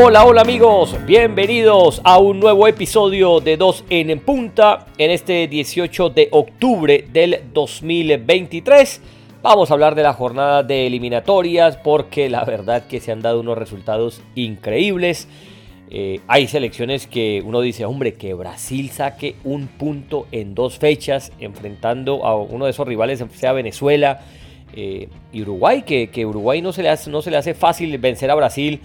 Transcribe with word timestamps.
Hola, 0.00 0.24
hola 0.24 0.42
amigos, 0.42 0.94
bienvenidos 1.06 2.00
a 2.04 2.18
un 2.18 2.38
nuevo 2.38 2.68
episodio 2.68 3.40
de 3.40 3.56
2 3.56 3.86
en 3.90 4.20
punta 4.20 4.86
en 4.96 5.10
este 5.10 5.48
18 5.48 6.10
de 6.10 6.28
octubre 6.30 7.04
del 7.12 7.40
2023. 7.52 9.00
Vamos 9.42 9.70
a 9.70 9.74
hablar 9.74 9.96
de 9.96 10.04
la 10.04 10.12
jornada 10.12 10.62
de 10.62 10.86
eliminatorias 10.86 11.78
porque 11.78 12.28
la 12.28 12.44
verdad 12.44 12.86
que 12.86 13.00
se 13.00 13.10
han 13.10 13.22
dado 13.22 13.40
unos 13.40 13.58
resultados 13.58 14.22
increíbles. 14.36 15.26
Eh, 15.90 16.20
hay 16.28 16.46
selecciones 16.46 17.08
que 17.08 17.42
uno 17.44 17.60
dice, 17.60 17.84
hombre, 17.84 18.14
que 18.14 18.34
Brasil 18.34 18.90
saque 18.90 19.34
un 19.42 19.66
punto 19.66 20.28
en 20.30 20.54
dos 20.54 20.78
fechas 20.78 21.32
enfrentando 21.40 22.24
a 22.24 22.36
uno 22.36 22.66
de 22.66 22.70
esos 22.70 22.86
rivales, 22.86 23.24
sea 23.34 23.52
Venezuela 23.52 24.20
eh, 24.76 25.08
y 25.32 25.42
Uruguay, 25.42 25.82
que, 25.82 26.24
Uruguay 26.24 26.62
no 26.62 26.72
se 26.72 26.82
le 26.84 26.88
hace 26.88 27.54
fácil 27.54 27.98
vencer 27.98 28.30
a 28.30 28.36
Brasil 28.36 28.80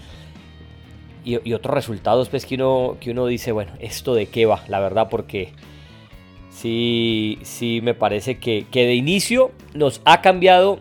y, 1.24 1.52
otros 1.52 1.74
resultados 1.74 2.28
pues 2.28 2.46
que 2.46 2.56
uno, 2.56 2.96
que 3.00 3.10
uno 3.10 3.26
dice, 3.26 3.52
bueno, 3.52 3.72
¿esto 3.80 4.14
de 4.14 4.26
qué 4.26 4.46
va? 4.46 4.62
La 4.68 4.80
verdad, 4.80 5.08
porque 5.10 5.50
sí, 6.50 7.38
sí 7.42 7.80
me 7.82 7.94
parece 7.94 8.38
que, 8.38 8.66
que 8.70 8.86
de 8.86 8.94
inicio 8.94 9.52
nos 9.74 10.00
ha 10.04 10.20
cambiado 10.20 10.80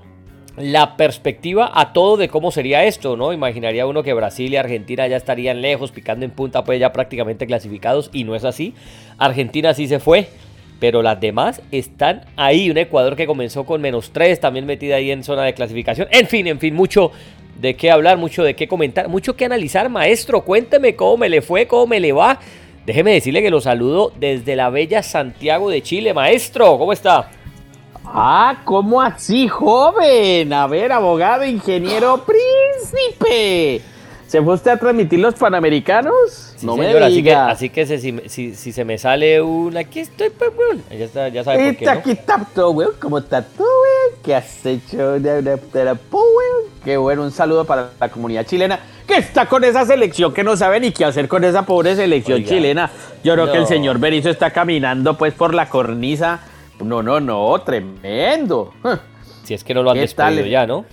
la 0.55 0.97
perspectiva 0.97 1.71
a 1.73 1.93
todo 1.93 2.17
de 2.17 2.29
cómo 2.29 2.51
sería 2.51 2.85
esto, 2.85 3.17
¿no? 3.17 3.33
Imaginaría 3.33 3.87
uno 3.87 4.03
que 4.03 4.13
Brasil 4.13 4.53
y 4.53 4.57
Argentina 4.57 5.07
ya 5.07 5.17
estarían 5.17 5.61
lejos, 5.61 5.91
picando 5.91 6.25
en 6.25 6.31
punta, 6.31 6.63
pues 6.63 6.79
ya 6.79 6.93
prácticamente 6.93 7.47
clasificados, 7.47 8.09
y 8.13 8.23
no 8.23 8.35
es 8.35 8.43
así. 8.43 8.75
Argentina 9.17 9.73
sí 9.73 9.87
se 9.87 9.99
fue, 9.99 10.27
pero 10.79 11.01
las 11.01 11.19
demás 11.19 11.61
están 11.71 12.25
ahí. 12.35 12.69
Un 12.69 12.77
Ecuador 12.77 13.15
que 13.15 13.25
comenzó 13.25 13.65
con 13.65 13.81
menos 13.81 14.11
3, 14.11 14.39
también 14.39 14.65
metida 14.65 14.97
ahí 14.97 15.09
en 15.09 15.23
zona 15.23 15.43
de 15.43 15.55
clasificación. 15.55 16.07
En 16.11 16.27
fin, 16.27 16.45
en 16.45 16.59
fin, 16.59 16.75
mucho, 16.75 17.11
de 17.59 17.75
qué 17.75 17.91
hablar, 17.91 18.17
mucho 18.17 18.43
de 18.43 18.55
qué 18.55 18.67
comentar, 18.67 19.07
mucho 19.07 19.35
que 19.35 19.45
analizar, 19.45 19.89
maestro. 19.89 20.41
Cuénteme 20.41 20.95
cómo 20.95 21.17
me 21.17 21.29
le 21.29 21.41
fue, 21.41 21.67
cómo 21.67 21.87
me 21.87 21.99
le 21.99 22.11
va. 22.11 22.39
Déjeme 22.85 23.13
decirle 23.13 23.41
que 23.41 23.49
lo 23.49 23.61
saludo 23.61 24.11
desde 24.19 24.55
la 24.55 24.69
bella 24.69 25.03
Santiago 25.03 25.69
de 25.69 25.81
Chile. 25.81 26.13
Maestro, 26.13 26.77
¿cómo 26.77 26.91
está? 26.91 27.29
Ah, 28.05 28.57
¿cómo 28.65 29.01
así, 29.01 29.47
joven? 29.47 30.51
A 30.51 30.67
ver, 30.67 30.91
abogado, 30.91 31.45
ingeniero, 31.45 32.25
príncipe. 32.25 33.81
¿Se 34.33 34.41
fue 34.41 34.55
usted 34.55 34.71
a 34.71 34.77
transmitir 34.77 35.19
los 35.19 35.35
panamericanos? 35.35 36.55
no 36.63 36.75
me 36.75 36.87
diga. 36.87 37.49
Así 37.49 37.69
que, 37.69 37.81
así 37.81 37.99
que 37.99 38.29
si, 38.29 38.55
si, 38.55 38.71
se 38.71 38.83
me 38.83 38.97
sale 38.97 39.39
un 39.43 39.77
aquí 39.77 39.99
estoy, 39.99 40.31
pues, 40.31 40.49
Ya, 40.89 41.05
está, 41.05 41.27
ya 41.29 41.43
sabe 41.43 41.65
por 41.65 41.75
qué, 41.75 41.85
¿no? 41.85 41.91
Aquí 41.91 42.11
está 42.13 42.43
todo, 42.55 42.71
weón. 42.71 42.93
¿Cómo 42.99 43.19
está 43.19 43.43
todo, 43.43 43.67
weón? 43.67 44.23
¿Qué 44.23 44.33
has 44.33 44.65
hecho 44.65 45.19
de, 45.19 45.59
weón? 45.71 45.99
Qué 46.83 46.97
bueno, 46.97 47.21
un 47.21 47.29
saludo 47.29 47.63
para 47.65 47.91
la 47.99 48.09
comunidad 48.09 48.43
chilena 48.47 48.79
que 49.05 49.17
está 49.17 49.45
con 49.45 49.63
esa 49.65 49.85
selección 49.85 50.33
que 50.33 50.43
no 50.43 50.57
sabe 50.57 50.79
ni 50.79 50.91
qué 50.91 51.05
hacer 51.05 51.27
con 51.27 51.43
esa 51.43 51.67
pobre 51.67 51.95
selección 51.95 52.43
chilena. 52.43 52.89
Yo 53.23 53.35
creo 53.35 53.51
que 53.51 53.59
el 53.59 53.67
señor 53.67 53.99
Berizzo 53.99 54.31
está 54.31 54.49
caminando 54.49 55.15
pues 55.15 55.35
por 55.35 55.53
la 55.53 55.69
cornisa. 55.69 56.39
No, 56.83 57.03
no, 57.03 57.19
no, 57.19 57.61
tremendo. 57.63 58.73
Si 59.43 59.53
es 59.53 59.63
que 59.63 59.75
no 59.75 59.83
lo 59.83 59.91
han 59.91 59.97
despedido 59.97 60.47
ya, 60.47 60.65
¿no? 60.65 60.85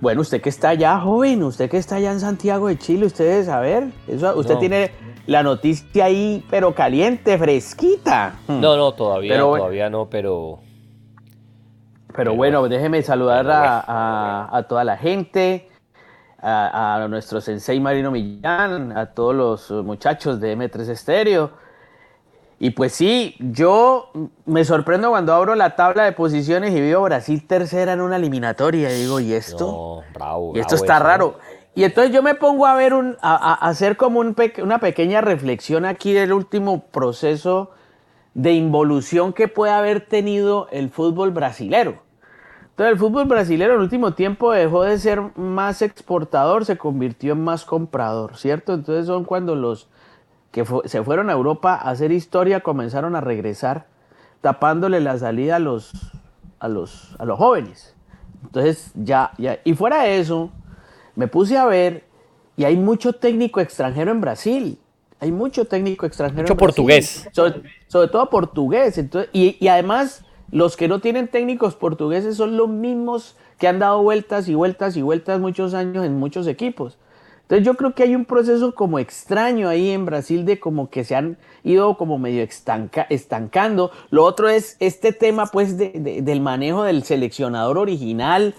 Bueno, 0.00 0.20
usted 0.20 0.40
que 0.42 0.50
está 0.50 0.70
allá, 0.70 1.00
joven, 1.00 1.42
usted 1.42 1.70
que 1.70 1.78
está 1.78 1.96
allá 1.96 2.12
en 2.12 2.20
Santiago 2.20 2.68
de 2.68 2.78
Chile, 2.78 3.06
ustedes, 3.06 3.48
a 3.48 3.60
ver, 3.60 3.84
eso, 4.06 4.36
usted 4.36 4.56
tiene 4.58 4.90
la 5.26 5.42
noticia 5.42 6.04
ahí, 6.04 6.44
pero 6.50 6.74
caliente, 6.74 7.38
fresquita. 7.38 8.34
No, 8.48 8.76
no, 8.76 8.92
todavía, 8.92 9.38
todavía 9.38 9.90
no, 9.90 10.08
pero... 10.08 10.60
Pero, 12.14 12.34
bueno, 12.34 12.66
déjeme 12.66 13.02
saludar 13.02 13.46
a, 13.48 14.64
toda 14.68 14.84
la 14.84 14.96
gente, 14.96 15.68
a, 16.40 17.02
a, 17.02 17.08
nuestro 17.08 17.42
sensei 17.42 17.78
Marino 17.78 18.10
Millán, 18.10 18.96
a 18.96 19.12
todos 19.12 19.34
los 19.34 19.84
muchachos 19.84 20.40
de 20.40 20.56
M3 20.56 20.88
Estéreo 20.88 21.65
y 22.58 22.70
pues 22.70 22.92
sí, 22.92 23.36
yo 23.38 24.10
me 24.46 24.64
sorprendo 24.64 25.10
cuando 25.10 25.34
abro 25.34 25.54
la 25.54 25.76
tabla 25.76 26.04
de 26.04 26.12
posiciones 26.12 26.74
y 26.74 26.80
veo 26.80 27.02
Brasil 27.02 27.46
tercera 27.46 27.92
en 27.92 28.00
una 28.00 28.16
eliminatoria. 28.16 28.90
Y 28.90 29.02
digo, 29.02 29.20
¿y 29.20 29.34
esto? 29.34 30.02
y 30.54 30.58
esto 30.58 30.74
está 30.74 30.98
raro. 30.98 31.38
Y 31.74 31.84
entonces 31.84 32.14
yo 32.14 32.22
me 32.22 32.34
pongo 32.34 32.66
a 32.66 32.74
ver 32.74 32.94
un, 32.94 33.18
a, 33.20 33.52
hacer 33.68 33.98
como 33.98 34.20
un 34.20 34.34
una 34.62 34.78
pequeña 34.78 35.20
reflexión 35.20 35.84
aquí 35.84 36.14
del 36.14 36.32
último 36.32 36.86
proceso 36.86 37.72
de 38.32 38.52
involución 38.52 39.34
que 39.34 39.48
puede 39.48 39.72
haber 39.72 40.06
tenido 40.06 40.68
el 40.70 40.88
fútbol 40.88 41.32
brasilero. 41.32 42.02
Entonces 42.70 42.92
el 42.92 42.98
fútbol 42.98 43.26
brasilero 43.26 43.74
en 43.74 43.78
el 43.78 43.84
último 43.84 44.14
tiempo 44.14 44.52
dejó 44.52 44.84
de 44.84 44.98
ser 44.98 45.20
más 45.36 45.82
exportador, 45.82 46.64
se 46.64 46.78
convirtió 46.78 47.34
en 47.34 47.44
más 47.44 47.66
comprador, 47.66 48.38
¿cierto? 48.38 48.72
Entonces 48.72 49.06
son 49.06 49.24
cuando 49.24 49.54
los 49.54 49.88
que 50.56 50.64
se 50.86 51.04
fueron 51.04 51.28
a 51.28 51.34
Europa 51.34 51.74
a 51.74 51.90
hacer 51.90 52.12
historia 52.12 52.60
comenzaron 52.60 53.14
a 53.14 53.20
regresar 53.20 53.88
tapándole 54.40 55.00
la 55.00 55.18
salida 55.18 55.56
a 55.56 55.58
los, 55.58 55.92
a 56.60 56.68
los, 56.68 57.14
a 57.18 57.26
los 57.26 57.36
jóvenes. 57.36 57.94
Entonces 58.42 58.90
ya, 58.94 59.32
ya, 59.36 59.58
y 59.64 59.74
fuera 59.74 60.04
de 60.04 60.18
eso, 60.18 60.50
me 61.14 61.28
puse 61.28 61.58
a 61.58 61.66
ver 61.66 62.04
y 62.56 62.64
hay 62.64 62.74
mucho 62.78 63.12
técnico 63.12 63.60
extranjero 63.60 64.12
en 64.12 64.22
Brasil. 64.22 64.78
Hay 65.20 65.30
mucho 65.30 65.66
técnico 65.66 66.06
extranjero. 66.06 66.44
Mucho 66.44 66.56
portugués. 66.56 67.28
Sobre, 67.32 68.08
todo 68.08 68.30
portugués. 68.30 68.96
Entonces, 68.96 69.28
y, 69.34 69.58
y 69.62 69.68
además, 69.68 70.24
los 70.50 70.78
que 70.78 70.88
no 70.88 71.00
tienen 71.00 71.28
técnicos 71.28 71.74
portugueses 71.74 72.34
son 72.34 72.56
los 72.56 72.70
mismos 72.70 73.36
que 73.58 73.68
han 73.68 73.78
dado 73.78 74.02
vueltas 74.02 74.48
y 74.48 74.54
vueltas 74.54 74.96
y 74.96 75.02
vueltas 75.02 75.38
muchos 75.38 75.74
años 75.74 76.06
en 76.06 76.18
muchos 76.18 76.46
equipos. 76.46 76.96
Entonces 77.46 77.64
yo 77.64 77.74
creo 77.74 77.94
que 77.94 78.02
hay 78.02 78.16
un 78.16 78.24
proceso 78.24 78.74
como 78.74 78.98
extraño 78.98 79.68
ahí 79.68 79.90
en 79.90 80.04
Brasil 80.04 80.44
de 80.44 80.58
como 80.58 80.90
que 80.90 81.04
se 81.04 81.14
han 81.14 81.38
ido 81.62 81.96
como 81.96 82.18
medio 82.18 82.44
estancando. 83.08 83.92
Lo 84.10 84.24
otro 84.24 84.48
es 84.48 84.76
este 84.80 85.12
tema 85.12 85.46
pues 85.46 85.78
del 85.78 86.40
manejo 86.40 86.82
del 86.82 87.04
seleccionador 87.04 87.78
original 87.78 88.52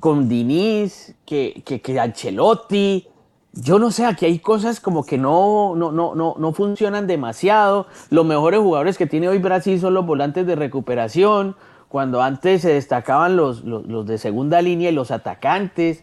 con 0.00 0.28
Diniz, 0.28 1.14
que, 1.24 1.62
que, 1.64 2.00
Ancelotti. 2.00 3.06
Yo 3.52 3.78
no 3.78 3.92
sé, 3.92 4.04
aquí 4.04 4.26
hay 4.26 4.40
cosas 4.40 4.80
como 4.80 5.06
que 5.06 5.18
no, 5.18 5.76
no, 5.76 5.92
no, 5.92 6.16
no, 6.16 6.34
no 6.36 6.52
funcionan 6.52 7.06
demasiado. 7.06 7.86
Los 8.10 8.26
mejores 8.26 8.58
jugadores 8.58 8.98
que 8.98 9.06
tiene 9.06 9.28
hoy 9.28 9.38
Brasil 9.38 9.80
son 9.80 9.94
los 9.94 10.04
volantes 10.04 10.44
de 10.48 10.56
recuperación, 10.56 11.54
cuando 11.88 12.20
antes 12.20 12.62
se 12.62 12.72
destacaban 12.72 13.36
los, 13.36 13.62
los 13.62 14.04
de 14.04 14.18
segunda 14.18 14.60
línea 14.62 14.90
y 14.90 14.92
los 14.92 15.12
atacantes 15.12 16.02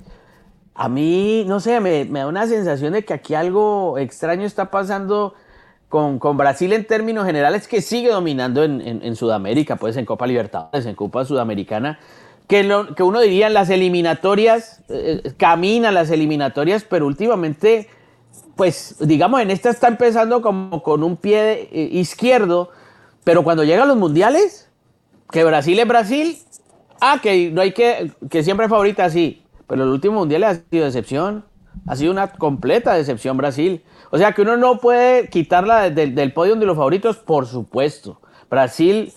a 0.75 0.89
mí, 0.89 1.45
no 1.47 1.59
sé, 1.59 1.79
me, 1.79 2.06
da 2.06 2.28
una 2.28 2.47
sensación 2.47 2.94
de 2.94 3.06
que 3.06 3.13
aquí 3.13 3.35
algo 3.35 3.97
extraño 3.97 4.45
está 4.45 4.72
pasando 4.72 5.35
con, 5.89 6.19
Brasil 6.38 6.73
en 6.73 6.85
términos 6.85 7.25
generales, 7.25 7.67
que 7.67 7.81
sigue 7.81 8.09
dominando 8.09 8.63
en, 8.63 9.16
Sudamérica, 9.16 9.75
pues 9.75 9.95
en 9.95 10.06
Copa 10.06 10.25
Libertadores, 10.25 10.88
en 10.88 10.95
Copa 10.95 11.23
Sudamericana, 11.23 12.00
que, 12.47 12.63
lo, 12.63 12.95
que 12.95 13.03
uno 13.03 13.19
diría 13.19 13.45
en 13.45 13.53
las 13.53 13.69
eliminatorias, 13.69 14.81
eh, 14.89 15.22
camina 15.38 15.91
las 15.91 16.09
eliminatorias, 16.09 16.84
pero 16.84 17.05
últimamente, 17.05 17.88
pues 18.55 18.95
digamos, 19.00 19.41
en 19.41 19.51
esta 19.51 19.69
está 19.69 19.88
empezando 19.88 20.41
como 20.41 20.81
con 20.81 21.03
un 21.03 21.16
pie 21.16 21.69
eh, 21.72 21.90
izquierdo, 21.91 22.72
pero 23.23 23.44
cuando 23.44 23.63
llegan 23.63 23.88
los 23.88 23.97
mundiales, 23.97 24.69
que 25.29 25.44
Brasil 25.44 25.78
es 25.78 25.88
Brasil, 25.88 26.40
ah, 27.00 27.19
que 27.22 27.51
no 27.51 27.61
hay 27.61 27.72
que, 27.72 28.11
que 28.31 28.44
siempre 28.44 28.66
es 28.66 28.69
favorita, 28.72 29.11
sí, 29.11 29.42
pero 29.73 29.85
el 29.85 29.89
último 29.89 30.19
mundial 30.19 30.44
ha 30.44 30.53
sido 30.53 30.85
decepción. 30.85 31.45
Ha 31.88 31.95
sido 31.95 32.11
una 32.11 32.28
completa 32.28 32.94
decepción 32.94 33.38
Brasil. 33.38 33.81
O 34.11 34.19
sea 34.19 34.34
que 34.34 34.44
uno 34.44 34.56
no 34.56 34.78
puede 34.78 35.29
quitarla 35.29 35.90
del, 35.90 36.31
podio 36.31 36.55
de 36.55 36.67
los 36.67 36.78
favoritos, 36.78 37.17
por 37.17 37.47
supuesto. 37.47 38.22
Brasil 38.52 39.11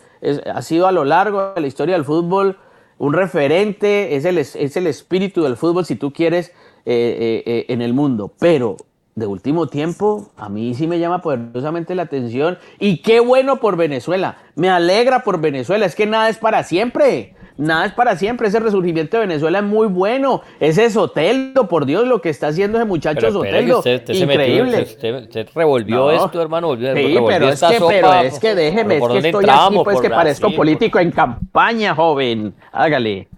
ha 0.50 0.62
sido 0.62 0.86
a 0.86 0.92
lo 0.92 1.04
largo 1.04 1.52
de 1.52 1.60
la 1.60 1.66
historia 1.66 1.94
del 1.94 2.06
fútbol 2.06 2.56
un 2.96 3.12
referente, 3.12 4.16
es 4.16 4.24
el, 4.24 4.38
es 4.38 4.76
el 4.78 4.86
espíritu 4.86 5.42
del 5.42 5.58
fútbol, 5.58 5.84
si 5.84 5.96
tú 5.96 6.14
quieres, 6.14 6.48
eh, 6.86 6.86
eh, 6.86 7.42
eh, 7.44 7.66
en 7.68 7.82
el 7.82 7.92
mundo. 7.92 8.32
Pero 8.38 8.78
de 9.14 9.26
último 9.26 9.66
tiempo, 9.66 10.30
a 10.38 10.48
mí 10.48 10.74
sí 10.74 10.86
me 10.86 10.98
llama 10.98 11.20
poderosamente 11.20 11.94
la 11.94 12.04
atención. 12.04 12.56
Y 12.78 13.02
qué 13.02 13.20
bueno 13.20 13.56
por 13.56 13.76
Venezuela. 13.76 14.38
Me 14.54 14.70
alegra 14.70 15.22
por 15.22 15.38
Venezuela. 15.38 15.84
Es 15.84 15.94
que 15.94 16.06
nada 16.06 16.30
es 16.30 16.38
para 16.38 16.62
siempre 16.62 17.35
nada 17.56 17.86
es 17.86 17.92
para 17.92 18.16
siempre. 18.16 18.48
Ese 18.48 18.60
resurgimiento 18.60 19.16
de 19.16 19.26
Venezuela 19.26 19.58
es 19.58 19.64
muy 19.64 19.86
bueno. 19.86 20.42
Ese 20.60 20.90
Soteldo, 20.90 21.68
por 21.68 21.86
Dios, 21.86 22.06
lo 22.06 22.20
que 22.20 22.28
está 22.28 22.48
haciendo 22.48 22.78
ese 22.78 22.86
muchacho 22.86 23.30
Soteldo. 23.30 23.82
Increíble. 24.08 24.82
usted, 24.82 25.48
revolvió 25.54 26.10
esto, 26.10 26.40
hermano. 26.40 26.74
sí, 26.74 26.80
pero, 27.26 27.48
es 27.48 27.60
que, 27.60 27.78
pero 27.88 28.12
es 28.14 28.38
que 28.38 28.54
déjeme, 28.54 28.96
es 28.96 29.06
que 29.06 29.18
estoy 29.18 29.44
aquí, 29.48 29.78
pues 29.84 30.00
que 30.00 30.10
parezco 30.10 30.50
político 30.52 30.98
en 30.98 31.10
campaña, 31.10 31.94
joven. 31.94 32.54
Hágale. 32.72 33.28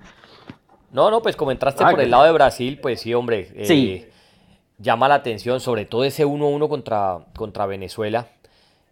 No, 0.91 1.11
no, 1.11 1.21
pues 1.21 1.37
como 1.37 1.51
entraste 1.51 1.85
por 1.85 2.01
el 2.01 2.11
lado 2.11 2.25
de 2.25 2.33
Brasil, 2.33 2.79
pues 2.81 3.01
sí, 3.01 3.13
hombre. 3.15 3.51
Eh, 3.55 3.67
sí. 3.67 4.05
Llama 4.79 5.09
la 5.09 5.17
atención, 5.17 5.61
sobre 5.61 5.85
todo 5.87 6.05
ese 6.05 6.25
1-1 6.25 6.69
contra, 6.69 7.19
contra 7.35 7.67
Venezuela 7.67 8.29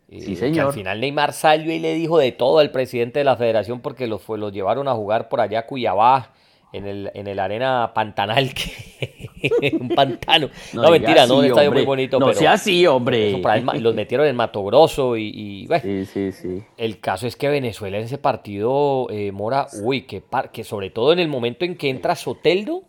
Sí, 0.09 0.37
señor. 0.37 0.55
Que 0.55 0.61
al 0.61 0.73
final 0.73 1.01
Neymar 1.01 1.33
salió 1.33 1.73
y 1.73 1.79
le 1.79 1.95
dijo 1.95 2.19
de 2.19 2.33
todo 2.33 2.59
al 2.59 2.71
presidente 2.71 3.21
de 3.21 3.25
la 3.25 3.37
federación 3.37 3.81
porque 3.81 4.07
los, 4.07 4.29
los 4.29 4.53
llevaron 4.53 4.87
a 4.89 4.95
jugar 4.95 5.29
por 5.29 5.41
allá 5.41 5.61
a 5.61 5.67
Cuyabá, 5.67 6.33
en 6.73 6.87
el, 6.87 7.11
en 7.15 7.27
el 7.27 7.39
arena 7.39 7.93
pantanal, 7.95 8.53
que, 8.55 9.77
un 9.81 9.89
pantano. 9.89 10.51
No, 10.73 10.91
mentira, 10.91 11.27
no, 11.27 11.39
un 11.39 11.45
estadio 11.47 11.73
muy 11.73 11.85
bonito. 11.85 12.19
No 12.19 12.33
sea 12.35 12.53
así, 12.53 12.87
hombre. 12.87 13.41
los 13.81 13.95
metieron 13.95 14.27
en 14.27 14.37
Mato 14.37 14.63
Grosso 14.65 15.17
y, 15.17 15.67
bueno, 15.67 15.83
sí, 15.83 16.05
sí, 16.05 16.33
sí. 16.33 16.63
El 16.77 17.01
caso 17.01 17.27
es 17.27 17.37
que 17.37 17.49
Venezuela 17.49 17.99
en 17.99 18.05
ese 18.05 18.19
partido, 18.19 19.09
eh, 19.11 19.33
Mora, 19.33 19.69
uy, 19.83 20.03
que, 20.03 20.23
que 20.53 20.65
sobre 20.65 20.91
todo 20.91 21.13
en 21.13 21.19
el 21.19 21.29
momento 21.29 21.65
en 21.65 21.77
que 21.77 21.89
entra 21.89 22.15
Soteldo, 22.15 22.85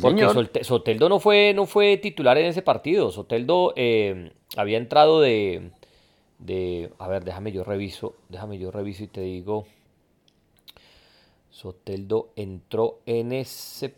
porque 0.00 0.26
Soteldo 0.62 1.08
no 1.08 1.20
fue, 1.20 1.52
no 1.54 1.66
fue 1.66 1.96
titular 1.98 2.36
en 2.38 2.46
ese 2.46 2.62
partido. 2.62 3.12
Soteldo 3.12 3.74
eh, 3.76 4.32
había 4.56 4.78
entrado 4.78 5.20
de, 5.20 5.70
de, 6.38 6.92
a 6.98 7.08
ver, 7.08 7.24
déjame 7.24 7.52
yo 7.52 7.64
reviso, 7.64 8.14
déjame 8.28 8.58
yo 8.58 8.70
reviso 8.70 9.04
y 9.04 9.08
te 9.08 9.20
digo. 9.20 9.66
Soteldo 11.50 12.30
entró 12.34 12.98
en 13.06 13.32
ese 13.32 13.94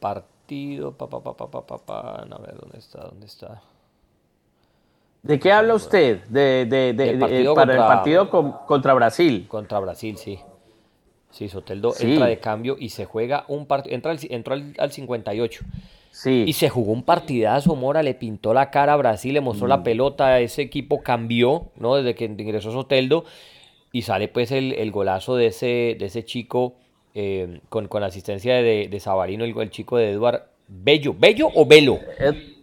partido. 0.00 0.92
Pa, 0.92 1.08
pa, 1.08 1.20
pa, 1.20 1.34
pa, 1.36 2.22
a 2.22 2.38
ver, 2.38 2.56
¿dónde 2.58 2.78
está? 2.78 3.02
¿Dónde 3.02 3.26
está? 3.26 3.62
¿De 5.22 5.38
qué 5.40 5.52
habla 5.52 5.74
usted? 5.74 6.24
De, 6.26 6.66
de, 6.66 6.92
de, 6.92 7.18
partido 7.18 7.54
para 7.54 7.72
el 7.72 7.78
partido 7.78 8.30
contra 8.64 8.94
Brasil. 8.94 9.46
Contra 9.48 9.80
Brasil, 9.80 10.16
sí. 10.16 10.38
Sí, 11.30 11.48
Soteldo 11.48 11.92
entra 11.98 12.26
de 12.26 12.38
cambio 12.38 12.76
y 12.78 12.90
se 12.90 13.04
juega 13.04 13.44
un 13.48 13.66
partido. 13.66 13.94
Entra 13.94 14.12
al, 14.12 14.18
entró 14.30 14.54
al, 14.54 14.92
58. 14.92 15.64
Sí. 16.16 16.44
Y 16.46 16.54
se 16.54 16.70
jugó 16.70 16.92
un 16.92 17.02
partidazo, 17.02 17.76
Mora 17.76 18.02
le 18.02 18.14
pintó 18.14 18.54
la 18.54 18.70
cara 18.70 18.94
a 18.94 18.96
Brasil, 18.96 19.34
le 19.34 19.42
mostró 19.42 19.66
la 19.66 19.76
mm. 19.76 19.82
pelota, 19.82 20.40
ese 20.40 20.62
equipo 20.62 21.02
cambió, 21.02 21.66
¿no? 21.76 21.96
Desde 21.96 22.14
que 22.14 22.24
ingresó 22.24 22.72
Soteldo 22.72 23.26
y 23.92 24.00
sale 24.00 24.28
pues 24.28 24.50
el, 24.50 24.90
golazo 24.92 25.36
de 25.36 25.48
ese, 25.48 25.94
de 25.98 26.06
ese 26.06 26.24
chico 26.24 26.76
eh, 27.14 27.60
con, 27.68 27.88
con, 27.88 28.00
la 28.00 28.06
asistencia 28.06 28.54
de, 28.54 28.88
de 28.90 28.98
Sabarino, 28.98 29.44
el, 29.44 29.70
chico 29.70 29.98
de 29.98 30.12
Eduard 30.12 30.44
Bello. 30.68 31.14
¿Bello 31.18 31.50
o 31.54 31.66
Velo? 31.66 32.00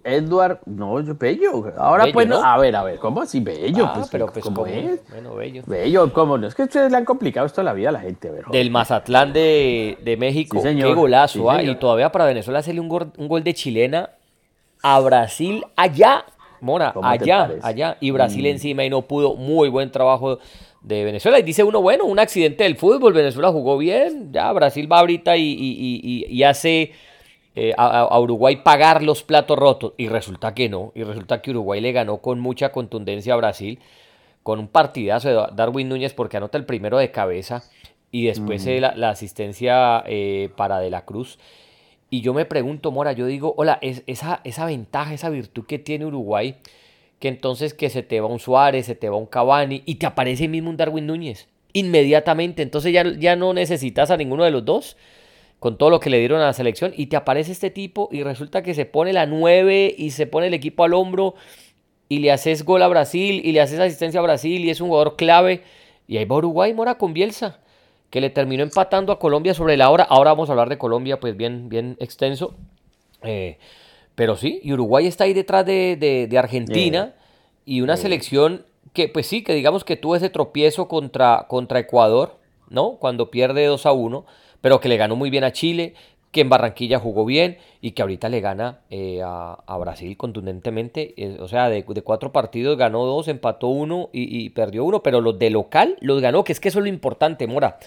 Edward, 0.04 0.60
no, 0.66 1.00
yo 1.02 1.16
Bello. 1.16 1.72
Ahora 1.78 2.06
pues, 2.12 2.28
no, 2.28 2.44
a 2.44 2.58
ver, 2.58 2.76
a 2.76 2.84
ver, 2.84 2.98
¿cómo 3.00 3.22
así 3.22 3.40
Bello? 3.40 3.86
Ah, 3.86 3.94
pues, 3.96 4.10
pero 4.12 4.28
pues, 4.28 4.44
¿cómo, 4.44 4.66
es? 4.66 5.02
Bueno, 5.10 5.36
Bello. 5.36 5.64
Bello, 5.66 6.12
¿cómo 6.14 6.38
no? 6.38 6.48
Es 6.48 6.56
que 6.56 6.64
ustedes 6.64 6.92
le 6.92 6.98
han 6.98 7.06
complicado 7.06 7.46
esto 7.46 7.62
a 7.62 7.64
la 7.64 7.74
vida 7.74 7.90
a 7.90 7.94
la 7.94 8.02
gente, 8.02 8.30
¿verdad? 8.30 8.52
Del 8.52 8.70
Mazatlán 8.72 9.34
de, 9.34 9.98
de 10.04 10.18
México. 10.18 10.62
Qué 10.62 10.94
golazo, 10.94 11.50
¿ah? 11.50 11.64
Y 11.64 11.76
todavía 11.76 12.12
para 12.12 12.26
Venezuela 12.26 12.60
hacerle 12.60 12.82
un 12.82 12.90
gol, 12.90 13.12
un 13.18 13.28
gol 13.28 13.44
de 13.44 13.54
chilena 13.54 14.10
a 14.82 15.00
Brasil 15.00 15.66
allá. 15.76 16.26
Mona, 16.60 16.94
allá, 17.02 17.52
allá. 17.62 17.98
Y 18.00 18.12
Brasil 18.12 18.44
mm. 18.44 18.48
encima 18.48 18.86
y 18.86 18.90
no 18.90 19.02
pudo. 19.02 19.36
Muy 19.36 19.68
buen 19.68 19.92
trabajo 19.92 20.40
de 20.84 21.04
Venezuela. 21.04 21.40
Y 21.40 21.44
dice 21.44 21.64
uno, 21.64 21.82
bueno, 21.82 22.06
un 22.06 22.20
accidente 22.20 22.64
del 22.64 22.76
fútbol, 22.76 23.14
Venezuela 23.14 23.50
jugó 23.52 23.78
bien, 23.78 24.32
ya 24.32 24.52
Brasil 24.52 24.92
va 24.92 25.00
ahorita 25.00 25.36
y, 25.38 26.44
hace 26.44 26.92
eh, 27.56 27.74
a, 27.78 28.20
Uruguay 28.20 28.58
pagar 28.58 29.04
los 29.04 29.24
platos 29.24 29.58
rotos. 29.58 29.94
Y 29.98 30.08
resulta 30.08 30.54
que 30.54 30.70
no, 30.70 30.92
y 30.96 31.04
resulta 31.04 31.42
que 31.42 31.52
Uruguay 31.52 31.82
le 31.82 31.92
ganó 31.92 32.18
con 32.18 32.40
mucha 32.40 32.72
contundencia 32.72 33.34
a 33.34 33.38
Brasil, 33.38 33.80
con 34.42 34.60
un 34.60 34.68
partidazo 34.68 35.30
de 35.30 35.56
Darwin 35.56 35.90
Núñez 35.90 36.14
porque 36.14 36.38
anota 36.38 36.58
el 36.58 36.66
primero 36.66 36.98
de 36.98 37.12
cabeza 37.12 37.64
y 38.12 38.26
después 38.26 38.66
eh, 38.68 38.80
la, 38.80 39.10
asistencia 39.10 40.04
eh, 40.06 40.50
para 40.56 40.80
De 40.80 40.90
la 40.90 41.06
Cruz. 41.06 41.40
Y 42.10 42.22
yo 42.22 42.34
me 42.34 42.46
pregunto, 42.46 42.92
Mora, 42.92 43.14
yo 43.14 43.26
digo, 43.26 43.56
hola, 43.58 43.80
es, 43.82 44.04
esa, 44.06 44.42
esa 44.44 44.66
ventaja, 44.66 45.14
esa 45.14 45.30
virtud 45.30 45.66
que 45.66 45.80
tiene 45.80 46.06
Uruguay 46.06 46.58
que 47.24 47.30
entonces 47.30 47.74
que 47.74 47.90
se 47.90 48.04
te 48.04 48.20
va 48.20 48.28
un 48.28 48.40
Suárez, 48.40 48.86
se 48.86 48.96
te 48.96 49.08
va 49.08 49.16
un 49.16 49.28
Cavani 49.28 49.82
y 49.86 49.96
te 49.96 50.06
aparece 50.06 50.50
mismo 50.50 50.70
un 50.70 50.76
Darwin 50.76 51.08
Núñez. 51.08 51.48
Inmediatamente, 51.72 52.62
entonces 52.62 52.92
ya, 52.92 53.04
ya 53.18 53.38
no 53.38 53.54
necesitas 53.54 54.12
a 54.12 54.18
ninguno 54.18 54.44
de 54.44 54.52
los 54.52 54.66
dos 54.66 54.98
con 55.63 55.77
todo 55.77 55.89
lo 55.89 56.01
que 56.01 56.10
le 56.10 56.19
dieron 56.19 56.42
a 56.42 56.48
la 56.48 56.51
selección 56.51 56.94
y 56.98 57.06
te 57.06 57.15
aparece 57.15 57.54
este 57.54 57.69
tipo 57.69 58.10
y 58.12 58.21
resulta 58.21 58.63
que 58.63 58.74
se 58.74 58.86
pone 58.86 59.13
la 59.13 59.25
9 59.25 59.95
y 59.98 60.12
se 60.12 60.27
pone 60.27 60.48
el 60.48 60.54
equipo 60.54 60.83
al 60.83 60.94
hombro 60.94 61.36
y 62.10 62.19
le 62.19 62.33
haces 62.33 62.65
gol 62.65 62.81
a 62.81 62.89
Brasil 62.89 63.39
y 63.45 63.54
le 63.54 63.62
haces 63.62 63.80
asistencia 63.80 64.19
a 64.19 64.24
Brasil 64.24 64.65
y 64.65 64.69
es 64.69 64.81
un 64.81 64.89
jugador 64.89 65.15
clave 65.15 65.63
y 66.06 66.18
ahí 66.18 66.25
va 66.25 66.36
Uruguay 66.36 66.74
mora 66.74 66.98
con 66.98 67.13
Bielsa 67.13 67.62
que 68.10 68.19
le 68.19 68.30
terminó 68.30 68.62
empatando 68.62 69.13
a 69.13 69.19
Colombia 69.19 69.54
sobre 69.54 69.77
la 69.77 69.89
hora. 69.89 70.04
Ahora 70.04 70.31
vamos 70.31 70.50
a 70.50 70.51
hablar 70.51 70.68
de 70.68 70.77
Colombia 70.77 71.21
pues 71.21 71.38
bien, 71.38 71.69
bien 71.69 71.95
extenso. 72.01 72.56
Eh, 73.21 73.57
pero 74.16 74.36
sí, 74.36 74.59
y 74.63 74.74
Uruguay 74.74 75.07
está 75.07 75.24
ahí 75.24 75.33
detrás 75.33 75.66
de, 75.66 76.30
Argentina 76.38 77.16
y 77.63 77.80
una 77.80 77.95
selección 77.95 78.66
que, 78.92 79.07
pues 79.07 79.27
sí, 79.27 79.45
que 79.45 79.54
digamos 79.54 79.86
que 79.86 79.95
tuvo 79.95 80.18
ese 80.18 80.30
tropiezo 80.30 80.89
contra, 80.89 81.45
contra 81.48 81.80
Ecuador, 81.80 82.38
¿no? 82.68 82.98
Cuando 82.98 83.31
pierde 83.31 83.66
2 83.66 83.86
a 83.86 83.94
1, 83.94 84.25
pero 84.63 84.80
que 84.80 84.88
le 84.88 84.95
ganó 84.95 85.18
muy 85.18 85.30
bien 85.30 85.44
a 85.44 85.51
Chile, 85.51 85.94
que 86.31 86.39
en 86.39 86.48
Barranquilla 86.48 86.98
jugó 86.98 87.25
bien 87.25 87.57
y 87.81 87.92
que 87.92 88.01
ahorita 88.01 88.30
le 88.30 88.39
gana 88.39 88.80
eh, 88.89 89.21
a, 89.21 89.77
Brasil 89.77 90.15
contundentemente. 90.15 91.13
Eh, 91.18 91.38
o 91.42 91.50
sea, 91.50 91.68
de, 91.68 91.83
cuatro 91.83 92.31
partidos 92.31 92.77
ganó 92.77 93.04
dos, 93.06 93.27
empató 93.27 93.68
uno 93.68 94.10
y, 94.13 94.45
y, 94.45 94.51
perdió 94.51 94.86
uno, 94.86 95.04
pero 95.04 95.19
los 95.19 95.38
de 95.38 95.50
local 95.50 95.98
los 96.00 96.21
ganó, 96.21 96.45
que 96.45 96.54
es 96.54 96.62
que 96.62 96.69
eso 96.69 96.80
es 96.80 96.83
lo 96.83 96.89
importante, 96.89 97.45
Mora. 97.45 97.77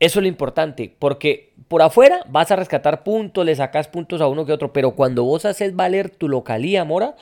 Eso 0.00 0.18
es 0.18 0.22
lo 0.24 0.28
importante, 0.28 0.92
porque 0.98 1.52
por 1.68 1.82
afuera 1.82 2.24
vas 2.28 2.50
a 2.50 2.56
rescatar 2.56 3.04
puntos, 3.04 3.46
le 3.46 3.54
sacas 3.54 3.86
puntos 3.86 4.20
a 4.20 4.26
uno 4.26 4.44
que 4.44 4.52
otro, 4.52 4.72
pero 4.72 4.90
cuando 4.96 5.22
vos 5.22 5.44
haces 5.44 5.76
valer 5.76 6.10
tu 6.10 6.28
localía, 6.28 6.84
Mora, 6.84 7.14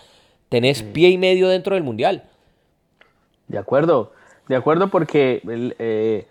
tenés 0.48 0.82
pie 0.82 1.10
y 1.10 1.18
medio 1.18 1.48
dentro 1.48 1.74
del 1.74 1.84
Mundial. 1.84 2.24
De 3.46 3.58
acuerdo, 3.58 4.14
de 4.48 4.56
acuerdo 4.56 4.88
porque 4.88 5.42
eh, 5.78 6.26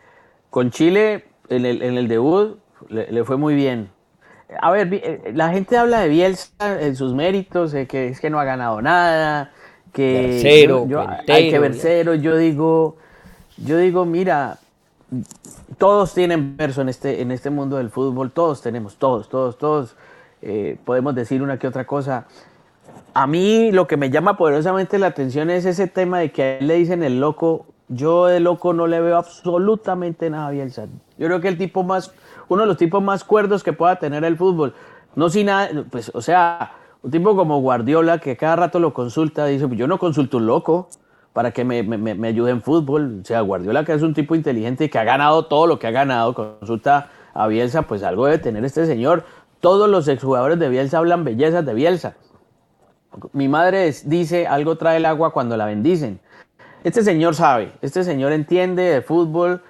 con 0.49 0.71
Chile 0.71 1.25
en 1.49 1.67
el, 1.67 1.83
en 1.83 1.97
el 1.99 2.07
debut 2.07 2.57
le, 2.89 3.23
fue 3.23 3.37
muy 3.37 3.55
bien. 3.55 3.89
A 4.61 4.71
ver, 4.71 4.93
eh, 4.93 5.31
la 5.33 5.49
gente 5.49 5.77
habla 5.77 6.01
de 6.01 6.09
Bielsa 6.09 6.81
en 6.81 6.95
sus 6.95 7.13
méritos, 7.13 7.73
que 7.87 8.09
es 8.09 8.19
que 8.19 8.29
no 8.29 8.39
ha 8.39 8.43
ganado 8.43 8.81
nada, 8.81 9.51
que 9.93 10.41
hay 11.27 11.49
que 11.49 11.59
ver 11.59 11.75
cero. 11.75 12.15
Yo 12.15 12.37
digo, 12.37 12.97
yo 13.57 13.77
digo, 13.77 14.05
mira, 14.05 14.59
todos 15.77 16.13
tienen 16.13 16.57
verso 16.57 16.81
en 16.81 16.89
este, 16.89 17.21
en 17.21 17.31
este 17.31 17.49
mundo 17.49 17.77
del 17.77 17.89
fútbol, 17.89 18.31
todos 18.31 18.61
tenemos, 18.61 18.95
todos, 18.97 19.29
todos, 19.29 19.57
todos. 19.57 19.95
Eh, 20.41 20.77
podemos 20.85 21.13
decir 21.15 21.41
una 21.41 21.59
que 21.59 21.67
otra 21.67 21.85
cosa. 21.85 22.25
A 23.13 23.27
mí 23.27 23.71
lo 23.71 23.87
que 23.87 23.97
me 23.97 24.09
llama 24.09 24.37
poderosamente 24.37 24.97
la 24.97 25.07
atención 25.07 25.49
es 25.49 25.65
ese 25.65 25.87
tema 25.87 26.19
de 26.19 26.31
que 26.31 26.43
a 26.43 26.57
él 26.59 26.67
le 26.67 26.75
dicen 26.75 27.03
el 27.03 27.19
loco. 27.19 27.65
Yo 27.89 28.27
de 28.27 28.39
loco 28.39 28.73
no 28.73 28.87
le 28.87 29.01
veo 29.01 29.17
absolutamente 29.17 30.29
nada 30.29 30.47
a 30.47 30.51
Bielsa. 30.51 30.87
Yo 31.17 31.27
creo 31.27 31.41
que 31.41 31.49
el 31.49 31.57
tipo 31.57 31.83
más, 31.83 32.13
uno 32.53 32.63
de 32.63 32.67
los 32.67 32.77
tipos 32.77 33.01
más 33.01 33.23
cuerdos 33.23 33.63
que 33.63 33.73
pueda 33.73 33.97
tener 33.97 34.23
el 34.25 34.37
fútbol. 34.37 34.73
No 35.15 35.29
sin 35.29 35.45
nada, 35.47 35.69
pues, 35.89 36.11
o 36.13 36.21
sea, 36.21 36.73
un 37.01 37.09
tipo 37.09 37.35
como 37.35 37.61
Guardiola 37.61 38.19
que 38.19 38.35
cada 38.35 38.57
rato 38.57 38.79
lo 38.79 38.93
consulta, 38.93 39.45
dice, 39.45 39.67
yo 39.71 39.87
no 39.87 39.97
consulto 39.97 40.37
un 40.37 40.45
loco 40.45 40.89
para 41.33 41.51
que 41.51 41.63
me, 41.63 41.81
me, 41.83 41.97
me, 41.97 42.27
ayude 42.27 42.51
en 42.51 42.61
fútbol. 42.61 43.19
O 43.21 43.25
sea, 43.25 43.41
Guardiola, 43.41 43.85
que 43.85 43.93
es 43.93 44.01
un 44.01 44.13
tipo 44.13 44.35
inteligente 44.35 44.85
y 44.85 44.89
que 44.89 44.99
ha 44.99 45.05
ganado 45.05 45.45
todo 45.45 45.65
lo 45.65 45.79
que 45.79 45.87
ha 45.87 45.91
ganado, 45.91 46.33
consulta 46.33 47.09
a 47.33 47.47
Bielsa, 47.47 47.83
pues 47.83 48.03
algo 48.03 48.25
debe 48.25 48.37
tener 48.37 48.65
este 48.65 48.85
señor. 48.85 49.23
Todos 49.61 49.89
los 49.89 50.07
exjugadores 50.09 50.59
de 50.59 50.67
Bielsa 50.67 50.97
hablan 50.97 51.23
bellezas 51.23 51.65
de 51.65 51.73
Bielsa. 51.73 52.15
Mi 53.31 53.47
madre 53.47 53.93
dice, 54.05 54.47
algo 54.47 54.77
trae 54.77 54.97
el 54.97 55.05
agua 55.05 55.31
cuando 55.31 55.55
la 55.55 55.65
bendicen. 55.65 56.19
Este 56.83 57.03
señor 57.03 57.35
sabe, 57.35 57.73
este 57.81 58.03
señor 58.03 58.31
entiende 58.33 58.83
de 58.83 59.01
fútbol, 59.01 59.61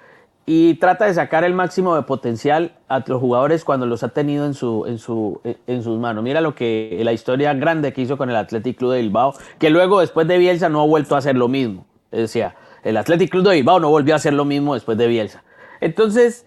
y 0.44 0.74
trata 0.74 1.06
de 1.06 1.14
sacar 1.14 1.44
el 1.44 1.54
máximo 1.54 1.94
de 1.94 2.02
potencial 2.02 2.72
a 2.88 3.04
los 3.06 3.20
jugadores 3.20 3.64
cuando 3.64 3.86
los 3.86 4.02
ha 4.02 4.08
tenido 4.08 4.44
en, 4.44 4.54
su, 4.54 4.84
en, 4.86 4.98
su, 4.98 5.40
en 5.44 5.82
sus 5.82 5.98
manos. 5.98 6.24
Mira 6.24 6.40
lo 6.40 6.54
que 6.54 7.00
la 7.04 7.12
historia 7.12 7.54
grande 7.54 7.92
que 7.92 8.02
hizo 8.02 8.16
con 8.16 8.28
el 8.28 8.36
Athletic 8.36 8.76
Club 8.76 8.92
de 8.92 9.02
Bilbao, 9.02 9.34
que 9.58 9.70
luego 9.70 10.00
después 10.00 10.26
de 10.26 10.38
Bielsa 10.38 10.68
no 10.68 10.82
ha 10.82 10.86
vuelto 10.86 11.14
a 11.14 11.18
hacer 11.18 11.36
lo 11.36 11.48
mismo. 11.48 11.86
Decía, 12.10 12.56
el 12.82 12.96
Athletic 12.96 13.30
Club 13.30 13.44
de 13.44 13.54
Bilbao 13.54 13.78
no 13.78 13.88
volvió 13.88 14.14
a 14.14 14.16
hacer 14.16 14.32
lo 14.32 14.44
mismo 14.44 14.74
después 14.74 14.98
de 14.98 15.06
Bielsa. 15.06 15.44
Entonces, 15.80 16.46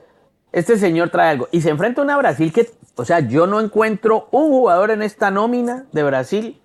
este 0.52 0.78
señor 0.78 1.10
trae 1.10 1.30
algo. 1.30 1.48
Y 1.52 1.62
se 1.62 1.70
enfrenta 1.70 2.02
a 2.02 2.04
una 2.04 2.18
Brasil 2.18 2.52
que, 2.52 2.70
o 2.96 3.06
sea, 3.06 3.22
yo 3.22 3.48
no 3.48 3.60
encuentro 3.62 4.28
un 4.32 4.50
jugador 4.50 4.92
en 4.92 5.02
esta 5.02 5.32
nómina 5.32 5.86
de 5.92 6.04
Brasil 6.04 6.62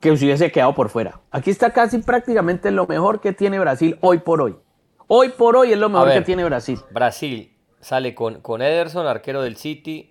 que 0.00 0.16
se 0.16 0.24
hubiese 0.24 0.50
quedado 0.50 0.74
por 0.74 0.88
fuera. 0.88 1.20
Aquí 1.30 1.50
está 1.50 1.72
casi 1.72 1.98
prácticamente 1.98 2.70
lo 2.70 2.86
mejor 2.86 3.20
que 3.20 3.32
tiene 3.32 3.58
Brasil 3.58 3.98
hoy 4.00 4.18
por 4.18 4.40
hoy. 4.40 4.56
Hoy 5.12 5.30
por 5.30 5.56
hoy 5.56 5.72
es 5.72 5.78
lo 5.78 5.88
mejor 5.88 6.12
que 6.12 6.20
tiene 6.20 6.44
Brasil. 6.44 6.78
Brasil 6.92 7.52
sale 7.80 8.14
con, 8.14 8.40
con 8.42 8.62
Ederson, 8.62 9.08
arquero 9.08 9.42
del 9.42 9.56
City. 9.56 10.08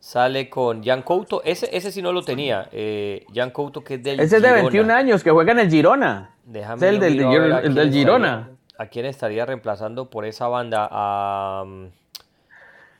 Sale 0.00 0.48
con 0.48 0.82
Jan 0.82 1.02
Couto. 1.02 1.42
Ese, 1.44 1.68
ese 1.76 1.92
sí 1.92 2.00
no 2.00 2.12
lo 2.12 2.22
tenía. 2.22 2.66
Eh, 2.72 3.26
Jan 3.34 3.50
Couto, 3.50 3.84
que 3.84 3.94
es 3.94 4.02
del 4.02 4.18
Ese 4.18 4.36
es 4.36 4.42
de 4.42 4.52
21 4.52 4.90
años, 4.90 5.22
que 5.22 5.30
juega 5.30 5.52
en 5.52 5.58
el 5.58 5.70
Girona. 5.70 6.34
Déjame 6.46 6.76
es 6.76 6.94
el 6.94 6.98
del, 6.98 7.74
del 7.74 7.92
Girona. 7.92 8.52
¿A 8.78 8.86
quién 8.86 9.04
estaría 9.04 9.44
reemplazando 9.44 10.08
por 10.08 10.24
esa 10.24 10.48
banda? 10.48 10.88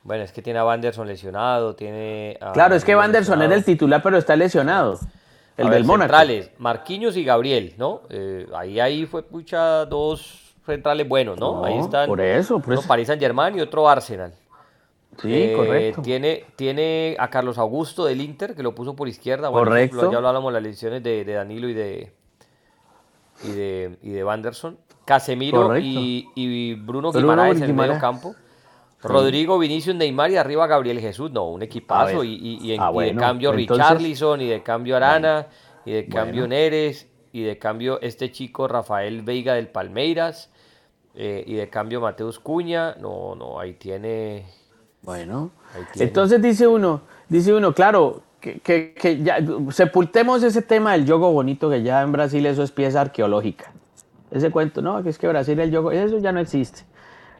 bueno, 0.03 0.23
es 0.23 0.33
que 0.33 0.43
tiene 0.43 0.59
a 0.59 0.65
Vanderson 0.65 1.09
lesionado, 1.09 1.75
tiene... 1.75 2.39
claro, 2.53 2.75
es 2.75 2.85
que 2.85 2.95
Vanderson 2.95 3.41
es 3.41 3.51
el 3.51 3.65
titular, 3.65 4.03
pero 4.03 4.19
está 4.19 4.37
lesionado. 4.37 5.01
El 5.57 5.71
del 5.71 5.85
Mónaco. 5.85 6.13
Centrales, 6.13 6.51
Marquinhos 6.59 7.17
y 7.17 7.25
Gabriel, 7.25 7.75
¿no? 7.79 8.03
Eh, 8.11 8.47
ahí, 8.55 8.79
ahí 8.79 9.07
fue 9.07 9.23
pucha 9.23 9.87
dos 9.87 10.46
centrales 10.67 11.09
buenos, 11.09 11.39
¿no? 11.39 11.65
Ahí 11.65 11.79
están. 11.79 12.09
Por 12.09 12.21
eso, 12.21 12.59
por 12.61 12.75
uno 12.75 12.83
Paris 12.87 13.07
Saint 13.07 13.23
Germain 13.23 13.57
y 13.57 13.61
otro 13.61 13.89
Arsenal. 13.89 14.33
Sí, 15.23 15.33
eh, 15.33 15.55
correcto. 15.57 16.03
Tiene, 16.03 16.45
tiene 16.57 17.17
a 17.19 17.31
Carlos 17.31 17.57
Augusto 17.57 18.05
del 18.05 18.21
Inter, 18.21 18.55
que 18.55 18.63
lo 18.63 18.75
puso 18.75 18.95
por 18.95 19.09
izquierda. 19.09 19.51
correcto. 19.51 20.11
ya 20.11 20.19
hablábamos 20.19 20.53
las 20.53 20.63
lesiones 20.63 21.03
de, 21.03 21.25
Danilo 21.25 21.69
y 21.69 21.75
de, 21.75 22.13
y 23.45 23.51
de, 23.53 23.99
y 24.03 24.11
de 24.11 24.25
Wanderson. 24.25 24.79
Casemiro 25.07 25.79
y, 25.79 26.75
Bruno, 26.75 27.13
Guimaraes 27.13 27.59
en 27.59 27.63
el 27.63 27.75
medio 27.75 27.99
campo. 27.99 28.35
Rodrigo, 29.03 29.59
Vinicius, 29.59 29.95
Neymar 29.95 30.33
y 30.33 30.37
arriba 30.37 30.67
Gabriel 30.67 30.99
Jesús. 31.01 31.31
No, 31.31 31.49
un 31.51 31.63
equipazo. 31.63 32.25
Y, 32.25 32.73
en, 32.73 32.81
ah, 32.81 32.91
de 32.93 33.15
cambio 33.15 33.53
Richarlison, 33.53 34.41
y 34.41 34.49
de 34.49 34.63
cambio 34.63 34.97
Arana, 34.97 35.47
y 35.85 35.93
de 35.93 36.09
cambio 36.09 36.49
Neres, 36.49 37.09
y 37.33 37.43
de 37.43 37.59
cambio 37.59 38.01
este 38.01 38.33
chico 38.33 38.67
Rafael 38.67 39.23
Veiga 39.23 39.55
del 39.55 39.69
Palmeiras, 39.69 40.51
eh, 41.17 41.45
y 41.47 41.55
de 41.55 41.69
cambio 41.69 42.01
Mateus 42.01 42.39
Cuña. 42.39 42.95
No, 43.01 43.35
no, 43.35 43.59
ahí 43.59 43.75
tiene. 43.75 44.47
Bueno, 45.03 45.51
entonces 45.95 46.43
dice 46.43 46.67
uno, 46.67 47.03
dice 47.29 47.55
uno, 47.55 47.73
claro, 47.73 48.23
que, 48.41 48.59
que, 48.61 49.23
ya 49.23 49.39
sepultemos 49.71 50.43
ese 50.43 50.63
tema 50.63 50.93
del 50.93 51.07
yogo 51.07 51.31
bonito, 51.31 51.71
que 51.71 51.83
ya 51.83 52.03
en 52.03 52.11
Brasil 52.11 52.45
eso 52.47 52.63
es 52.65 52.73
pieza 52.73 53.03
arqueológica. 53.03 53.73
Ese 54.33 54.51
cuento, 54.51 54.83
no, 54.83 55.03
que 55.05 55.11
es 55.11 55.19
que 55.19 55.29
Brasil 55.29 55.61
el 55.61 55.71
yogo, 55.71 55.93
eso 55.93 56.19
ya 56.19 56.33
no 56.33 56.41
existe 56.41 56.85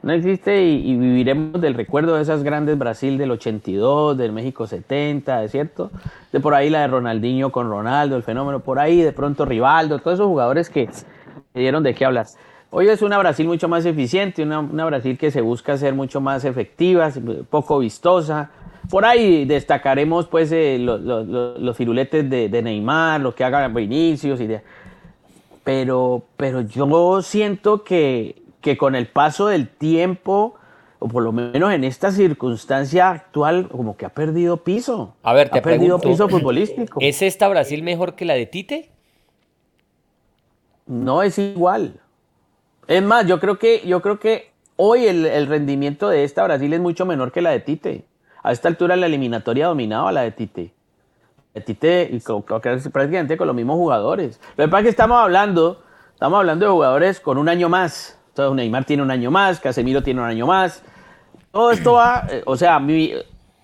no 0.07 0.13
existe 0.13 0.63
y, 0.63 0.97
viviremos 0.97 1.61
del 1.61 1.75
recuerdo 1.75 2.15
de 2.15 2.23
esas 2.23 2.45
grandes 2.45 2.79
Brasil 2.79 3.19
del 3.19 3.33
82, 3.33 4.17
del 4.17 4.31
México 4.31 4.67
70, 4.67 5.43
¿es 5.43 5.51
cierto? 5.51 5.91
De 6.33 6.39
por 6.39 6.55
ahí 6.55 6.71
la 6.71 6.83
de 6.83 6.87
Ronaldinho 6.87 7.51
con 7.51 7.69
Ronaldo, 7.69 8.17
el 8.17 8.23
fenómeno 8.23 8.61
por 8.61 8.79
ahí, 8.79 9.03
de 9.03 9.13
pronto 9.13 9.45
Rivaldo, 9.45 9.99
todos 9.99 10.15
esos 10.15 10.29
jugadores 10.29 10.71
que 10.71 10.89
dieron 11.55 11.83
de 11.83 11.93
qué 11.95 12.05
hablar. 12.05 12.27
Hoy 12.71 12.89
es 12.89 13.03
una 13.03 13.19
Brasil 13.19 13.47
mucho 13.47 13.69
más 13.69 13.87
eficiente, 13.87 14.43
una, 14.43 14.85
Brasil 14.85 15.17
que 15.17 15.31
se 15.31 15.41
busca 15.41 15.77
ser 15.77 15.95
mucho 15.95 16.21
más 16.21 16.45
efectiva, 16.45 17.11
poco 17.49 17.79
vistosa. 17.79 18.51
Por 18.91 19.05
ahí 19.05 19.45
destacaremos 19.45 20.27
pues 20.27 20.51
eh, 20.53 20.79
los, 20.79 21.77
firuletes 21.77 22.29
de, 22.29 22.63
Neymar, 22.63 23.21
lo 23.21 23.35
que 23.35 23.45
haga 23.45 23.69
Vinicius 23.69 24.41
y 24.41 24.47
de... 24.47 24.63
Pero, 25.65 26.23
pero 26.37 26.61
yo 26.61 27.23
siento 27.23 27.83
que 27.83 28.47
que 28.67 28.77
con 28.77 28.97
el 28.97 29.07
paso 29.07 29.47
del 29.47 29.69
tiempo, 29.69 30.57
o 30.99 31.07
por 31.07 31.23
lo 31.23 31.31
menos 31.31 31.73
en 31.73 31.85
esta 31.85 32.11
circunstancia 32.11 33.11
actual, 33.11 33.69
como 33.69 33.97
que 33.97 34.07
ha 34.07 34.09
perdido 34.09 34.57
piso. 34.57 35.15
A 35.23 35.35
ver, 35.35 35.51
te 35.51 35.61
ha 35.61 35.63
perdido 35.63 36.01
piso 36.01 36.29
futbolístico. 36.29 36.99
¿Es 37.01 37.23
esta 37.23 37.47
Brasil 37.47 37.85
mejor 37.85 38.17
que 38.17 38.25
la 38.25 38.35
de 38.35 38.47
Tite? 38.47 38.91
No 40.87 41.23
es 41.23 41.39
igual. 41.39 42.01
Es 42.89 43.03
más, 43.03 43.27
yo 43.27 43.41
creo 43.41 43.59
que, 43.59 43.83
yo 43.87 44.01
creo 44.01 44.19
que 44.19 44.53
hoy 44.77 45.07
el, 45.07 45.47
rendimiento 45.47 46.09
de 46.09 46.25
esta 46.25 46.45
Brasil 46.45 46.73
es 46.73 46.81
mucho 46.81 47.05
menor 47.05 47.33
que 47.33 47.43
la 47.43 47.51
de 47.51 47.61
Tite. 47.61 48.05
A 48.43 48.53
esta 48.53 48.69
altura 48.69 48.95
la 48.95 49.07
eliminatoria 49.07 49.67
dominaba 49.67 50.13
la 50.13 50.23
de 50.23 50.31
Tite. 50.31 50.73
De 51.53 51.61
Tite 51.61 52.09
y 52.13 52.21
prácticamente 52.91 53.37
con 53.37 53.49
los 53.49 53.57
mismos 53.57 53.77
jugadores. 53.77 54.41
Lo 54.57 54.65
que 54.65 54.69
pasa 54.69 54.81
es 54.81 54.85
que 54.85 54.91
estamos 54.91 55.21
hablando, 55.21 55.83
estamos 56.13 56.39
hablando 56.39 56.67
de 56.67 56.73
jugadores 56.73 57.19
con 57.19 57.39
un 57.39 57.49
año 57.49 57.69
más. 57.69 58.19
Entonces 58.29 58.55
Neymar 58.55 58.85
tiene 58.85 59.03
un 59.03 59.11
año 59.11 59.31
más, 59.31 59.59
Casemiro 59.59 60.03
tiene 60.03 60.21
un 60.21 60.27
año 60.27 60.47
más. 60.47 60.83
Todo 61.51 61.73
esto 61.73 61.95
va, 61.95 62.27
eh, 62.31 62.43
o 62.47 62.57
sea, 62.57 62.79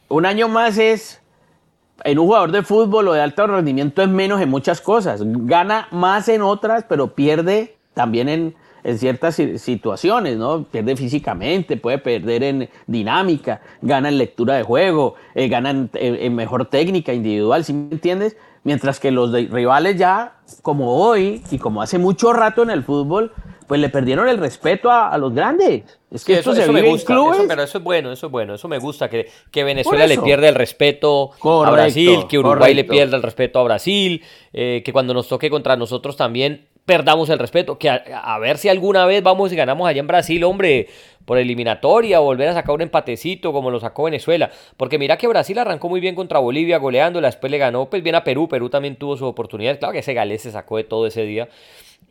un 0.08 0.26
año 0.26 0.48
más 0.48 0.78
es, 0.78 1.22
en 2.02 2.18
un 2.18 2.26
jugador 2.26 2.50
de 2.50 2.62
fútbol 2.62 3.06
o 3.06 3.12
de 3.12 3.20
alto 3.20 3.46
rendimiento 3.46 4.02
es 4.02 4.08
menos 4.08 4.40
en 4.40 4.48
muchas 4.48 4.80
cosas. 4.80 5.20
Gana 5.22 5.86
más 5.92 6.28
en 6.28 6.42
otras, 6.42 6.84
pero 6.88 7.14
pierde 7.14 7.76
también 7.94 8.28
en, 8.28 8.56
ciertas 8.96 9.40
situaciones, 9.56 10.36
¿no? 10.36 10.64
Pierde 10.64 10.96
físicamente, 10.96 11.76
puede 11.76 11.98
perder 11.98 12.42
en 12.42 12.68
dinámica, 12.86 13.60
gana 13.80 14.08
en 14.08 14.18
lectura 14.18 14.56
de 14.56 14.62
juego, 14.62 15.14
eh, 15.34 15.48
gana 15.48 15.88
en, 15.94 16.34
mejor 16.34 16.66
técnica 16.66 17.12
individual, 17.12 17.64
¿sí 17.64 17.72
me 17.72 17.92
entiendes? 17.92 18.36
Mientras 18.64 19.00
que 19.00 19.10
los 19.10 19.32
rivales 19.32 19.96
ya, 19.96 20.36
como 20.62 20.96
hoy 20.96 21.42
y 21.50 21.58
como 21.58 21.82
hace 21.82 21.98
mucho 21.98 22.32
rato 22.32 22.62
en 22.62 22.70
el 22.70 22.84
fútbol, 22.84 23.32
pues 23.66 23.80
le 23.80 23.88
perdieron 23.88 24.28
el 24.28 24.38
respeto 24.38 24.90
a, 24.90 25.16
los 25.18 25.34
grandes. 25.34 25.98
Es 26.10 26.24
que 26.24 26.38
eso, 26.38 26.52
me 26.72 26.82
gusta, 26.82 27.16
pero 27.48 27.62
eso 27.62 27.78
es 27.78 27.84
bueno, 27.84 28.12
eso 28.12 28.26
es 28.26 28.32
bueno, 28.32 28.54
eso 28.54 28.68
me 28.68 28.78
gusta, 28.78 29.08
que, 29.08 29.30
que 29.50 29.64
Venezuela 29.64 30.06
le 30.06 30.18
pierda 30.18 30.48
el 30.48 30.54
respeto 30.54 31.30
a 31.42 31.70
Brasil, 31.70 32.26
que 32.28 32.38
Uruguay 32.38 32.74
le 32.74 32.84
pierda 32.84 33.16
el 33.16 33.22
respeto 33.22 33.58
a 33.58 33.62
Brasil, 33.62 34.22
eh, 34.52 34.82
que 34.84 34.92
cuando 34.92 35.14
nos 35.14 35.26
toque 35.26 35.48
contra 35.48 35.76
nosotros 35.76 36.16
también 36.16 36.66
perdamos 36.84 37.30
el 37.30 37.38
respeto, 37.38 37.78
que 37.78 37.88
a, 37.88 38.38
ver 38.38 38.58
si 38.58 38.68
alguna 38.68 39.06
vez 39.06 39.22
vamos 39.22 39.52
y 39.52 39.56
ganamos 39.56 39.88
allá 39.88 40.00
en 40.00 40.06
Brasil, 40.06 40.42
hombre, 40.44 40.88
por 41.24 41.38
eliminatoria, 41.38 42.18
volver 42.18 42.48
a 42.48 42.54
sacar 42.54 42.74
un 42.74 42.82
empatecito 42.82 43.52
como 43.52 43.70
lo 43.70 43.78
sacó 43.78 44.04
Venezuela, 44.04 44.50
porque 44.76 44.98
mira 44.98 45.16
que 45.16 45.28
Brasil 45.28 45.58
arrancó 45.58 45.88
muy 45.88 46.00
bien 46.00 46.14
contra 46.14 46.40
Bolivia 46.40 46.78
goleándola, 46.78 47.28
después 47.28 47.50
le 47.50 47.58
ganó 47.58 47.88
pues 47.88 48.02
bien 48.02 48.16
a 48.16 48.24
Perú, 48.24 48.48
Perú 48.48 48.68
también 48.68 48.96
tuvo 48.96 49.16
su 49.16 49.26
oportunidad, 49.26 49.78
claro 49.78 49.92
que 49.92 50.00
ese 50.00 50.14
galés 50.14 50.42
se 50.42 50.50
sacó 50.50 50.76
de 50.76 50.84
todo 50.84 51.06
ese 51.06 51.24
día, 51.24 51.48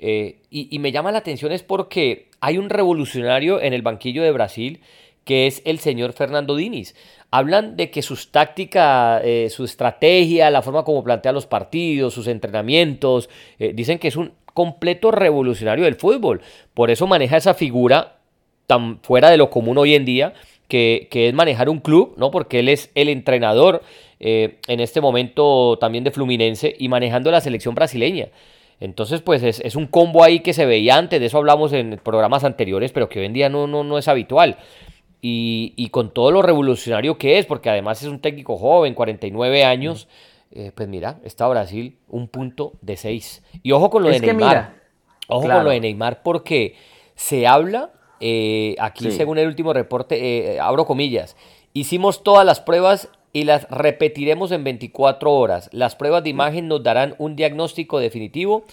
eh, 0.04 0.38
y, 0.50 0.80
me 0.80 0.92
llama 0.92 1.12
la 1.12 1.20
atención 1.20 1.52
es 1.52 1.62
porque 1.62 2.30
hay 2.40 2.58
un 2.58 2.72
revolucionario 2.72 3.62
en 3.62 3.74
el 3.74 3.84
banquillo 3.84 4.24
de 4.24 4.32
Brasil 4.32 4.82
que 5.26 5.46
es 5.46 5.62
el 5.66 5.78
señor 5.78 6.14
Fernando 6.14 6.56
Diniz. 6.56 6.96
Hablan 7.30 7.78
de 7.78 7.92
que 7.92 8.02
sus 8.02 8.32
tácticas, 8.32 9.22
eh, 9.24 9.50
su 9.52 9.64
estrategia, 9.64 10.50
la 10.50 10.64
forma 10.64 10.84
como 10.84 11.04
plantea 11.04 11.32
los 11.32 11.46
partidos, 11.46 12.16
sus 12.16 12.26
entrenamientos, 12.26 13.30
eh, 13.60 13.74
dicen 13.74 14.00
que 14.00 14.08
es 14.08 14.16
un 14.16 14.34
completo 14.54 15.12
revolucionario 15.12 15.86
del 15.86 15.96
fútbol. 15.96 16.42
Por 16.74 16.92
eso 16.92 17.08
maneja 17.08 17.38
esa 17.38 17.54
figura 17.54 18.18
tan 18.68 19.00
fuera 19.02 19.30
de 19.30 19.38
lo 19.38 19.50
común 19.50 19.78
hoy 19.78 19.96
en 19.96 20.06
día, 20.06 20.34
que, 20.68 21.10
es 21.12 21.34
manejar 21.34 21.68
un 21.70 21.80
club, 21.80 22.14
¿no? 22.18 22.32
Porque 22.32 22.60
él 22.60 22.70
es 22.70 22.90
el 22.96 23.10
entrenador 23.10 23.84
en 24.20 24.80
este 24.80 25.02
momento 25.02 25.78
también 25.80 26.04
de 26.04 26.12
Fluminense 26.12 26.76
y 26.78 26.88
manejando 26.88 27.32
la 27.32 27.42
selección 27.42 27.76
brasileña. 27.76 28.30
Entonces, 28.82 29.22
pues 29.22 29.44
es, 29.44 29.76
un 29.76 29.86
combo 29.86 30.24
ahí 30.24 30.40
que 30.40 30.54
se 30.54 30.66
veía 30.66 30.98
antes, 30.98 31.20
de 31.20 31.28
eso 31.28 31.38
hablamos 31.38 31.72
en 31.72 32.00
programas 32.04 32.44
anteriores, 32.44 32.92
pero 32.92 33.10
que 33.10 33.20
hoy 33.20 33.28
en 33.28 33.34
día 33.34 33.48
no, 33.48 33.68
no, 33.68 33.84
no 33.84 34.00
es 34.00 34.08
habitual. 34.08 34.58
Y, 35.22 35.88
con 35.92 36.12
todo 36.12 36.32
lo 36.32 36.42
revolucionario 36.42 37.20
que 37.20 37.38
es, 37.38 37.46
porque 37.46 37.70
además 37.70 38.02
es 38.02 38.08
un 38.08 38.20
técnico 38.20 38.58
joven, 38.58 38.96
49 38.96 39.64
años, 39.64 40.08
eh, 40.52 40.72
pues 40.74 40.88
mira, 40.88 41.20
está 41.24 41.48
Brasil 41.48 41.98
un 42.08 42.28
punto 42.28 42.74
de 42.82 42.98
6. 42.98 43.44
Y 43.64 43.72
ojo 43.72 43.90
con 43.90 44.04
lo 44.04 44.10
de 44.10 44.20
Neymar. 44.20 44.76
ojo 45.28 45.48
con 45.48 45.64
lo 45.64 45.70
de 45.70 45.80
Neymar, 45.80 46.24
porque 46.24 46.76
se 47.16 47.48
habla, 47.48 47.92
eh, 48.20 48.76
aquí 48.80 49.12
según 49.12 49.38
el 49.38 49.48
último 49.48 49.74
reporte, 49.74 50.54
eh, 50.54 50.60
abro 50.60 50.86
comillas, 50.86 51.36
hicimos 51.74 52.24
todas 52.24 52.46
las 52.46 52.60
pruebas 52.60 53.10
y 53.34 53.46
las 53.46 53.70
repetiremos 53.70 54.52
en 54.52 54.64
24 54.64 55.32
horas. 55.32 55.70
Las 55.72 55.96
pruebas 55.96 56.24
de 56.24 56.30
imagen 56.30 56.68
nos 56.68 56.84
darán 56.84 57.16
un 57.18 57.36
diagnóstico 57.36 58.00
definitivo, 58.00 58.64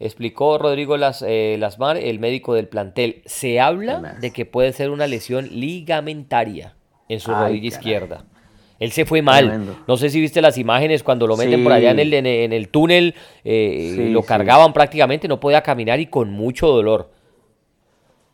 explicó 0.00 0.58
Rodrigo 0.58 0.96
Las, 0.96 1.22
eh, 1.22 1.56
Lasmar, 1.58 1.96
el 1.96 2.18
médico 2.18 2.54
del 2.54 2.68
plantel. 2.68 3.22
Se 3.26 3.60
habla 3.60 4.16
de 4.20 4.32
que 4.32 4.44
puede 4.44 4.72
ser 4.72 4.90
una 4.90 5.06
lesión 5.06 5.48
ligamentaria 5.52 6.74
en 7.08 7.20
su 7.20 7.32
rodilla 7.32 7.68
izquierda. 7.68 8.24
Él 8.78 8.92
se 8.92 9.04
fue 9.04 9.22
mal. 9.22 9.76
No 9.86 9.96
sé 9.96 10.10
si 10.10 10.20
viste 10.20 10.40
las 10.40 10.56
imágenes 10.56 11.02
cuando 11.02 11.26
lo 11.26 11.36
meten 11.36 11.62
por 11.64 11.72
allá 11.72 11.90
en 11.90 11.98
el, 11.98 12.14
en 12.14 12.52
el 12.52 12.68
túnel, 12.68 13.14
eh, 13.44 14.08
lo 14.12 14.22
cargaban 14.22 14.72
prácticamente, 14.72 15.26
no 15.26 15.40
podía 15.40 15.62
caminar 15.62 15.98
y 16.00 16.06
con 16.06 16.30
mucho 16.30 16.68
dolor. 16.68 17.10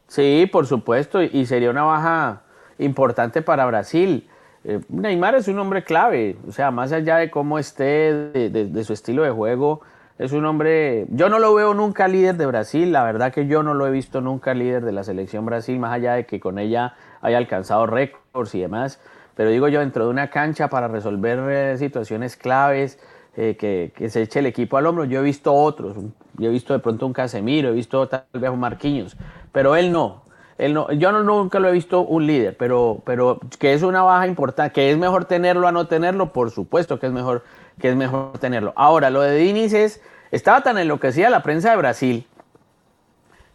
Sí, 0.06 0.48
por 0.50 0.66
supuesto, 0.66 1.22
y 1.22 1.46
sería 1.46 1.70
una 1.70 1.82
baja 1.82 2.42
importante 2.78 3.42
para 3.42 3.66
Brasil. 3.66 4.28
Eh, 4.64 4.80
Neymar 4.88 5.34
es 5.34 5.48
un 5.48 5.58
hombre 5.58 5.84
clave, 5.84 6.36
o 6.48 6.52
sea, 6.52 6.70
más 6.70 6.92
allá 6.92 7.16
de 7.16 7.30
cómo 7.30 7.58
esté, 7.58 8.12
de, 8.50 8.84
su 8.84 8.92
estilo 8.92 9.22
de 9.22 9.30
juego, 9.30 9.80
es 10.18 10.32
un 10.32 10.46
hombre, 10.46 11.06
yo 11.10 11.28
no 11.28 11.38
lo 11.38 11.54
veo 11.54 11.74
nunca 11.74 12.08
líder 12.08 12.36
de 12.36 12.46
Brasil, 12.46 12.92
la 12.92 13.02
verdad 13.02 13.32
que 13.32 13.46
yo 13.46 13.62
no 13.62 13.74
lo 13.74 13.86
he 13.86 13.90
visto 13.90 14.20
nunca 14.20 14.54
líder 14.54 14.84
de 14.84 14.92
la 14.92 15.04
selección 15.04 15.44
Brasil, 15.44 15.78
más 15.78 15.92
allá 15.92 16.14
de 16.14 16.24
que 16.24 16.40
con 16.40 16.58
ella 16.58 16.94
haya 17.20 17.36
alcanzado 17.36 17.86
récords 17.86 18.54
y 18.54 18.60
demás, 18.60 19.00
pero 19.34 19.50
digo 19.50 19.68
yo, 19.68 19.80
dentro 19.80 20.04
de 20.04 20.10
una 20.10 20.30
cancha 20.30 20.68
para 20.68 20.88
resolver 20.88 21.38
eh, 21.50 21.78
situaciones 21.78 22.36
claves, 22.36 22.98
eh, 23.36 23.56
que, 23.58 23.92
que, 23.94 24.08
se 24.08 24.22
eche 24.22 24.38
el 24.38 24.46
equipo 24.46 24.76
al 24.76 24.86
hombro, 24.86 25.04
yo 25.04 25.20
he 25.20 25.22
visto 25.22 25.52
otros, 25.52 25.96
yo 26.38 26.48
he 26.48 26.52
visto 26.52 26.72
de 26.72 26.78
pronto 26.78 27.06
un 27.06 27.12
Casemiro, 27.12 27.68
he 27.68 27.72
visto 27.72 28.08
tal 28.08 28.24
vez 28.32 28.50
un 28.50 28.60
Marquinhos, 28.60 29.16
pero 29.50 29.74
él 29.74 29.90
no, 29.90 30.24
yo 30.58 31.12
no, 31.12 31.22
nunca 31.22 31.58
lo 31.58 31.68
he 31.68 31.72
visto 31.72 32.02
un 32.02 32.26
líder, 32.26 32.56
pero, 32.56 33.02
pero 33.04 33.40
que 33.58 33.72
es 33.72 33.82
una 33.82 34.02
baja 34.02 34.26
importante, 34.26 34.72
que 34.72 34.90
es 34.90 34.96
mejor 34.96 35.24
tenerlo 35.24 35.66
a 35.66 35.72
no 35.72 35.88
tenerlo, 35.88 36.32
por 36.32 36.50
supuesto 36.50 37.00
que 37.00 37.06
es 37.06 37.12
mejor, 37.12 37.42
que 37.80 37.88
es 37.88 37.96
mejor 37.96 38.38
tenerlo. 38.38 38.72
Ahora, 38.76 39.10
lo 39.10 39.20
de 39.20 39.36
Diniz 39.36 39.72
es, 39.72 40.00
estaba 40.30 40.62
tan 40.62 40.78
enloquecida 40.78 41.28
la 41.28 41.42
prensa 41.42 41.70
de 41.70 41.76
Brasil 41.76 42.26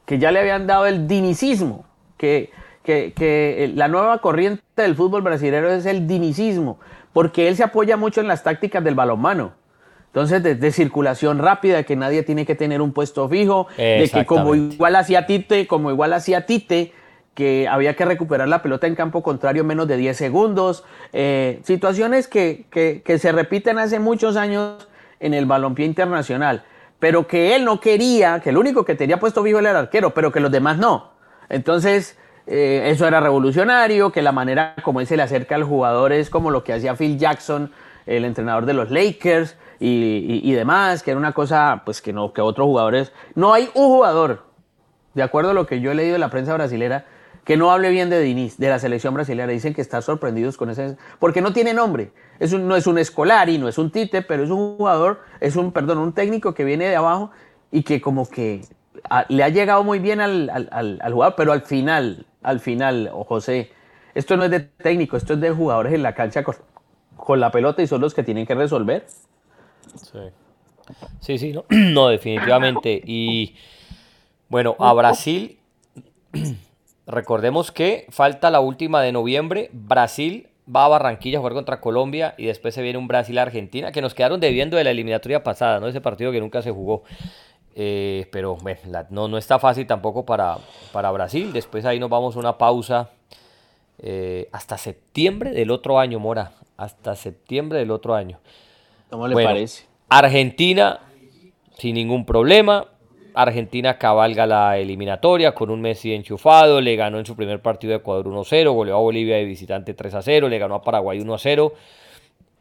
que 0.05 0.19
ya 0.19 0.31
le 0.31 0.39
habían 0.39 0.67
dado 0.67 0.87
el 0.87 1.07
dinicismo, 1.07 1.85
que, 2.17 2.51
que, 3.15 3.71
la 3.75 3.87
nueva 3.87 4.19
corriente 4.19 4.63
del 4.75 4.95
fútbol 4.95 5.21
brasileño 5.21 5.67
es 5.67 5.85
el 5.85 6.07
dinicismo, 6.07 6.79
porque 7.13 7.47
él 7.47 7.55
se 7.55 7.63
apoya 7.63 7.97
mucho 7.97 8.21
en 8.21 8.27
las 8.27 8.43
tácticas 8.43 8.83
del 8.83 8.95
balonmano. 8.95 9.53
Entonces, 10.07 10.41
de, 10.41 10.71
circulación 10.71 11.37
rápida, 11.37 11.83
que 11.83 11.95
nadie 11.95 12.23
tiene 12.23 12.45
que 12.45 12.55
tener 12.55 12.81
un 12.81 12.93
puesto 12.93 13.29
fijo, 13.29 13.67
de 13.77 14.09
que 14.11 14.25
como 14.25 14.55
igual 14.55 14.95
hacía 14.95 15.27
Tite, 15.27 15.67
como 15.67 15.91
igual 15.91 16.13
hacía 16.13 16.47
Tite, 16.47 16.93
que 17.35 17.67
había 17.67 17.95
que 17.95 18.05
recuperar 18.05 18.47
la 18.47 18.61
pelota 18.63 18.87
en 18.87 18.95
campo 18.95 19.21
contrario 19.21 19.61
en 19.61 19.67
menos 19.67 19.87
de 19.87 19.97
10 19.97 20.17
segundos. 20.17 20.83
Eh, 21.13 21.59
situaciones 21.63 22.27
que, 22.27 22.65
que, 22.71 23.17
se 23.19 23.31
repiten 23.31 23.77
hace 23.77 23.99
muchos 23.99 24.35
años 24.35 24.89
en 25.19 25.35
el 25.35 25.45
balompié 25.45 25.85
internacional, 25.85 26.63
pero 26.97 27.27
que 27.27 27.55
él 27.55 27.63
no 27.63 27.79
quería, 27.79 28.39
que 28.39 28.49
el 28.49 28.57
único 28.57 28.83
que 28.83 28.95
tenía 28.95 29.19
puesto 29.19 29.43
vivo 29.43 29.59
era 29.59 29.71
el 29.71 29.77
arquero, 29.77 30.13
pero 30.13 30.31
que 30.31 30.39
los 30.39 30.51
demás 30.51 30.79
no. 30.79 31.11
Entonces, 31.49 32.17
eh, 32.49 32.89
eso 32.89 33.07
era 33.07 33.19
revolucionario, 33.19 34.11
que 34.11 34.21
la 34.21 34.31
manera 34.31 34.75
como 34.83 34.99
él 34.99 35.07
se 35.07 35.15
le 35.15 35.23
acerca 35.23 35.55
al 35.55 35.63
jugador 35.63 36.11
es 36.11 36.29
como 36.29 36.51
lo 36.51 36.63
que 36.63 36.73
hacía 36.73 36.95
Phil 36.95 37.17
Jackson, 37.17 37.71
el 38.05 38.25
entrenador 38.25 38.65
de 38.65 38.73
los 38.73 38.89
Lakers 38.89 39.55
y, 39.79 40.41
y 40.43 40.51
demás, 40.53 41.03
que 41.03 41.11
era 41.11 41.19
una 41.19 41.31
cosa, 41.31 41.83
pues 41.85 42.01
que 42.01 42.11
no, 42.11 42.33
que 42.33 42.41
otros 42.41 42.65
jugadores, 42.65 43.13
no 43.35 43.53
hay 43.53 43.69
un 43.75 43.87
jugador, 43.87 44.43
de 45.13 45.23
acuerdo 45.23 45.51
a 45.51 45.53
lo 45.53 45.65
que 45.65 45.79
yo 45.79 45.91
he 45.91 45.95
leído 45.95 46.13
de 46.13 46.19
la 46.19 46.29
prensa 46.29 46.53
brasilera, 46.55 47.05
que 47.49 47.57
no 47.57 47.71
hable 47.71 47.89
bien 47.89 48.11
de 48.11 48.21
Diniz, 48.21 48.57
de 48.57 48.69
la 48.69 48.77
selección 48.77 49.15
brasileña. 49.15 49.47
Dicen 49.47 49.73
que 49.73 49.81
están 49.81 50.03
sorprendidos 50.03 50.55
con 50.55 50.69
ese. 50.69 50.97
Porque 51.17 51.41
no 51.41 51.51
tiene 51.51 51.73
nombre. 51.73 52.11
No 52.39 52.75
es 52.75 52.85
un 52.85 52.99
Escolari, 52.99 53.57
no 53.57 53.67
es 53.67 53.79
un 53.79 53.89
Tite, 53.89 54.21
pero 54.21 54.43
es 54.43 54.51
un 54.51 54.77
jugador, 54.77 55.21
es 55.39 55.55
un, 55.55 55.71
perdón, 55.71 55.97
un 55.97 56.13
técnico 56.13 56.53
que 56.53 56.63
viene 56.63 56.87
de 56.87 56.95
abajo 56.95 57.31
y 57.71 57.81
que 57.81 58.01
como 58.01 58.29
que 58.29 58.61
le 59.29 59.43
ha 59.43 59.49
llegado 59.49 59.83
muy 59.83 59.97
bien 59.97 60.21
al, 60.21 61.11
jugador, 61.11 61.33
pero 61.35 61.51
al 61.51 61.61
final, 61.63 62.27
al 62.41 62.59
final, 62.59 63.09
o 63.13 63.23
José, 63.23 63.71
esto 64.15 64.37
no 64.37 64.43
es 64.43 64.51
de 64.51 64.59
técnico, 64.59 65.17
esto 65.17 65.33
es 65.33 65.41
de 65.41 65.51
jugadores 65.51 65.93
en 65.93 66.03
la 66.03 66.13
cancha 66.13 66.43
con, 66.43 66.55
con 67.15 67.39
la 67.39 67.51
pelota 67.51 67.81
y 67.81 67.87
son 67.87 68.01
los 68.01 68.13
que 68.13 68.23
tienen 68.23 68.45
que 68.45 68.55
resolver. 68.55 69.05
Sí, 69.95 70.19
sí, 71.19 71.37
sí 71.37 71.53
no, 71.53 71.65
no 71.69 72.07
definitivamente. 72.09 73.01
Y 73.05 73.55
bueno, 74.47 74.75
a 74.79 74.93
Brasil. 74.93 75.59
Recordemos 77.07 77.71
que 77.71 78.05
falta 78.09 78.51
la 78.51 78.59
última 78.59 79.01
de 79.01 79.11
noviembre. 79.11 79.69
Brasil 79.73 80.47
va 80.73 80.85
a 80.85 80.89
Barranquilla 80.89 81.39
a 81.39 81.41
jugar 81.41 81.53
contra 81.53 81.81
Colombia 81.81 82.35
y 82.37 82.45
después 82.45 82.75
se 82.75 82.83
viene 82.83 82.99
un 82.99 83.07
Brasil-Argentina 83.07 83.91
que 83.91 84.01
nos 84.01 84.13
quedaron 84.13 84.39
debiendo 84.39 84.77
de 84.77 84.83
la 84.83 84.91
eliminatoria 84.91 85.43
pasada, 85.43 85.79
¿no? 85.79 85.87
Ese 85.87 86.01
partido 86.01 86.31
que 86.31 86.39
nunca 86.39 86.61
se 86.61 86.69
jugó. 86.69 87.03
Eh, 87.81 88.27
pero 88.29 88.57
bueno, 88.57 88.81
no, 89.09 89.29
no 89.29 89.37
está 89.37 89.57
fácil 89.57 89.87
tampoco 89.87 90.25
para, 90.25 90.57
para 90.91 91.11
Brasil. 91.11 91.53
Después 91.53 91.85
ahí 91.85 91.97
nos 91.97 92.09
vamos 92.09 92.35
a 92.35 92.39
una 92.39 92.57
pausa 92.57 93.11
eh, 93.99 94.49
hasta 94.51 94.77
septiembre 94.77 95.51
del 95.51 95.71
otro 95.71 95.97
año, 95.97 96.19
Mora. 96.19 96.51
Hasta 96.75 97.15
septiembre 97.15 97.79
del 97.79 97.91
otro 97.91 98.15
año. 98.15 98.37
¿Cómo 99.09 99.29
le 99.29 99.45
parece? 99.45 99.85
Argentina, 100.09 100.99
sin 101.77 101.95
ningún 101.95 102.25
problema. 102.25 102.85
Argentina 103.33 103.97
cabalga 103.97 104.45
la 104.45 104.77
eliminatoria 104.77 105.55
con 105.55 105.69
un 105.69 105.79
Messi 105.79 106.13
enchufado, 106.13 106.81
le 106.81 106.97
ganó 106.97 107.17
en 107.17 107.25
su 107.25 107.37
primer 107.37 107.61
partido 107.61 107.91
de 107.91 107.99
Ecuador 107.99 108.25
1-0, 108.25 108.73
goleó 108.73 108.97
a 108.97 108.99
Bolivia 108.99 109.37
de 109.37 109.45
visitante 109.45 109.95
3-0, 109.95 110.49
le 110.49 110.59
ganó 110.59 110.75
a 110.75 110.81
Paraguay 110.81 111.19
1-0 111.19 111.71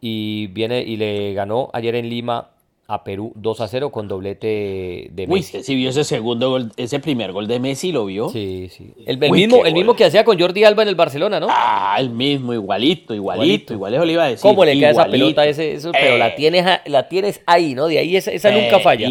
y 0.01 0.47
viene 0.49 0.83
y 0.83 0.97
le 0.97 1.35
ganó 1.35 1.71
ayer 1.73 1.97
en 1.97 2.09
Lima 2.09 2.51
a 2.91 3.05
Perú 3.05 3.33
2 3.35 3.65
0 3.69 3.91
con 3.91 4.09
doblete 4.09 5.11
de 5.13 5.27
Messi. 5.27 5.59
Uy, 5.59 5.63
si 5.63 5.75
vio 5.75 5.91
ese 5.91 6.05
segundo 6.05 6.49
gol, 6.49 6.73
ese 6.79 6.99
primer 7.01 7.33
gol 7.33 7.47
de 7.47 7.61
Messi, 7.61 7.93
¿lo 7.93 8.07
vio? 8.07 8.31
Sí, 8.31 8.71
sí. 8.71 8.95
El, 9.05 9.19
mismo, 9.19 9.67
el 9.67 9.75
mismo 9.75 9.95
que 9.95 10.07
hacía 10.07 10.25
con 10.25 10.41
Jordi 10.41 10.65
Alba 10.65 10.85
en 10.85 10.89
el 10.89 10.95
Barcelona, 10.95 11.39
¿no? 11.39 11.49
Ah, 11.51 11.97
el 11.99 12.09
mismo, 12.09 12.55
igualito, 12.55 13.15
igualito, 13.15 13.75
igual 13.75 13.93
eso 13.93 14.05
le 14.07 14.13
iba 14.15 14.25
a 14.25 14.29
decir. 14.29 14.43
¿Cómo 14.43 14.65
le 14.65 14.79
queda 14.79 14.91
esa 14.91 15.05
pelota 15.05 15.45
ese? 15.45 15.75
Eso, 15.75 15.93
pero 15.93 16.17
la 16.17 16.29
eh. 16.29 16.35
tienes, 16.35 16.65
la 16.87 17.09
tienes 17.09 17.43
ahí, 17.45 17.75
¿no? 17.75 17.89
De 17.89 17.99
ahí 17.99 18.17
esa, 18.17 18.51
nunca 18.51 18.79
eh, 18.79 18.83
falla. 18.83 19.09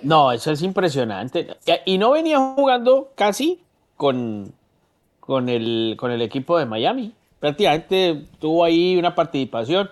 No, 0.00 0.32
eso 0.32 0.50
es 0.50 0.62
impresionante. 0.62 1.48
Y 1.84 1.98
no 1.98 2.12
venía 2.12 2.38
jugando 2.38 3.10
casi 3.14 3.58
con, 3.96 4.54
con, 5.20 5.50
el, 5.50 5.96
con 5.98 6.12
el 6.12 6.22
equipo 6.22 6.58
de 6.58 6.64
Miami. 6.64 7.12
Prácticamente 7.40 8.22
tuvo 8.40 8.64
ahí 8.64 8.96
una 8.96 9.14
participación. 9.14 9.90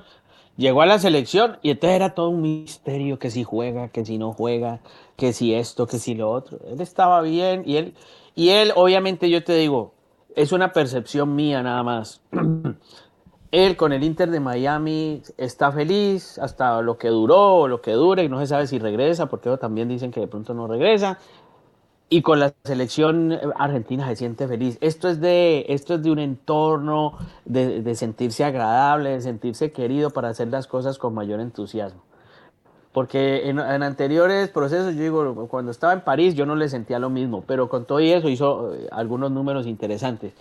Llegó 0.56 0.82
a 0.82 0.86
la 0.86 0.98
selección 0.98 1.58
y 1.62 1.70
entonces 1.70 1.96
era 1.96 2.14
todo 2.14 2.30
un 2.30 2.40
misterio 2.40 3.18
que 3.18 3.30
si 3.30 3.44
juega, 3.44 3.88
que 3.88 4.04
si 4.06 4.16
no 4.16 4.32
juega, 4.32 4.80
que 5.16 5.32
si 5.32 5.54
esto, 5.54 5.86
que 5.86 5.98
si 5.98 6.14
lo 6.14 6.30
otro. 6.30 6.58
Él 6.66 6.80
estaba 6.80 7.20
bien 7.20 7.62
y 7.66 7.76
él, 7.76 7.94
y 8.34 8.50
él 8.50 8.72
obviamente 8.74 9.28
yo 9.28 9.44
te 9.44 9.54
digo, 9.54 9.92
es 10.34 10.52
una 10.52 10.72
percepción 10.72 11.34
mía 11.34 11.62
nada 11.62 11.82
más. 11.82 12.22
Él 13.52 13.76
con 13.76 13.92
el 13.92 14.02
Inter 14.02 14.30
de 14.30 14.40
Miami 14.40 15.22
está 15.38 15.70
feliz 15.72 16.38
hasta 16.38 16.82
lo 16.82 16.98
que 16.98 17.08
duró, 17.08 17.68
lo 17.68 17.80
que 17.80 17.92
dure, 17.92 18.24
y 18.24 18.28
no 18.28 18.38
se 18.40 18.48
sabe 18.48 18.66
si 18.66 18.78
regresa, 18.78 19.26
porque 19.26 19.56
también 19.56 19.88
dicen 19.88 20.10
que 20.10 20.20
de 20.20 20.26
pronto 20.26 20.52
no 20.52 20.66
regresa. 20.66 21.18
Y 22.08 22.22
con 22.22 22.38
la 22.38 22.54
selección 22.64 23.36
argentina 23.56 24.06
se 24.06 24.16
siente 24.16 24.46
feliz. 24.46 24.78
Esto 24.80 25.08
es 25.08 25.20
de, 25.20 25.66
esto 25.68 25.94
es 25.94 26.02
de 26.02 26.10
un 26.10 26.20
entorno 26.20 27.18
de, 27.44 27.94
sentirse 27.96 28.44
agradable, 28.44 29.10
de 29.10 29.20
sentirse 29.20 29.72
querido 29.72 30.10
para 30.10 30.28
hacer 30.28 30.48
las 30.48 30.68
cosas 30.68 30.98
con 30.98 31.14
mayor 31.14 31.40
entusiasmo. 31.40 32.02
Porque 32.92 33.48
en, 33.48 33.58
en, 33.58 33.82
anteriores 33.82 34.48
procesos, 34.50 34.94
yo 34.94 35.02
digo, 35.02 35.48
cuando 35.48 35.72
estaba 35.72 35.92
en 35.92 36.00
París 36.02 36.34
yo 36.34 36.46
no 36.46 36.54
le 36.54 36.68
sentía 36.68 36.98
lo 36.98 37.10
mismo, 37.10 37.42
pero 37.46 37.68
con 37.68 37.84
todo 37.84 37.98
eso 37.98 38.28
hizo 38.28 38.74
eh, 38.74 38.86
algunos 38.92 39.30
números 39.32 39.66
interesantes 39.66 40.32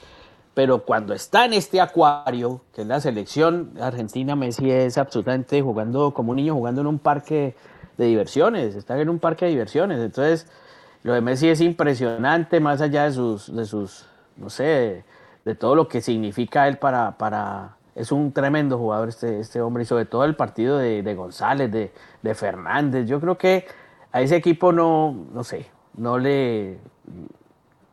pero 0.55 0.85
cuando 0.85 1.13
está 1.13 1.45
en 1.45 1.53
este 1.53 1.81
acuario, 1.81 2.61
que 2.73 2.81
es 2.81 2.87
la 2.87 3.01
selección 3.01 3.73
argentina, 3.79 4.37
Messi 4.37 4.71
es 4.71 4.97
absolutamente 4.97 5.61
jugando 5.61 6.13
como 6.13 6.31
un 6.31 6.37
niño 6.37 6.53
jugando 6.55 6.79
en 6.79 6.87
un 6.87 6.97
parque 6.97 7.55
de 7.97 8.05
diversiones, 8.05 8.73
está 8.73 8.99
en 8.99 9.09
un 9.09 9.19
parque 9.19 9.45
de 9.45 9.51
diversiones. 9.51 9.99
Entonces, 9.99 10.47
lo 11.05 11.13
de 11.13 11.21
Messi 11.21 11.49
es 11.49 11.61
impresionante, 11.61 12.59
más 12.59 12.81
allá 12.81 13.03
de 13.03 13.11
sus, 13.11 13.55
de 13.55 13.65
sus 13.65 14.07
no 14.37 14.49
sé, 14.49 15.05
de, 15.45 15.53
todo 15.53 15.75
lo 15.75 15.87
que 15.87 16.01
significa 16.01 16.67
él 16.67 16.79
para, 16.79 17.15
para, 17.19 17.77
es 17.93 18.11
un 18.11 18.31
tremendo 18.31 18.79
jugador 18.79 19.09
este, 19.09 19.39
este 19.39 19.61
hombre, 19.61 19.83
y 19.83 19.85
sobre 19.85 20.05
todo 20.05 20.25
el 20.25 20.35
partido 20.35 20.79
de, 20.79 21.03
de 21.03 21.13
González, 21.13 21.71
de, 21.71 21.93
de 22.23 22.33
Fernández. 22.33 23.07
Yo 23.07 23.21
creo 23.21 23.37
que 23.37 23.67
a 24.11 24.21
ese 24.21 24.35
equipo 24.35 24.71
no, 24.71 25.27
no 25.31 25.43
sé, 25.43 25.67
no 25.95 26.17
le, 26.17 26.79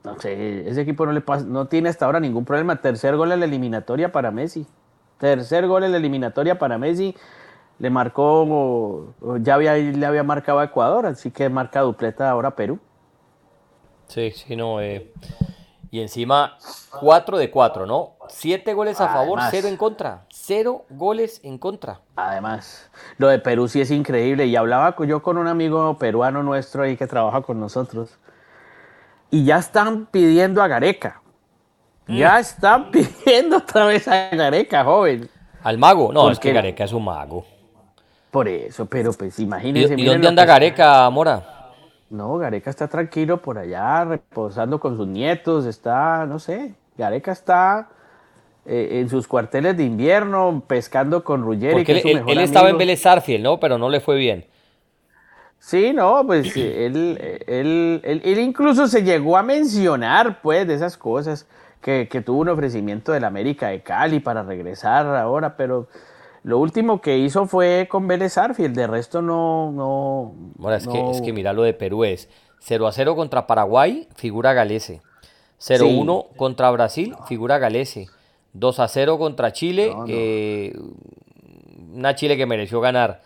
no 0.05 0.19
sé, 0.19 0.67
ese 0.67 0.81
equipo 0.81 1.05
no, 1.05 1.13
le 1.13 1.21
pasa, 1.21 1.45
no 1.45 1.67
tiene 1.67 1.91
hasta 1.91 2.07
ahora 2.07 2.19
ningún 2.19 2.47
problema. 2.47 2.77
Tercer 2.77 3.15
gol 3.17 3.31
en 3.33 3.41
la 3.41 3.45
eliminatoria 3.45 4.11
para 4.11 4.31
Messi. 4.31 4.67
Tercer 5.19 5.67
gol 5.67 5.85
en 5.85 5.93
la 5.93 5.99
eliminatoria 5.99 6.59
para 6.59 6.79
Messi. 6.79 7.15
Le 7.79 7.91
marcó, 7.91 9.13
ya 9.41 9.57
había, 9.57 9.75
le 9.75 10.07
había 10.07 10.23
marcado 10.23 10.61
a 10.61 10.65
Ecuador, 10.65 11.05
así 11.05 11.31
que 11.31 11.51
marca 11.51 11.83
dupleta 11.83 12.31
ahora 12.31 12.57
Perú. 12.57 12.81
Sí, 14.13 14.31
sí, 14.33 14.57
no. 14.57 14.81
Eh. 14.81 15.11
Y 15.91 16.01
encima, 16.01 16.57
4 17.01 17.39
de 17.39 17.51
4, 17.51 17.87
¿no? 17.87 18.13
7 18.29 18.73
goles 18.75 19.01
a 19.01 19.09
favor, 19.09 19.39
0 19.51 19.69
en 19.69 19.77
contra. 19.77 20.25
0 20.31 20.85
goles 20.91 21.41
en 21.45 21.59
contra. 21.59 22.01
Además, 22.17 22.91
lo 23.19 23.29
de 23.29 23.39
Perú 23.39 23.69
sí 23.69 23.81
es 23.81 23.91
increíble. 23.91 24.47
Y 24.47 24.57
hablaba 24.57 24.95
yo 25.07 25.23
con 25.23 25.39
un 25.39 25.47
amigo 25.47 25.97
peruano 25.99 26.43
nuestro 26.43 26.83
ahí 26.83 26.97
que 26.97 27.07
trabaja 27.07 27.43
con 27.43 27.61
nosotros 27.61 28.19
y 29.31 29.45
ya 29.45 29.59
están 29.59 30.07
pidiendo 30.07 30.63
a 30.63 30.69
Gareca. 30.69 31.23
Mm. 32.07 32.17
Ya 32.17 32.39
están 32.39 32.91
pidiendo 32.93 33.59
otra 33.59 33.87
vez 33.87 34.07
a 34.09 34.29
Gareca, 34.31 34.85
joven. 34.85 35.29
¿Al 35.63 35.79
mago? 35.79 36.13
No, 36.13 36.31
es 36.31 36.39
que 36.39 36.53
Gareca 36.53 36.85
es 36.85 36.93
un 36.93 37.05
mago. 37.05 37.45
Por 38.31 38.49
eso, 38.49 38.87
pero 38.87 39.13
pues 39.13 39.39
imagínense. 39.39 39.95
¿Y, 39.97 40.05
dónde 40.05 40.29
anda 40.29 40.45
Gareca, 40.45 41.09
Mora? 41.11 41.62
No, 42.13 42.37
Gareca 42.37 42.69
está 42.69 42.89
tranquilo 42.89 43.41
por 43.41 43.57
allá, 43.57 44.05
reposando 44.05 44.79
con 44.79 44.99
sus 44.99 45.09
nietos, 45.09 45.65
está, 45.65 46.27
no 46.27 46.39
sé, 46.39 46.75
Gareca 46.99 47.33
está 47.33 47.89
eh, 48.67 49.01
en 49.01 49.09
sus 49.09 49.27
cuarteles 49.27 49.79
de 49.79 49.85
invierno, 49.85 50.63
pescando 50.67 51.25
con 51.25 51.43
Ruggeri, 51.43 51.85
que 51.85 52.01
él, 52.01 52.23
él 52.29 52.39
estaba 52.41 52.69
en 52.69 52.77
Vélez 52.77 53.03
¿no? 53.41 53.59
Pero 53.59 53.79
no 53.79 53.89
le 53.89 54.01
fue 54.01 54.17
bien. 54.17 54.45
Sí, 55.59 55.93
no, 55.95 56.27
pues 56.27 56.55
él, 56.55 57.19
él, 57.47 58.01
él, 58.05 58.39
incluso 58.41 58.89
se 58.89 59.03
llegó 59.05 59.39
a 59.39 59.43
mencionar, 59.43 60.43
pues, 60.43 60.67
de 60.67 60.75
esas 60.75 60.99
cosas, 60.99 61.47
que, 61.81 62.07
tuvo 62.27 62.41
un 62.43 62.51
ofrecimiento 62.51 63.13
del 63.13 63.25
América 63.25 63.69
de 63.69 63.81
Cali 63.81 64.21
para 64.21 64.43
regresar 64.43 65.07
ahora, 65.07 65.57
pero 65.57 65.89
lo 66.45 66.59
último 66.59 67.01
que 67.01 67.19
hizo 67.19 67.47
fue 67.47 67.87
con 67.89 68.09
Vélez 68.09 68.37
Arfield, 68.37 68.75
de 68.75 68.87
resto 68.87 69.23
no... 69.23 69.71
no 69.73 70.33
bueno, 70.57 70.77
es, 70.77 70.89
Que, 70.89 71.11
es 71.11 71.21
que 71.21 71.33
mira 71.33 71.53
lo 71.53 71.63
de 71.63 71.73
Perú 71.75 72.05
es 72.05 72.29
0 72.61 72.87
a 72.87 72.93
0 72.93 73.17
contra 73.17 73.47
Paraguay, 73.47 74.09
figura 74.17 74.53
Galese. 74.53 75.03
0-1 75.61 76.27
contra 76.37 76.71
Brasil, 76.71 77.15
figura 77.27 77.59
Galese. 77.59 78.09
2 78.55 78.81
a 78.81 78.89
0 78.89 79.19
contra 79.19 79.53
Chile, 79.53 79.95
eh, 80.09 80.77
una 81.93 82.15
Chile 82.15 82.37
que 82.37 82.47
mereció 82.47 82.81
ganar 82.81 83.23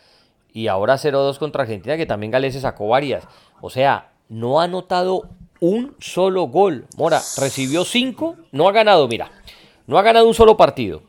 y 0.53 0.69
ahora 0.69 0.95
0-2 0.95 1.39
contra 1.39 1.63
Argentina, 1.63 1.97
que 1.97 2.07
también 2.07 2.31
Galese 2.31 2.61
sacó 2.61 2.89
varias. 2.89 3.25
O 3.61 3.71
sea, 3.71 4.11
no 4.29 4.61
ha 4.61 4.65
anotado 4.65 5.29
un 5.61 5.95
solo 5.99 6.45
gol. 6.45 6.87
Mora 6.97 7.21
recibió 7.39 7.85
5, 7.85 8.37
no 8.53 8.69
ha 8.69 8.73
ganado, 8.73 9.09
mira, 9.09 9.31
no 9.87 9.99
ha 9.99 10.03
ganado 10.03 10.27
un 10.27 10.35
solo 10.35 10.57
partido. 10.57 11.03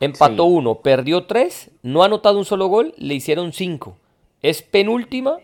Empató 0.00 0.44
uno, 0.44 0.80
perdió 0.80 1.24
tres, 1.24 1.70
no 1.82 2.02
ha 2.02 2.06
anotado 2.06 2.38
un 2.38 2.44
solo 2.44 2.66
gol, 2.66 2.94
le 2.98 3.14
hicieron 3.14 3.52
5. 3.52 3.96
Es 4.42 4.62
penúltima, 4.62 5.38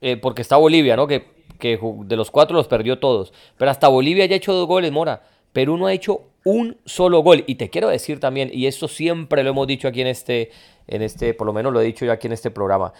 eh, 0.00 0.16
porque 0.16 0.42
está 0.42 0.56
Bolivia, 0.56 0.96
¿no? 0.96 1.06
Que, 1.06 1.26
que 1.58 1.78
de 2.04 2.16
los 2.16 2.30
cuatro 2.30 2.56
los 2.56 2.66
perdió 2.66 2.98
todos. 2.98 3.32
Pero 3.56 3.70
hasta 3.70 3.88
Bolivia 3.88 4.26
ya 4.26 4.34
ha 4.34 4.36
hecho 4.38 4.52
dos 4.52 4.66
goles, 4.66 4.90
Mora. 4.90 5.22
Perú 5.52 5.76
no 5.76 5.86
ha 5.86 5.92
hecho 5.92 6.22
un 6.44 6.76
solo 6.84 7.20
gol. 7.20 7.44
Y 7.46 7.54
te 7.56 7.70
quiero 7.70 7.88
decir 7.88 8.20
también, 8.20 8.50
y 8.52 8.66
esto 8.66 8.88
siempre 8.88 9.42
lo 9.42 9.50
hemos 9.50 9.66
dicho 9.66 9.88
aquí 9.88 10.00
en 10.00 10.08
este, 10.08 10.50
en 10.86 11.02
este, 11.02 11.34
por 11.34 11.46
lo 11.46 11.52
menos 11.52 11.72
lo 11.72 11.80
he 11.80 11.84
dicho 11.84 12.04
yo 12.04 12.12
aquí 12.12 12.26
en 12.26 12.32
este 12.32 12.50
programa. 12.50 12.92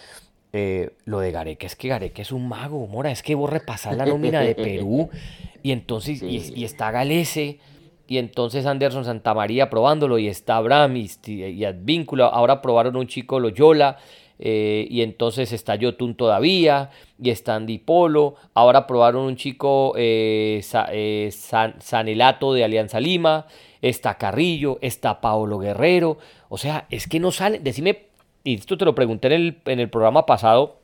Eh, 0.53 0.91
lo 1.05 1.19
de 1.19 1.33
Gareca, 1.33 1.67
es 1.67 1.75
que 1.75 1.89
Gareca 1.89 2.23
es 2.23 2.31
un 2.31 2.49
mago, 2.49 2.87
Mora, 2.87 3.11
es 3.11 3.25
que 3.25 3.35
vos 3.35 3.51
repasás 3.51 3.97
la 3.97 4.07
nómina 4.07 4.41
de 4.41 4.55
Perú 4.55 5.11
y 5.65 5.73
entonces, 5.73 6.23
y, 6.23 6.65
está 6.65 6.93
Galese, 6.93 7.59
y 8.07 8.19
entonces 8.19 8.67
Anderson 8.67 9.05
Santamaría 9.05 9.71
probándolo, 9.71 10.19
y 10.19 10.29
está 10.29 10.57
Abraham 10.57 10.97
y, 10.97 11.11
y 11.33 11.65
Advíncula, 11.65 12.27
ahora 12.27 12.61
probaron 12.61 12.97
un 12.97 13.07
chico 13.07 13.41
Loyola, 13.41 13.99
eh, 14.39 14.87
y 14.91 15.03
entonces 15.03 15.53
está 15.53 15.77
Yotun 15.77 16.15
todavía, 16.17 16.91
y 17.23 17.31
está 17.31 17.55
Andy 17.55 17.79
Polo, 17.79 18.35
ahora 18.53 18.87
probaron 18.87 19.25
un 19.25 19.37
chico 19.37 19.95
eh, 19.97 20.63
eh, 20.93 21.31
Sanelato 21.31 22.53
de 22.53 22.65
Alianza 22.65 23.01
Lima, 23.01 23.47
está 23.81 24.19
Carrillo, 24.19 24.79
está 24.81 25.21
Paolo 25.21 25.59
Guerrero, 25.59 26.19
o 26.49 26.59
sea, 26.59 26.87
es 26.91 27.07
que 27.07 27.21
no 27.21 27.31
sale, 27.31 27.61
decime, 27.61 28.07
y 28.43 28.55
esto 28.55 28.77
te 28.77 28.85
lo 28.85 28.95
pregunté 28.95 29.29
en 29.29 29.33
el, 29.33 29.63
en 29.67 29.81
el 29.81 29.89
programa 29.89 30.27
pasado, 30.27 30.81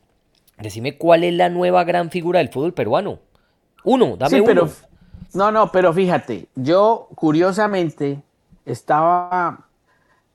decime 0.58 0.96
cuál 0.96 1.24
es 1.24 1.34
la 1.34 1.48
nueva 1.48 1.84
gran 1.84 2.10
figura 2.10 2.38
del 2.38 2.48
fútbol 2.48 2.72
peruano. 2.72 3.18
Uno, 3.84 4.16
dame 4.16 4.40
uno. 4.40 4.68
No, 5.34 5.52
no, 5.52 5.70
pero 5.70 5.92
fíjate, 5.92 6.48
yo 6.56 7.08
curiosamente 7.14 8.22
estaba 8.64 9.66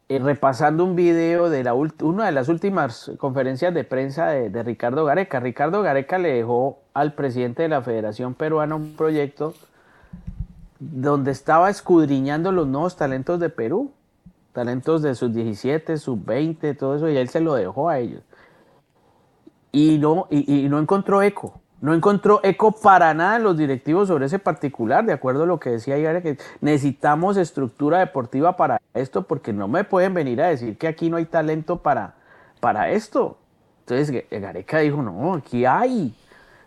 eh, 0.07 0.19
repasando 0.19 0.85
un 0.85 0.95
video 0.95 1.49
de 1.49 1.63
la 1.63 1.73
una 1.73 2.25
de 2.25 2.31
las 2.31 2.47
últimas 2.47 3.11
conferencias 3.17 3.73
de 3.73 3.83
prensa 3.83 4.27
de, 4.27 4.63
Ricardo 4.63 5.03
Gareca. 5.03 5.39
Ricardo 5.39 5.81
Gareca 5.81 6.17
le 6.17 6.33
dejó 6.33 6.79
al 6.93 7.13
presidente 7.13 7.63
de 7.63 7.69
la 7.69 7.81
Federación 7.81 8.35
Peruana 8.35 8.75
un 8.75 8.95
proyecto 8.95 9.53
donde 10.79 11.31
estaba 11.31 11.69
escudriñando 11.69 12.51
los 12.51 12.67
nuevos 12.67 12.95
talentos 12.95 13.39
de 13.39 13.49
Perú, 13.49 13.91
talentos 14.53 15.01
de 15.01 15.15
sus 15.15 15.33
17, 15.33 15.97
sus 15.97 16.23
20, 16.23 16.73
todo 16.75 16.95
eso, 16.95 17.09
y 17.09 17.17
él 17.17 17.27
se 17.29 17.41
lo 17.41 17.55
dejó 17.55 17.89
a 17.89 17.99
ellos. 17.99 18.21
Y 19.71 19.97
no, 19.97 20.27
y 20.29 20.69
no 20.69 20.79
encontró 20.79 21.21
eco 21.21 21.59
no 21.85 21.93
encontró 21.93 22.39
eco 22.41 22.71
para 22.71 23.13
nada 23.13 23.35
en 23.35 23.43
los 23.43 23.55
directivos 23.57 24.07
sobre 24.07 24.25
ese 24.25 24.39
particular, 24.39 25.05
de 25.05 25.13
acuerdo 25.13 25.43
a 25.43 25.45
lo 25.45 25.59
que 25.59 25.69
decía 25.69 25.93
ayer, 25.93 26.23
que 26.23 26.35
necesitamos 26.59 27.37
estructura 27.37 27.99
deportiva 27.99 28.57
para 28.57 28.81
esto, 28.95 29.21
porque 29.21 29.53
no 29.53 29.67
me 29.67 29.83
pueden 29.83 30.15
venir 30.15 30.41
a 30.41 30.47
decir 30.47 30.79
que 30.79 30.87
aquí 30.87 31.11
no 31.11 31.17
hay 31.17 31.25
talento 31.25 31.83
para, 31.83 32.15
para 32.59 32.89
esto. 32.89 33.37
Entonces 33.81 34.25
Gareca 34.31 34.79
dijo, 34.79 35.03
no, 35.03 35.35
aquí 35.35 35.63
hay. 35.63 36.15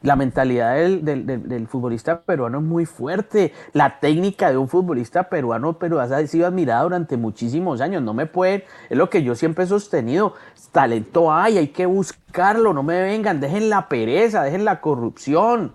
La 0.02 0.14
mentalidad 0.14 0.76
del, 0.76 1.66
futbolista 1.68 2.20
peruano 2.20 2.58
es 2.58 2.64
muy 2.64 2.86
fuerte. 2.86 3.52
La 3.72 3.98
técnica 3.98 4.50
de 4.50 4.56
un 4.56 4.68
futbolista 4.68 5.28
peruano, 5.28 5.78
pero 5.78 6.00
ha 6.00 6.26
sido 6.26 6.46
admirada 6.46 6.82
durante 6.82 7.16
muchísimos 7.16 7.80
años. 7.80 8.02
No 8.02 8.14
me 8.14 8.26
pueden, 8.26 8.62
es 8.88 8.96
lo 8.96 9.10
que 9.10 9.22
yo 9.22 9.34
siempre 9.34 9.64
he 9.64 9.66
sostenido. 9.66 10.34
Talento 10.70 11.32
hay, 11.32 11.58
hay 11.58 11.68
que 11.68 11.86
buscarlo. 11.86 12.72
No 12.72 12.82
me 12.82 13.00
vengan, 13.02 13.40
dejen 13.40 13.70
la 13.70 13.88
pereza, 13.88 14.44
dejen 14.44 14.64
la 14.64 14.80
corrupción. 14.80 15.74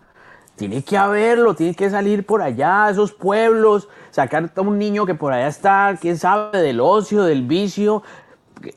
Tiene 0.56 0.84
que 0.84 0.98
haberlo, 0.98 1.56
tiene 1.56 1.76
que 1.76 1.90
salir 1.90 2.26
por 2.26 2.42
allá, 2.42 2.90
esos 2.90 3.12
pueblos, 3.12 3.90
sacar 4.12 4.52
a 4.56 4.62
un 4.62 4.78
niño 4.78 5.06
que 5.06 5.16
por 5.16 5.34
allá 5.34 5.48
está, 5.48 5.98
quién 6.00 6.18
sabe, 6.18 6.62
del 6.62 6.80
ocio, 6.80 7.24
del 7.24 7.42
vicio, 7.42 8.04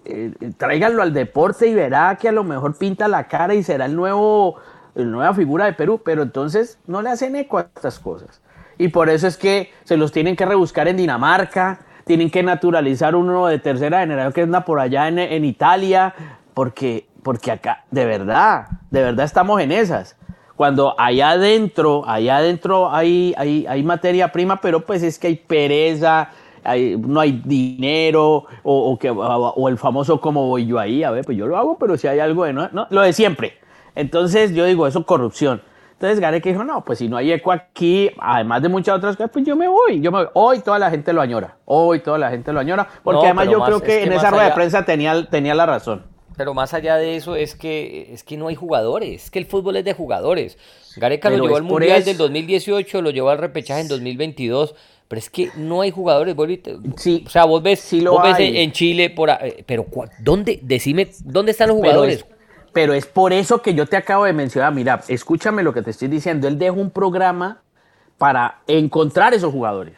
eh, 0.04 0.32
tráiganlo 0.56 1.02
al 1.02 1.12
deporte 1.12 1.66
y 1.68 1.74
verá 1.74 2.16
que 2.16 2.28
a 2.28 2.32
lo 2.32 2.44
mejor 2.44 2.76
pinta 2.76 3.08
la 3.08 3.28
cara 3.28 3.54
y 3.54 3.62
será 3.62 3.84
el 3.84 3.94
nuevo 3.94 4.56
nueva 5.04 5.34
figura 5.34 5.66
de 5.66 5.74
Perú, 5.74 6.00
pero 6.04 6.22
entonces 6.22 6.78
no 6.86 7.02
le 7.02 7.10
hacen 7.10 7.36
eco 7.36 7.58
a 7.58 7.62
estas 7.74 7.98
cosas. 7.98 8.40
Y 8.78 8.88
por 8.88 9.08
eso 9.08 9.26
es 9.26 9.36
que 9.36 9.70
se 9.84 9.96
los 9.96 10.12
tienen 10.12 10.36
que 10.36 10.46
rebuscar 10.46 10.88
en 10.88 10.96
Dinamarca, 10.96 11.80
tienen 12.04 12.30
que 12.30 12.42
naturalizar 12.42 13.14
uno 13.14 13.46
de 13.46 13.58
tercera 13.58 14.00
generación 14.00 14.32
que 14.32 14.42
anda 14.42 14.64
por 14.64 14.80
allá 14.80 15.08
en, 15.08 15.44
Italia, 15.44 16.14
porque, 16.54 17.06
porque 17.22 17.50
acá, 17.50 17.84
de 17.90 18.04
verdad, 18.04 18.66
de 18.90 19.02
verdad 19.02 19.24
estamos 19.24 19.60
en 19.60 19.72
esas. 19.72 20.16
Cuando 20.56 20.94
allá 20.98 21.30
adentro, 21.30 22.08
allá 22.08 22.38
adentro 22.38 22.90
hay, 22.90 23.34
hay, 23.36 23.66
hay 23.66 23.82
materia 23.82 24.32
prima, 24.32 24.60
pero 24.60 24.86
pues 24.86 25.02
es 25.02 25.18
que 25.18 25.26
hay 25.26 25.36
pereza, 25.36 26.30
no 26.98 27.20
hay 27.20 27.42
dinero, 27.44 28.46
o, 28.62 28.98
que, 28.98 29.10
o 29.10 29.68
el 29.68 29.76
famoso 29.76 30.20
como 30.20 30.46
voy 30.46 30.66
yo 30.66 30.78
ahí, 30.78 31.02
a 31.02 31.10
ver, 31.10 31.24
pues 31.24 31.36
yo 31.36 31.46
lo 31.46 31.58
hago, 31.58 31.76
pero 31.78 31.96
si 31.96 32.06
hay 32.06 32.20
algo 32.20 32.44
de 32.44 32.52
no, 32.52 32.68
no 32.72 32.86
lo 32.90 33.02
de 33.02 33.12
siempre 33.12 33.65
entonces 33.96 34.54
yo 34.54 34.64
digo, 34.64 34.86
eso 34.86 35.00
es 35.00 35.04
corrupción. 35.04 35.62
Entonces 35.94 36.20
Gareca 36.20 36.50
dijo, 36.50 36.62
no, 36.62 36.84
pues 36.84 36.98
si 36.98 37.08
no 37.08 37.16
hay 37.16 37.32
eco 37.32 37.50
aquí, 37.50 38.10
además 38.18 38.60
de 38.60 38.68
muchas 38.68 38.96
otras 38.96 39.16
cosas, 39.16 39.30
pues 39.32 39.46
yo 39.46 39.56
me 39.56 39.66
voy, 39.66 40.00
yo 40.02 40.12
me 40.12 40.18
voy. 40.18 40.28
Hoy 40.34 40.60
toda 40.60 40.78
la 40.78 40.90
gente 40.90 41.14
lo 41.14 41.22
añora, 41.22 41.56
hoy 41.64 42.00
toda 42.00 42.18
la 42.18 42.28
gente 42.28 42.52
lo 42.52 42.60
añora, 42.60 42.86
porque 43.02 43.24
además 43.24 43.48
yo 43.48 43.62
creo 43.64 43.80
que, 43.80 44.02
en 44.02 44.12
esa 44.12 44.30
rueda 44.30 44.44
de 44.44 44.52
prensa 44.52 44.84
tenía, 44.84 45.26
tenía 45.30 45.54
la 45.54 45.64
razón. 45.64 46.04
Pero 46.36 46.52
más 46.52 46.74
allá 46.74 46.96
de 46.96 47.16
eso 47.16 47.34
es 47.34 47.54
que 47.54 48.12
es 48.12 48.22
que 48.22 48.36
no 48.36 48.48
hay 48.48 48.54
jugadores, 48.54 49.24
es 49.24 49.30
que 49.30 49.38
el 49.38 49.46
fútbol 49.46 49.76
es 49.76 49.86
de 49.86 49.94
jugadores. 49.94 50.58
Gareca 50.96 51.30
lo 51.30 51.42
llevó 51.42 51.56
al 51.56 51.62
Mundial 51.62 52.04
del 52.04 52.18
2018, 52.18 53.00
lo 53.00 53.08
llevó 53.08 53.30
al 53.30 53.38
repechaje 53.38 53.80
en 53.80 53.88
2022, 53.88 54.74
pero 55.08 55.18
es 55.18 55.30
que 55.30 55.48
no 55.56 55.80
hay 55.80 55.92
jugadores, 55.92 56.36
sí, 56.96 57.24
o 57.26 57.30
sea, 57.30 57.46
vos 57.46 57.62
ves, 57.62 57.88
vos 58.04 58.22
ves 58.22 58.36
en 58.38 58.72
Chile 58.72 59.08
por 59.08 59.30
pero 59.64 59.86
¿dónde 60.18 60.60
decime 60.62 61.08
dónde 61.24 61.52
están 61.52 61.68
los 61.68 61.78
jugadores? 61.78 62.26
Pero 62.76 62.92
es 62.92 63.06
por 63.06 63.32
eso 63.32 63.62
que 63.62 63.72
yo 63.72 63.86
te 63.86 63.96
acabo 63.96 64.26
de 64.26 64.34
mencionar, 64.34 64.70
mira, 64.74 65.00
escúchame 65.08 65.62
lo 65.62 65.72
que 65.72 65.80
te 65.80 65.92
estoy 65.92 66.08
diciendo, 66.08 66.46
él 66.46 66.58
dejó 66.58 66.78
un 66.78 66.90
programa 66.90 67.62
para 68.18 68.58
encontrar 68.66 69.32
esos 69.32 69.50
jugadores. 69.50 69.94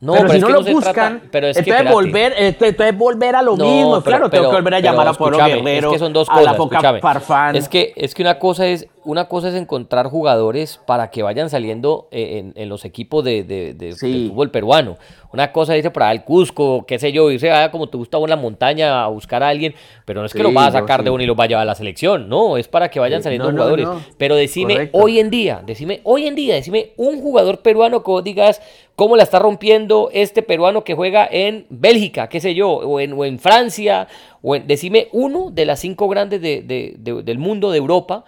No, 0.00 0.14
pero, 0.14 0.30
si 0.30 0.38
no 0.38 0.48
lo 0.48 0.62
buscan, 0.62 1.24
pero 1.30 1.48
es 1.48 1.58
entonces, 1.58 1.82
que, 1.84 1.92
volver, 1.92 2.32
entonces 2.38 2.96
volver 2.96 3.36
a 3.36 3.42
lo 3.42 3.54
mismo. 3.54 4.02
claro, 4.02 4.30
tengo 4.30 4.48
que 4.48 4.56
volver 4.56 4.76
a 4.76 4.80
llamar 4.80 5.08
a 5.08 5.12
Polo 5.12 5.36
Guerrero, 5.36 5.88
es 5.88 5.92
que 5.92 5.98
son 5.98 6.14
dos 6.14 6.26
cosas, 6.26 6.56
a 6.56 6.92
la 6.92 7.00
Farfán. 7.00 7.56
Es 7.56 7.68
que, 7.68 7.92
es 7.94 8.14
que 8.14 8.22
una 8.22 8.38
cosa 8.38 8.66
es 8.66 8.86
una 9.04 9.26
cosa 9.26 9.48
es 9.48 9.54
encontrar 9.54 10.06
jugadores 10.06 10.80
para 10.86 11.10
que 11.10 11.22
vayan 11.22 11.48
saliendo 11.48 12.08
eh, 12.10 12.52
en, 12.54 12.68
los 12.68 12.84
equipos 12.84 13.24
de, 13.24 13.94
fútbol 13.98 14.50
peruano. 14.50 14.96
Una 15.32 15.52
cosa 15.52 15.74
dice 15.74 15.90
para 15.90 16.10
el 16.12 16.24
Cusco, 16.24 16.84
qué 16.86 16.98
sé 16.98 17.12
yo, 17.12 17.30
irse 17.30 17.50
como 17.70 17.88
te 17.88 17.96
gusta 17.96 18.18
en 18.18 18.28
la 18.28 18.36
montaña 18.36 19.04
a 19.04 19.08
buscar 19.08 19.42
a 19.42 19.48
alguien, 19.48 19.74
pero 20.04 20.20
no 20.20 20.26
es 20.26 20.32
que 20.32 20.42
lo 20.42 20.52
va 20.52 20.66
a 20.66 20.72
sacar 20.72 21.02
de 21.04 21.10
uno 21.10 21.22
y 21.22 21.26
lo 21.26 21.36
va 21.36 21.44
a 21.44 21.46
llevar 21.46 21.62
a 21.62 21.66
la 21.66 21.74
selección, 21.74 22.28
no, 22.28 22.56
es 22.56 22.68
para 22.68 22.90
que 22.90 23.00
vayan 23.00 23.22
saliendo 23.22 23.50
jugadores. 23.50 23.88
pero 24.18 24.34
decime 24.34 24.90
hoy 24.92 25.18
en 25.18 25.30
día, 25.30 25.62
decime 25.64 26.00
hoy 26.04 26.26
en 26.26 26.34
día, 26.34 26.54
decime 26.54 26.92
un 26.96 27.20
jugador 27.20 27.60
peruano 27.60 28.02
que 28.02 28.10
vos 28.10 28.24
digas 28.24 28.60
cómo 28.96 29.16
la 29.16 29.22
está 29.22 29.38
rompiendo 29.38 30.10
este 30.12 30.42
peruano 30.42 30.84
que 30.84 30.94
juega 30.94 31.26
en 31.30 31.66
Bélgica, 31.70 32.28
qué 32.28 32.40
sé 32.40 32.54
yo, 32.54 32.70
o 32.70 33.00
en, 33.00 33.12
o 33.14 33.24
en 33.24 33.38
Francia, 33.38 34.08
o 34.42 34.56
en, 34.56 34.66
decime 34.66 35.08
uno 35.12 35.50
de 35.50 35.64
las 35.64 35.80
cinco 35.80 36.08
grandes 36.08 36.42
del 36.42 37.38
mundo, 37.38 37.70
de 37.70 37.78
Europa, 37.78 38.24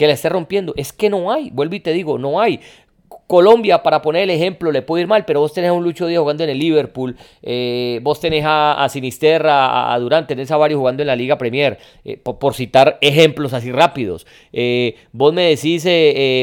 que 0.00 0.06
la 0.06 0.14
esté 0.14 0.30
rompiendo. 0.30 0.72
Es 0.78 0.94
que 0.94 1.10
no 1.10 1.30
hay, 1.30 1.50
vuelvo 1.50 1.74
y 1.74 1.80
te 1.80 1.92
digo, 1.92 2.16
no 2.16 2.40
hay. 2.40 2.58
Colombia, 3.26 3.82
para 3.82 4.00
poner 4.00 4.22
el 4.22 4.30
ejemplo, 4.30 4.72
le 4.72 4.80
puede 4.80 5.02
ir 5.02 5.08
mal, 5.08 5.26
pero 5.26 5.40
vos 5.40 5.52
tenés 5.52 5.68
a 5.68 5.72
un 5.74 5.84
Lucho 5.84 6.06
Díaz 6.06 6.20
jugando 6.20 6.42
en 6.42 6.48
el 6.48 6.58
Liverpool, 6.58 7.16
eh, 7.42 8.00
vos 8.02 8.18
tenés 8.18 8.44
a, 8.46 8.88
Sinisterra, 8.88 9.92
a, 9.92 9.98
Durán, 9.98 10.26
tenés 10.26 10.50
a 10.50 10.56
varios 10.56 10.78
jugando 10.78 11.02
en 11.02 11.08
la 11.08 11.14
Liga 11.14 11.36
Premier, 11.36 11.76
eh, 12.02 12.16
por, 12.16 12.54
citar 12.54 12.96
ejemplos 13.02 13.52
así 13.52 13.70
rápidos. 13.70 14.26
Eh, 14.54 14.94
vos 15.12 15.34
me 15.34 15.54
decís 15.54 15.86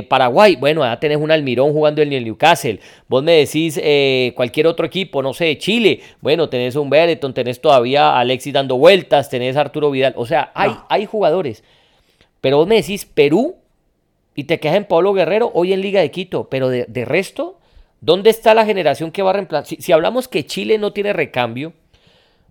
Paraguay, 0.07 0.55
bueno, 0.55 0.83
ya 0.83 0.99
tenés 0.99 1.17
un 1.17 1.31
Almirón 1.31 1.73
jugando 1.73 2.03
en 2.03 2.13
el 2.13 2.23
Newcastle. 2.23 2.79
Vos 3.07 3.23
me 3.23 3.31
decís 3.31 3.81
cualquier 4.35 4.67
otro 4.67 4.85
equipo, 4.85 5.23
no 5.23 5.33
sé, 5.33 5.57
Chile, 5.57 6.01
bueno, 6.21 6.47
tenés 6.47 6.75
un 6.75 6.91
Bereton, 6.91 7.33
tenés 7.33 7.59
todavía 7.59 8.11
a 8.11 8.19
Alexis 8.19 8.53
dando 8.53 8.77
vueltas, 8.77 9.31
tenés 9.31 9.57
a 9.57 9.61
Arturo 9.61 9.89
Vidal, 9.89 10.13
o 10.15 10.27
sea, 10.27 10.51
hay, 10.53 10.73
hay 10.89 11.07
jugadores. 11.07 11.63
Pero 12.41 12.57
vos 12.57 12.67
me 12.67 12.75
decís 12.75 13.05
Perú 13.05 13.55
y 14.35 14.43
te 14.43 14.59
quedas 14.59 14.77
en 14.77 14.85
Pablo 14.85 15.13
Guerrero 15.13 15.51
hoy 15.53 15.73
en 15.73 15.81
Liga 15.81 16.01
de 16.01 16.11
Quito, 16.11 16.47
pero 16.49 16.69
de, 16.69 17.05
resto, 17.05 17.59
¿dónde 18.01 18.29
está 18.29 18.53
la 18.53 18.65
generación 18.65 19.11
que 19.11 19.23
va 19.23 19.31
a 19.31 19.33
reemplazar? 19.33 19.79
Si, 19.79 19.91
hablamos 19.91 20.27
que 20.27 20.45
Chile 20.45 20.77
no 20.77 20.93
tiene 20.93 21.11
recambio, 21.11 21.73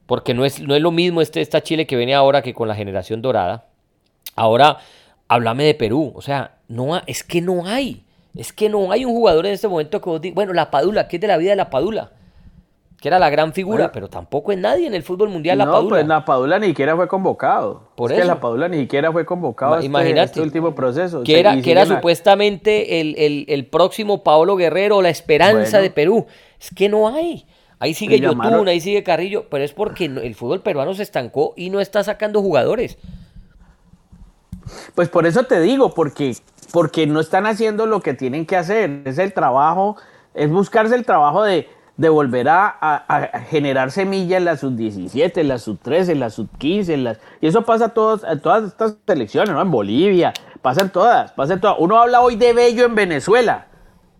porque 0.06 0.34
no 0.34 0.44
es, 0.44 0.60
no 0.60 0.74
es 0.74 0.82
lo 0.82 0.90
mismo 0.90 1.20
este, 1.20 1.40
esta 1.40 1.62
Chile 1.62 1.86
que 1.86 1.96
viene 1.96 2.14
ahora 2.14 2.42
que 2.42 2.54
con 2.54 2.66
la 2.66 2.74
generación 2.74 3.22
dorada, 3.22 3.66
ahora 4.34 4.78
háblame 5.28 5.64
de 5.64 5.74
Perú, 5.74 6.12
o 6.14 6.22
sea, 6.22 6.56
no, 6.68 7.00
es 7.06 7.22
que 7.22 7.40
no 7.40 7.66
hay, 7.66 8.02
es 8.34 8.52
que 8.52 8.68
no 8.68 8.90
hay 8.90 9.04
un 9.04 9.12
jugador 9.12 9.46
en 9.46 9.52
este 9.52 9.68
momento 9.68 10.00
que 10.00 10.10
vos 10.10 10.20
digas, 10.20 10.34
bueno, 10.34 10.52
la 10.52 10.70
Padula, 10.70 11.06
¿qué 11.06 11.16
es 11.16 11.20
de 11.20 11.28
la 11.28 11.36
vida 11.36 11.50
de 11.50 11.56
la 11.56 11.70
Padula? 11.70 12.10
Que 13.00 13.08
era 13.08 13.18
la 13.18 13.28
gran 13.28 13.52
figura, 13.52 13.92
pero 13.92 14.08
tampoco 14.08 14.52
es 14.52 14.58
nadie 14.58 14.86
en 14.86 14.94
el 14.94 15.02
fútbol 15.02 15.28
mundial 15.28 15.58
la 15.58 15.66
Padula. 15.66 15.96
pues 15.96 16.06
la 16.06 16.24
Padula 16.24 16.58
ni 16.58 16.68
siquiera 16.68 16.96
fue 16.96 17.06
convocado. 17.08 17.90
Por 17.94 18.10
es 18.10 18.18
eso. 18.18 18.22
que 18.22 18.28
la 18.28 18.40
Padula 18.40 18.68
ni 18.68 18.78
siquiera 18.78 19.12
fue 19.12 19.26
convocado 19.26 19.74
este, 19.74 19.86
Imagínate, 19.86 20.24
este, 20.24 20.40
último 20.40 20.74
proceso. 20.74 21.22
Que 21.22 21.38
era, 21.38 21.60
que 21.60 21.70
era 21.70 21.84
supuestamente 21.84 23.00
el, 23.00 23.66
próximo 23.66 24.22
Paolo 24.22 24.56
Guerrero, 24.56 25.02
la 25.02 25.10
esperanza 25.10 25.78
de 25.78 25.90
Perú. 25.90 26.26
Es 26.58 26.70
que 26.74 26.88
no 26.88 27.08
hay. 27.08 27.46
Ahí 27.78 27.92
sigue 27.92 28.18
Yotun, 28.18 28.66
ahí 28.68 28.80
sigue 28.80 29.02
Carrillo, 29.02 29.46
pero 29.50 29.62
es 29.62 29.74
porque 29.74 30.06
el 30.06 30.34
fútbol 30.34 30.62
peruano 30.62 30.94
se 30.94 31.02
estancó 31.02 31.52
y 31.56 31.68
no 31.68 31.80
está 31.80 32.02
sacando 32.02 32.40
jugadores. 32.40 32.96
Pues 34.94 35.10
por 35.10 35.26
eso 35.26 35.44
te 35.44 35.60
digo, 35.60 35.92
porque, 35.92 36.34
porque 36.72 37.06
no 37.06 37.20
están 37.20 37.44
haciendo 37.44 37.84
lo 37.84 38.00
que 38.00 38.14
tienen 38.14 38.46
que 38.46 38.56
hacer. 38.56 39.02
Es 39.04 39.18
el 39.18 39.34
trabajo 39.34 39.96
es 40.36 40.50
buscarse 40.50 40.94
el 40.94 41.04
trabajo 41.04 41.42
de, 41.42 41.66
de 41.96 42.08
volver 42.08 42.48
a, 42.48 43.44
generar 43.48 43.90
semillas 43.90 44.38
en 44.38 44.44
la 44.44 44.56
sub-17, 44.56 45.38
en 45.38 45.48
la 45.48 45.58
sub-13, 45.58 46.10
en 46.10 46.20
la 46.20 46.30
sub-15, 46.30 46.88
en 46.90 47.04
las... 47.04 47.20
y 47.40 47.46
eso 47.46 47.62
pasa 47.62 47.86
a, 47.86 47.88
a 47.88 47.90
todas 48.36 48.64
estas 48.64 48.96
selecciones, 49.06 49.50
¿no? 49.50 49.62
En 49.62 49.70
Bolivia, 49.70 50.32
pasan 50.60 50.90
todas, 50.90 51.32
pasan 51.32 51.60
todas. 51.60 51.76
Uno 51.78 51.98
habla 51.98 52.20
hoy 52.20 52.36
de 52.36 52.52
Bello 52.52 52.84
en 52.84 52.94
Venezuela. 52.94 53.66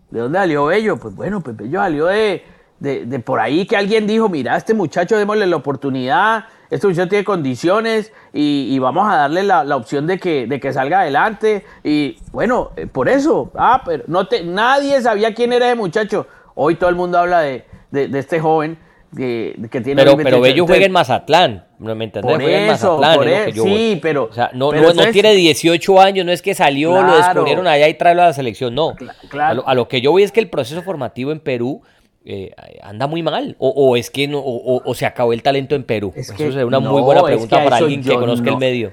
¿De 0.09 0.21
dónde 0.21 0.39
salió 0.39 0.65
Bello? 0.65 0.97
Pues 0.97 1.15
bueno, 1.15 1.41
pues 1.41 1.55
Bello 1.55 1.79
salió 1.79 2.05
de, 2.07 2.43
de, 2.79 3.19
por 3.19 3.39
ahí 3.39 3.65
que 3.65 3.75
alguien 3.75 4.07
dijo, 4.07 4.29
mira, 4.29 4.55
este 4.55 4.73
muchacho 4.73 5.17
démosle 5.17 5.45
la 5.47 5.55
oportunidad, 5.55 6.45
este 6.69 6.87
muchacho 6.87 7.09
tiene 7.09 7.25
condiciones 7.25 8.11
y, 8.33 8.77
vamos 8.79 9.07
a 9.11 9.15
darle 9.15 9.43
la, 9.43 9.75
opción 9.75 10.07
de 10.07 10.19
que, 10.19 10.47
de 10.47 10.59
que 10.59 10.73
salga 10.73 11.01
adelante. 11.01 11.65
Y 11.83 12.17
bueno, 12.31 12.71
eh, 12.75 12.87
por 12.87 13.09
eso, 13.09 13.51
ah, 13.55 13.81
pero 13.85 14.03
no 14.07 14.27
te, 14.27 14.43
nadie 14.43 15.01
sabía 15.01 15.33
quién 15.33 15.53
era 15.53 15.67
ese 15.67 15.75
muchacho. 15.75 16.27
Hoy 16.59 16.75
todo 16.75 16.89
el 16.89 16.95
mundo 16.95 17.19
habla 17.19 17.41
de, 17.41 17.63
de, 17.91 18.19
este 18.19 18.39
joven 18.39 18.79
que, 19.15 19.55
que 19.71 19.79
tiene... 19.81 20.03
Pero, 20.03 20.17
pero 20.17 20.41
Bello 20.41 20.65
juega 20.65 20.87
en 20.87 20.91
Mazatlán, 20.91 21.65
¿no 21.77 21.93
me 21.93 22.05
entendés? 22.05 22.33
Por 22.33 22.41
eso, 22.41 22.99
por 22.99 23.27
eso, 23.27 23.63
sí, 23.63 23.99
pero... 24.01 24.23
O 24.23 24.33
sea, 24.33 24.49
no, 24.53 24.71
no, 24.71 25.11
tiene 25.11 25.35
18 25.35 26.01
años, 26.01 26.25
no 26.25 26.31
es 26.31 26.41
que 26.41 26.55
salió, 26.55 26.99
lo 26.99 27.15
descubrieron 27.15 27.67
allá 27.67 27.87
y 27.87 27.93
traerlo 27.93 28.23
a 28.23 28.25
la 28.27 28.33
selección, 28.33 28.73
no. 28.73 28.95
Claro. 29.29 29.63
A, 29.67 29.75
lo, 29.75 29.87
que 29.87 30.01
yo 30.01 30.11
voy 30.11 30.23
es 30.23 30.31
que 30.31 30.39
el 30.39 30.49
proceso 30.49 30.81
formativo 30.81 31.31
en 31.31 31.41
Perú 31.41 31.83
eh, 32.25 32.55
anda 32.81 33.05
muy 33.05 33.21
mal, 33.21 33.55
o, 33.59 33.95
es 33.95 34.09
que 34.09 34.27
no, 34.27 34.41
o, 34.43 34.93
se 34.95 35.05
acabó 35.05 35.33
el 35.33 35.43
talento 35.43 35.75
en 35.75 35.83
Perú. 35.83 36.11
Eso 36.15 36.33
es 36.33 36.55
una 36.55 36.79
muy 36.79 37.03
buena 37.03 37.21
pregunta 37.21 37.63
para 37.63 37.77
alguien 37.77 38.03
que 38.03 38.15
conozca 38.15 38.49
el 38.49 38.57
medio. 38.57 38.91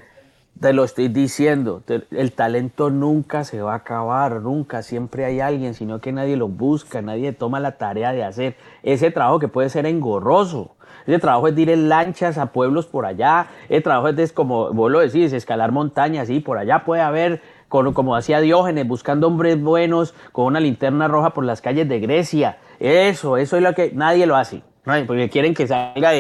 Te 0.65 0.73
lo 0.73 0.85
estoy 0.85 1.09
diciendo, 1.09 1.83
el 2.11 2.33
talento 2.33 2.89
nunca 2.89 3.45
se 3.45 3.61
va 3.61 3.75
a 3.75 3.77
acabar, 3.77 4.41
nunca, 4.41 4.81
siempre 4.81 5.27
hay 5.27 5.39
alguien, 5.39 5.75
sino 5.75 6.01
que 6.01 6.11
nadie 6.11 6.39
lo 6.39 6.49
busca, 6.49 7.03
nadie 7.03 7.35
toma 7.35 7.61
la 7.61 7.73
tarea 7.73 8.15
de 8.15 8.25
hacer 8.25 8.57
ese 8.83 9.11
trabajo 9.11 9.39
que 9.39 9.49
puede 9.49 9.69
ser 9.69 9.85
engorroso. 9.85 10.71
Ese 11.07 11.19
trabajo 11.19 11.49
es 11.49 11.55
de 11.55 11.61
ir 11.61 11.69
en 11.69 11.91
lanchas 11.91 12.39
a 12.39 12.47
pueblos 12.47 12.87
por 12.87 13.05
allá, 13.05 13.49
ese 13.69 13.83
trabajo 13.83 14.09
es 14.09 14.17
de, 14.17 14.27
como 14.31 14.73
vos 14.73 14.91
lo 14.91 15.01
decís, 15.01 15.35
escalar 15.35 15.71
montañas, 15.71 16.31
y 16.31 16.41
por 16.41 16.57
allá 16.57 16.83
puede 16.87 17.03
haber, 17.03 17.43
como 17.69 18.17
hacía 18.17 18.41
Diógenes, 18.41 18.89
buscando 18.89 19.27
hombres 19.27 19.61
buenos 19.61 20.15
con 20.33 20.47
una 20.47 20.61
linterna 20.61 21.09
roja 21.09 21.35
por 21.35 21.45
las 21.45 21.61
calles 21.61 21.87
de 21.91 22.01
Grecia. 22.01 22.57
Eso, 22.81 23.37
eso 23.37 23.59
es 23.59 23.63
lo 23.63 23.75
que 23.75 23.93
nadie 23.93 24.25
lo 24.25 24.35
hace, 24.35 24.63
porque 25.07 25.29
quieren 25.29 25.53
que 25.53 25.67
salga 25.67 26.15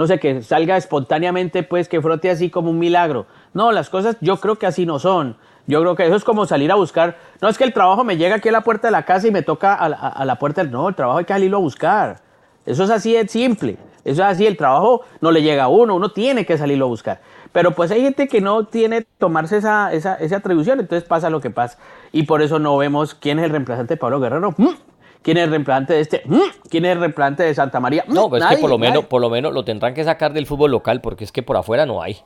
no 0.00 0.06
sé, 0.06 0.18
que 0.18 0.42
salga 0.42 0.78
espontáneamente, 0.78 1.62
pues 1.62 1.86
que 1.86 2.00
frote 2.00 2.30
así 2.30 2.48
como 2.48 2.70
un 2.70 2.78
milagro. 2.78 3.26
No, 3.52 3.72
las 3.72 3.90
cosas 3.90 4.16
yo 4.20 4.36
creo 4.38 4.56
que 4.56 4.66
así 4.66 4.86
no 4.86 4.98
son. 4.98 5.36
Yo 5.66 5.80
creo 5.80 5.94
que 5.94 6.06
eso 6.06 6.16
es 6.16 6.24
como 6.24 6.46
salir 6.46 6.72
a 6.72 6.74
buscar. 6.74 7.18
No 7.40 7.48
es 7.48 7.58
que 7.58 7.64
el 7.64 7.72
trabajo 7.72 8.04
me 8.04 8.16
llega 8.16 8.36
aquí 8.36 8.48
a 8.48 8.52
la 8.52 8.62
puerta 8.62 8.88
de 8.88 8.92
la 8.92 9.04
casa 9.04 9.28
y 9.28 9.30
me 9.30 9.42
toca 9.42 9.74
a, 9.74 10.24
la 10.24 10.38
puerta. 10.38 10.64
No, 10.64 10.88
el 10.88 10.94
trabajo 10.94 11.18
hay 11.18 11.24
que 11.24 11.32
salirlo 11.32 11.58
a 11.58 11.60
buscar. 11.60 12.20
Eso 12.66 12.84
es 12.84 12.90
así 12.90 13.12
de 13.12 13.26
simple. 13.28 13.76
Eso 14.04 14.22
es 14.22 14.28
así, 14.28 14.46
el 14.46 14.56
trabajo 14.56 15.02
no 15.20 15.30
le 15.30 15.42
llega 15.42 15.64
a 15.64 15.68
uno, 15.68 15.94
uno 15.94 16.10
tiene 16.10 16.46
que 16.46 16.56
salirlo 16.56 16.86
a 16.86 16.88
buscar. 16.88 17.20
Pero 17.52 17.72
pues 17.72 17.90
hay 17.90 18.00
gente 18.00 18.28
que 18.28 18.40
no 18.40 18.64
tiene 18.64 19.06
tomarse 19.18 19.58
esa, 19.58 19.92
esa, 19.92 20.14
esa 20.14 20.36
atribución, 20.36 20.80
entonces 20.80 21.06
pasa 21.06 21.28
lo 21.30 21.40
que 21.40 21.50
pasa. 21.50 21.78
Y 22.10 22.22
por 22.22 22.42
eso 22.42 22.58
no 22.58 22.76
vemos 22.76 23.14
quién 23.14 23.38
es 23.38 23.44
el 23.44 23.50
reemplazante 23.50 23.94
de 23.94 23.98
Pablo 23.98 24.20
Guerrero. 24.20 24.54
Mm. 24.56 24.68
¿Quién 25.22 25.36
es 25.36 25.44
el 25.44 25.50
reemplazante 25.50 25.92
de 25.92 26.00
este? 26.00 26.22
¿Quién 26.70 26.86
es 26.86 26.92
el 26.92 27.00
reemplazante 27.00 27.42
de 27.42 27.54
Santa 27.54 27.78
María? 27.78 28.04
No, 28.08 28.30
pues 28.30 28.42
es 28.42 28.48
que 28.48 28.56
por 28.56 28.70
lo, 28.70 28.78
menos, 28.78 29.04
por 29.04 29.20
lo 29.20 29.28
menos 29.28 29.52
lo 29.52 29.64
tendrán 29.64 29.92
que 29.92 30.02
sacar 30.02 30.32
del 30.32 30.46
fútbol 30.46 30.70
local 30.70 31.02
porque 31.02 31.24
es 31.24 31.32
que 31.32 31.42
por 31.42 31.58
afuera 31.58 31.84
no 31.84 32.00
hay. 32.00 32.16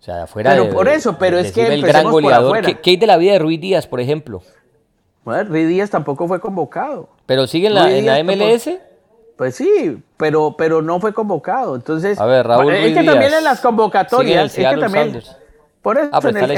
O 0.00 0.02
sea, 0.02 0.16
de 0.16 0.22
afuera. 0.22 0.50
Pero 0.50 0.70
por 0.70 0.88
eso, 0.88 1.18
pero 1.18 1.38
es 1.38 1.52
que. 1.52 1.66
El 1.66 1.82
gran 1.82 2.10
goleador. 2.10 2.60
¿Qué, 2.80 2.90
hay 2.90 2.96
de 2.96 3.06
la 3.06 3.18
vida 3.18 3.32
de 3.32 3.38
Ruiz 3.38 3.60
Díaz, 3.60 3.86
por 3.86 4.00
ejemplo? 4.00 4.42
Bueno, 5.24 5.44
Ruiz 5.44 5.68
Díaz 5.68 5.90
tampoco 5.90 6.26
fue 6.26 6.40
convocado. 6.40 7.10
¿Pero 7.26 7.46
sigue 7.46 7.66
en 7.66 7.74
la, 7.74 7.90
en 7.90 8.06
la 8.06 8.24
MLS? 8.24 8.70
Pues 9.36 9.56
sí, 9.56 10.02
pero, 10.16 10.54
pero 10.56 10.80
no 10.82 11.00
fue 11.00 11.12
convocado. 11.12 11.76
Entonces. 11.76 12.18
A 12.18 12.26
ver, 12.26 12.46
Raúl. 12.46 12.72
Es 12.72 12.96
que 12.96 13.04
también 13.04 13.34
en 13.34 13.44
las 13.44 13.60
convocatorias. 13.60 14.56
Es 14.58 14.68
que 14.68 14.76
también. 14.76 15.22
Por 15.82 15.98
eso, 15.98 16.10
ah, 16.12 16.20
en, 16.22 16.34
las 16.34 16.50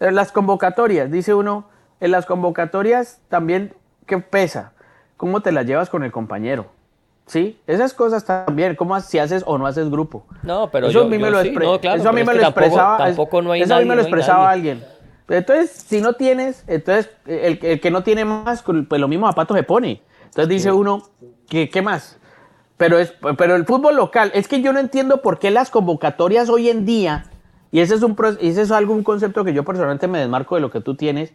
en 0.00 0.14
las 0.14 0.32
convocatorias, 0.32 1.10
dice 1.10 1.34
uno, 1.34 1.68
en 2.00 2.10
las 2.12 2.26
convocatorias 2.26 3.20
también, 3.28 3.74
¿qué 4.06 4.18
pesa? 4.18 4.72
¿Cómo 5.16 5.40
te 5.40 5.50
las 5.50 5.66
llevas 5.66 5.90
con 5.90 6.04
el 6.04 6.12
compañero? 6.12 6.66
Sí, 7.26 7.58
esas 7.66 7.92
cosas 7.92 8.24
también, 8.24 8.76
cómo 8.76 8.98
si 9.00 9.18
haces 9.18 9.42
o 9.46 9.58
no 9.58 9.66
haces 9.66 9.90
grupo. 9.90 10.24
No, 10.44 10.70
pero 10.70 10.86
eso 10.86 11.02
a 11.02 11.04
mí 11.06 11.18
me 11.18 11.30
lo, 11.30 11.40
eso 11.40 12.08
a 12.08 12.12
mí 12.12 12.22
me 12.22 12.34
lo 12.34 12.42
expresaba, 12.42 12.98
tampoco, 12.98 13.42
no 13.42 13.52
hay 13.52 13.62
eso 13.62 13.74
a 13.74 13.80
mí 13.80 13.84
me 13.84 13.96
lo 13.96 14.02
expresaba 14.02 14.48
alguien. 14.48 14.84
Entonces, 15.28 15.70
si 15.72 16.00
no 16.00 16.12
tienes, 16.12 16.62
entonces 16.68 17.10
el, 17.26 17.58
que 17.58 17.90
no 17.90 18.04
tiene 18.04 18.24
más, 18.24 18.62
pues 18.62 19.00
lo 19.00 19.08
mismo 19.08 19.26
zapatos 19.26 19.56
se 19.56 19.64
pone. 19.64 20.02
Entonces 20.26 20.48
dice 20.48 20.70
uno, 20.70 21.02
¿qué, 21.48 21.68
¿qué 21.68 21.82
más? 21.82 22.18
Pero, 22.76 22.98
es, 22.98 23.14
pero 23.36 23.56
el 23.56 23.64
fútbol 23.64 23.96
local, 23.96 24.30
es 24.34 24.46
que 24.46 24.60
yo 24.60 24.72
no 24.72 24.78
entiendo 24.78 25.22
por 25.22 25.38
qué 25.38 25.50
las 25.50 25.70
convocatorias 25.70 26.48
hoy 26.48 26.68
en 26.68 26.84
día, 26.84 27.24
y 27.72 27.80
ese 27.80 27.96
es, 27.96 28.02
un, 28.02 28.16
ese 28.40 28.62
es 28.62 28.70
algún 28.70 29.02
concepto 29.02 29.44
que 29.44 29.52
yo 29.52 29.64
personalmente 29.64 30.06
me 30.06 30.18
desmarco 30.18 30.54
de 30.54 30.60
lo 30.60 30.70
que 30.70 30.80
tú 30.80 30.94
tienes, 30.94 31.32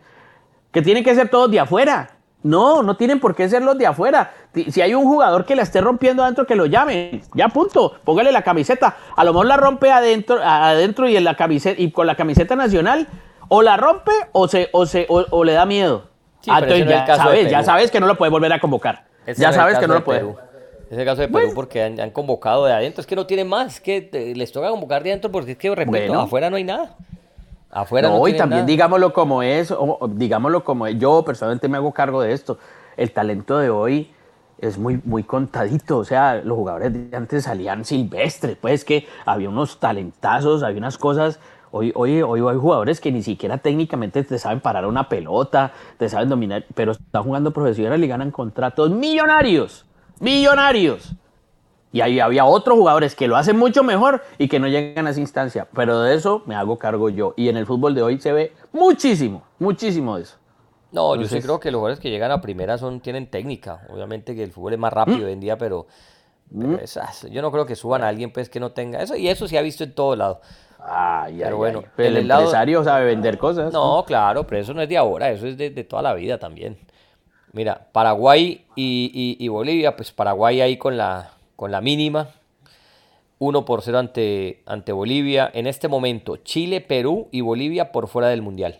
que 0.72 0.82
tienen 0.82 1.04
que 1.04 1.14
ser 1.16 1.30
todos 1.30 1.52
de 1.52 1.60
afuera. 1.60 2.12
No, 2.44 2.82
no 2.82 2.98
tienen 2.98 3.20
por 3.20 3.36
qué 3.36 3.48
ser 3.48 3.62
los 3.62 3.78
de 3.78 3.86
afuera. 3.86 4.34
Si 4.70 4.82
hay 4.82 4.94
un 4.96 5.04
jugador 5.04 5.46
que 5.46 5.56
la 5.56 5.62
esté 5.62 5.80
rompiendo 5.80 6.24
adentro, 6.24 6.46
que 6.46 6.56
lo 6.56 6.66
llamen. 6.66 7.22
Ya 7.36 7.50
punto. 7.50 7.94
Póngale 8.04 8.32
la 8.32 8.42
camiseta. 8.42 8.98
A 9.16 9.24
lo 9.24 9.32
mejor 9.34 9.46
la 9.46 9.58
rompe 9.58 9.92
adentro, 9.92 10.40
adentro 10.42 11.08
y 11.08 11.16
en 11.16 11.24
la 11.24 11.36
camiseta 11.36 11.80
y 11.80 11.92
con 11.92 12.08
la 12.08 12.16
camiseta 12.16 12.56
nacional. 12.56 13.08
O 13.48 13.62
la 13.62 13.78
rompe 13.78 14.12
o 14.32 14.48
se, 14.48 14.70
o 14.72 14.86
se, 14.86 15.06
o, 15.10 15.44
le 15.44 15.54
da 15.54 15.66
miedo. 15.66 16.08
ah, 16.48 16.60
entonces 16.60 16.88
ya 16.88 17.16
sabes, 17.16 17.52
ya 17.52 17.64
sabes 17.64 17.92
que 17.92 18.00
no 18.00 18.08
lo 18.08 18.18
puedes 18.18 18.32
volver 18.32 18.52
a 18.54 18.60
convocar. 18.60 19.06
ya 19.36 19.52
sabes 19.52 19.78
que 19.78 19.88
no 19.88 19.96
lo 19.96 20.04
puedes. 20.04 20.24
Es 20.90 20.98
el 20.98 21.06
caso 21.06 21.22
de 21.22 21.30
Perú 21.30 21.52
porque 21.56 21.82
han, 21.84 22.10
convocado 22.10 22.66
de 22.66 22.74
adentro. 22.74 23.02
Es 23.02 23.08
que 23.08 23.16
no 23.16 23.26
tienen 23.26 23.48
más. 23.48 23.76
Es 23.76 23.80
que 23.82 24.34
les 24.36 24.52
toca 24.52 24.70
convocar 24.70 25.04
de 25.04 25.12
adentro 25.12 25.32
porque 25.32 25.52
es 25.52 25.58
que, 25.58 25.74
repito, 25.74 26.20
afuera 26.20 26.50
no 26.50 26.58
hay 26.58 26.64
nada. 26.64 26.98
Afuera 27.72 28.10
no, 28.10 28.28
y 28.28 28.36
también 28.36 28.66
digámoslo 28.66 29.14
como 29.14 29.42
es, 29.44 29.74
digámoslo 30.10 30.64
como 30.64 30.88
es, 30.88 30.98
yo 31.00 31.24
personalmente 31.24 31.70
me 31.70 31.78
hago 31.78 31.94
cargo 31.94 32.22
de 32.22 32.34
esto. 32.34 32.58
El 32.98 33.12
talento 33.12 33.58
de 33.58 33.70
hoy 33.70 34.12
es 34.58 34.78
muy, 34.78 35.00
muy 35.06 35.24
contadito, 35.24 36.00
o 36.00 36.06
sea, 36.06 36.36
los 36.36 36.58
jugadores 36.58 36.94
de 36.94 37.16
antes 37.16 37.46
salían 37.46 37.86
silvestres, 37.86 38.58
pues 38.58 38.84
que 38.84 39.08
había 39.26 39.50
unos 39.50 39.80
talentazos, 39.80 40.64
había 40.64 40.78
unas 40.78 40.98
cosas. 40.98 41.40
Hoy, 41.72 41.94
hoy, 41.96 42.22
hoy 42.22 42.42
hay 42.42 42.60
jugadores 42.60 43.00
que 43.00 43.12
ni 43.14 43.24
siquiera 43.24 43.58
técnicamente 43.58 44.24
te 44.26 44.38
saben 44.38 44.60
parar 44.60 44.86
una 44.86 45.08
pelota, 45.08 45.72
te 45.98 46.10
saben 46.10 46.28
dominar, 46.28 46.66
pero 46.76 46.92
están 46.92 47.24
jugando 47.24 47.52
profesionales 47.52 48.06
y 48.06 48.10
ganan 48.10 48.32
contratos 48.32 48.92
millonarios, 48.92 49.86
millonarios. 50.20 51.16
Y 51.94 52.02
ahí 52.02 52.20
había 52.20 52.46
otros 52.46 52.78
jugadores 52.78 53.16
que 53.16 53.28
lo 53.28 53.36
hacen 53.36 53.58
mucho 53.58 53.84
mejor 53.84 54.24
y 54.38 54.48
que 54.48 54.60
no 54.60 54.68
llegan 54.68 55.08
a 55.08 55.10
esa 55.10 55.20
instancia. 55.20 55.68
Pero 55.76 56.02
de 56.02 56.16
eso 56.16 56.42
me 56.46 56.56
hago 56.56 56.78
cargo 56.80 57.10
yo. 57.10 57.34
Y 57.36 57.50
en 57.50 57.58
el 57.58 57.66
fútbol 57.66 57.94
de 57.94 58.02
hoy 58.02 58.20
se 58.20 58.32
ve 58.32 58.54
muchísimo, 58.72 59.44
muchísimo 59.60 60.16
de 60.16 60.24
eso. 60.24 60.38
No, 60.94 61.16
yo 61.16 61.26
sí 61.28 61.42
creo 61.42 61.60
que 61.60 61.72
los 61.72 61.80
jugadores 61.80 62.00
que 62.00 62.10
llegan 62.10 62.32
a 62.32 62.42
primera 62.42 62.78
son, 62.78 63.00
tienen 63.00 63.28
técnica. 63.28 63.86
Obviamente 63.90 64.36
que 64.36 64.44
el 64.44 64.52
fútbol 64.52 64.74
es 64.74 64.80
más 64.80 64.92
rápido 64.92 65.20
¿Mm? 65.20 65.24
hoy 65.24 65.32
en 65.32 65.40
día, 65.40 65.58
pero, 65.58 65.88
¿Mm? 66.50 66.76
yo 67.30 67.42
no 67.42 67.52
creo 67.52 67.66
que 67.66 67.76
suban 67.76 68.04
a 68.04 68.08
alguien 68.08 68.32
pues 68.32 68.50
que 68.50 68.60
no 68.60 68.72
tenga 68.72 69.02
eso. 69.02 69.16
Y 69.16 69.28
eso 69.28 69.48
se 69.48 69.58
ha 69.58 69.62
visto 69.62 69.84
en 69.84 69.94
todo 69.94 70.16
lado. 70.16 70.42
Ay, 70.80 71.40
pero 71.44 71.58
bueno, 71.58 71.84
el, 71.98 72.18
empresario 72.18 72.84
sabe 72.84 73.06
vender 73.06 73.38
cosas. 73.38 73.72
No, 73.72 74.04
claro, 74.06 74.48
pero 74.48 74.62
eso 74.62 74.74
no 74.74 74.82
es 74.82 74.90
de 74.90 74.98
ahora, 74.98 75.30
eso 75.30 75.46
es 75.46 75.56
de, 75.56 75.70
toda 75.84 76.02
la 76.02 76.14
vida 76.14 76.40
también. 76.40 76.78
Mira, 77.54 77.88
Paraguay 77.92 78.66
y 78.76 79.48
Bolivia, 79.48 79.96
pues 79.96 80.12
Paraguay 80.12 80.60
ahí 80.60 80.78
con 80.78 80.98
la, 80.98 81.30
con 81.62 81.70
la 81.70 81.80
mínima. 81.80 82.30
1 83.38 83.66
por 83.66 83.84
0 83.84 84.00
ante, 84.00 84.64
ante 84.66 84.94
Bolivia. 84.94 85.48
En 85.54 85.68
este 85.68 85.88
momento, 85.88 86.38
Chile, 86.38 86.82
Perú 86.82 87.28
y 87.30 87.42
Bolivia 87.42 87.92
por 87.92 88.08
fuera 88.08 88.30
del 88.30 88.42
Mundial. 88.42 88.80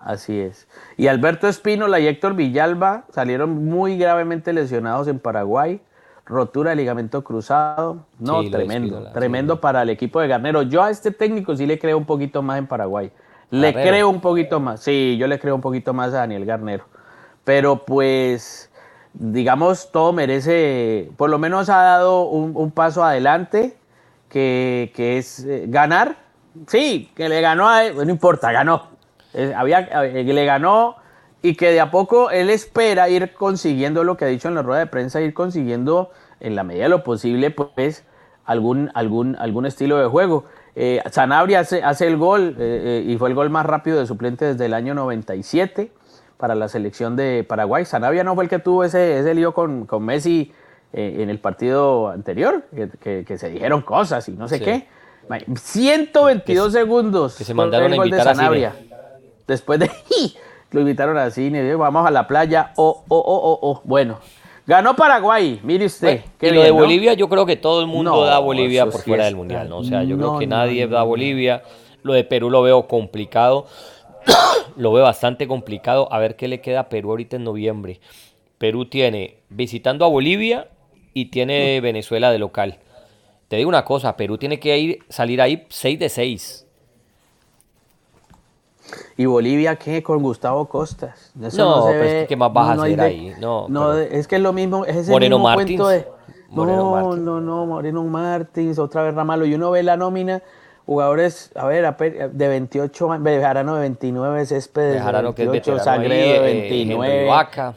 Así 0.00 0.40
es. 0.40 0.66
Y 0.96 1.06
Alberto 1.06 1.46
Espínola 1.46 2.00
y 2.00 2.08
Héctor 2.08 2.34
Villalba 2.34 3.04
salieron 3.10 3.66
muy 3.66 3.96
gravemente 3.96 4.52
lesionados 4.52 5.06
en 5.06 5.20
Paraguay. 5.20 5.80
Rotura 6.24 6.70
de 6.70 6.76
ligamento 6.76 7.22
cruzado. 7.22 8.04
No, 8.18 8.42
tremendo. 8.50 9.08
tremendo 9.12 9.60
para 9.60 9.82
el 9.82 9.90
equipo 9.90 10.20
de 10.20 10.26
Garnero. 10.26 10.62
Yo 10.62 10.82
a 10.82 10.90
este 10.90 11.12
técnico 11.12 11.54
sí 11.54 11.64
le 11.64 11.78
creo 11.78 11.96
un 11.96 12.06
poquito 12.06 12.42
más 12.42 12.58
en 12.58 12.66
Paraguay. 12.66 13.12
Le 13.50 13.72
creo 13.72 14.08
un 14.08 14.20
poquito 14.20 14.58
más. 14.58 14.80
Sí, 14.80 15.16
yo 15.16 15.28
le 15.28 15.38
creo 15.38 15.54
un 15.54 15.60
poquito 15.60 15.94
más 15.94 16.08
a 16.08 16.16
Daniel 16.16 16.44
Garnero. 16.44 16.86
Pero 17.44 17.84
pues 17.84 18.68
digamos, 19.18 19.90
todo 19.92 20.12
merece, 20.12 21.10
por 21.16 21.30
lo 21.30 21.38
menos 21.38 21.68
ha 21.68 21.82
dado 21.82 22.28
un, 22.28 22.70
paso 22.70 23.04
adelante, 23.04 23.76
que, 24.28 24.92
es 24.96 25.44
eh, 25.44 25.64
ganar. 25.68 26.16
Sí, 26.66 27.10
que 27.14 27.28
le 27.28 27.40
ganó 27.40 27.68
a 27.68 27.84
él, 27.84 27.96
no 27.96 28.10
importa, 28.10 28.52
ganó. 28.52 28.88
había, 29.56 29.80
eh, 30.04 30.24
le 30.24 30.44
ganó 30.44 30.96
y 31.42 31.54
que 31.54 31.70
de 31.70 31.80
a 31.80 31.90
poco 31.90 32.30
él 32.30 32.50
espera 32.50 33.08
ir 33.08 33.34
consiguiendo 33.34 34.04
lo 34.04 34.16
que 34.16 34.24
ha 34.24 34.28
dicho 34.28 34.48
en 34.48 34.54
la 34.54 34.62
rueda 34.62 34.80
de 34.80 34.86
prensa, 34.86 35.20
ir 35.20 35.34
consiguiendo 35.34 36.10
en 36.40 36.56
la 36.56 36.64
medida 36.64 36.84
de 36.84 36.88
lo 36.90 37.04
posible, 37.04 37.50
pues, 37.50 38.04
algún, 38.44 38.90
algún, 38.94 39.36
algún 39.38 39.66
estilo 39.66 39.98
de 39.98 40.06
juego. 40.06 40.44
Eh, 40.74 41.02
Sanabria 41.10 41.60
hace, 41.60 41.82
hace 41.82 42.06
el 42.06 42.16
gol 42.18 42.56
y 42.58 43.16
fue 43.16 43.30
el 43.30 43.34
gol 43.34 43.48
más 43.48 43.64
rápido 43.64 43.98
de 43.98 44.06
suplente 44.06 44.44
desde 44.44 44.66
el 44.66 44.74
año 44.74 44.94
97 44.94 45.90
para 46.36 46.54
la 46.54 46.68
selección 46.68 47.16
de 47.16 47.44
Paraguay. 47.46 47.84
Sanabria 47.84 48.24
no 48.24 48.34
fue 48.34 48.44
el 48.44 48.50
que 48.50 48.58
tuvo 48.58 48.84
ese, 48.84 49.18
ese 49.18 49.34
lío 49.34 49.54
con, 49.54 49.86
con 49.86 50.04
Messi 50.04 50.52
eh, 50.92 51.16
en 51.20 51.30
el 51.30 51.38
partido 51.38 52.08
anterior, 52.08 52.64
que, 53.00 53.38
se 53.38 53.50
dijeron 53.50 53.82
cosas 53.82 54.28
y 54.28 54.32
no 54.32 54.48
sé 54.48 54.60
qué. 54.60 54.86
122 55.54 56.72
segundos. 56.72 57.36
Que 57.36 57.44
se 57.44 57.54
mandaron 57.54 57.92
a 57.92 57.96
invitar 57.96 58.28
a 58.28 58.34
Sanabria. 58.34 58.74
Después 59.46 59.80
de... 59.80 59.90
lo 60.70 60.80
invitaron 60.80 61.16
a 61.16 61.30
cine, 61.30 61.74
vamos 61.74 62.06
a 62.06 62.10
la 62.10 62.26
playa, 62.26 62.72
oh, 62.76 63.04
oh, 63.08 63.18
oh, 63.18 63.40
oh, 63.42 63.58
oh. 63.62 63.80
Bueno, 63.84 64.18
Ganó 64.66 64.96
Paraguay, 64.96 65.60
mire 65.62 65.86
usted. 65.86 66.22
y 66.40 66.50
lo 66.50 66.62
de 66.62 66.72
Bolivia, 66.72 67.14
yo 67.14 67.28
creo 67.28 67.46
que 67.46 67.54
todo 67.54 67.80
el 67.80 67.86
mundo 67.86 68.24
da 68.24 68.40
Bolivia 68.40 68.86
por 68.86 69.00
fuera 69.00 69.26
del 69.26 69.36
Mundial, 69.36 69.68
¿no? 69.68 69.78
O 69.78 69.84
sea, 69.84 70.02
yo 70.02 70.16
creo 70.16 70.38
que 70.38 70.46
nadie 70.46 70.88
da 70.88 71.04
Bolivia. 71.04 71.62
Lo 72.02 72.12
de 72.12 72.24
Perú 72.24 72.50
lo 72.50 72.62
veo 72.62 72.86
complicado. 72.86 73.66
lo 74.76 74.92
veo 74.92 75.04
bastante 75.04 75.46
complicado. 75.48 76.12
A 76.12 76.18
ver 76.18 76.36
qué 76.36 76.48
le 76.48 76.60
queda 76.60 76.80
a 76.80 76.88
Perú 76.88 77.10
ahorita 77.10 77.36
en 77.36 77.44
noviembre. 77.44 78.00
Perú 78.58 78.86
tiene 78.86 79.38
visitando 79.48 80.04
a 80.04 80.08
Bolivia 80.08 80.68
y 81.12 81.26
tiene 81.26 81.80
Venezuela 81.80 82.30
de 82.30 82.38
local. 82.38 82.78
Te 83.48 83.56
digo 83.56 83.68
una 83.68 83.84
cosa, 83.84 84.16
Perú 84.16 84.38
tiene 84.38 84.58
que 84.58 84.76
ir, 84.78 84.98
salir 85.08 85.40
ahí 85.40 85.66
6 85.68 85.98
de 85.98 86.08
6. 86.08 86.66
¿Y 89.16 89.26
Bolivia 89.26 89.76
qué? 89.76 90.02
Con 90.02 90.22
Gustavo 90.22 90.66
Costas. 90.66 91.32
Eso 91.40 91.64
no, 91.64 91.76
no 91.76 91.98
pues, 91.98 92.28
¿qué 92.28 92.36
más 92.36 92.52
vas 92.52 92.78
a 92.78 92.82
hacer 92.82 93.00
ahí? 93.00 93.32
No, 93.40 93.66
no 93.68 93.94
es 93.94 94.26
que 94.28 94.36
es 94.36 94.42
lo 94.42 94.52
mismo, 94.52 94.84
es 94.84 94.96
ese 94.96 95.10
Moreno 95.10 95.38
mismo 95.38 95.48
Martins. 95.48 95.80
cuento 95.80 95.88
de... 95.88 96.06
no, 96.50 97.16
no, 97.16 97.40
no, 97.40 97.66
Moreno 97.66 98.04
Martins, 98.04 98.78
otra 98.78 99.02
vez 99.02 99.14
Ramalo. 99.14 99.46
Y 99.46 99.54
uno 99.54 99.70
ve 99.70 99.82
la 99.82 99.96
nómina, 99.96 100.42
jugadores, 100.86 101.50
a 101.54 101.66
ver, 101.66 101.96
de 102.32 102.48
28, 102.48 103.18
Bejarano 103.20 103.74
de 103.74 103.80
29, 103.82 104.46
Céspedes 104.46 105.04
de 105.04 105.12
28, 105.12 105.78
Sagredo 105.80 106.32
de 106.32 106.40
29, 106.40 107.28
eh, 107.28 107.72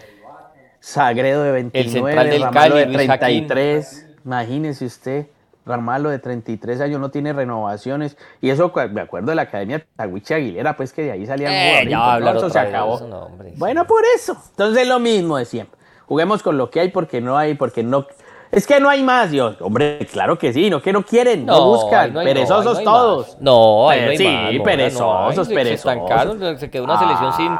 Sagredo 0.79 1.43
de 1.43 1.51
29, 1.51 1.87
el 1.87 1.91
central 1.91 2.29
del 2.29 2.41
Ramalo 2.43 2.75
de 2.75 2.85
33, 2.85 4.07
imagínese 4.23 4.85
usted. 4.85 5.27
Armalo 5.71 6.09
de 6.09 6.19
33 6.19 6.81
años 6.81 6.99
no 6.99 7.09
tiene 7.09 7.33
renovaciones. 7.33 8.17
Y 8.41 8.49
eso 8.49 8.71
me 8.91 9.01
acuerdo 9.01 9.29
de 9.29 9.35
la 9.35 9.43
Academia 9.43 9.85
Tawichi 9.95 10.33
Aguilera, 10.33 10.75
pues 10.75 10.93
que 10.93 11.03
de 11.03 11.11
ahí 11.11 11.25
salían 11.25 11.51
eh, 11.51 11.87
ya 11.87 12.19
no, 12.19 12.31
eso 12.31 12.49
se 12.49 12.59
acabó. 12.59 13.29
bueno, 13.57 13.85
por 13.85 14.03
eso. 14.15 14.35
Entonces 14.51 14.87
lo 14.87 14.99
mismo 14.99 15.37
de 15.37 15.45
siempre. 15.45 15.77
Juguemos 16.05 16.41
con 16.41 16.57
lo 16.57 16.71
que 16.71 16.79
hay 16.79 16.89
porque 16.89 17.21
no 17.21 17.37
hay, 17.37 17.53
porque 17.53 17.83
no. 17.83 18.07
Es 18.51 18.65
que 18.65 18.79
no 18.79 18.89
hay 18.89 19.03
más, 19.03 19.31
yo. 19.31 19.55
Hombre, 19.59 20.07
claro 20.11 20.37
que 20.37 20.51
sí, 20.51 20.69
no 20.69 20.81
que 20.81 20.91
no 20.91 21.03
quieren, 21.03 21.45
no, 21.45 21.65
buscan. 21.65 22.13
perezosos 22.13 22.83
todos. 22.83 23.37
No, 23.39 23.89
hay, 23.89 24.17
sí, 24.17 24.59
perezosos, 24.63 25.47
perezosos. 25.47 26.59
Se 26.59 26.69
quedó 26.69 26.85
una 26.85 26.99
selección 26.99 27.33
sin 27.33 27.57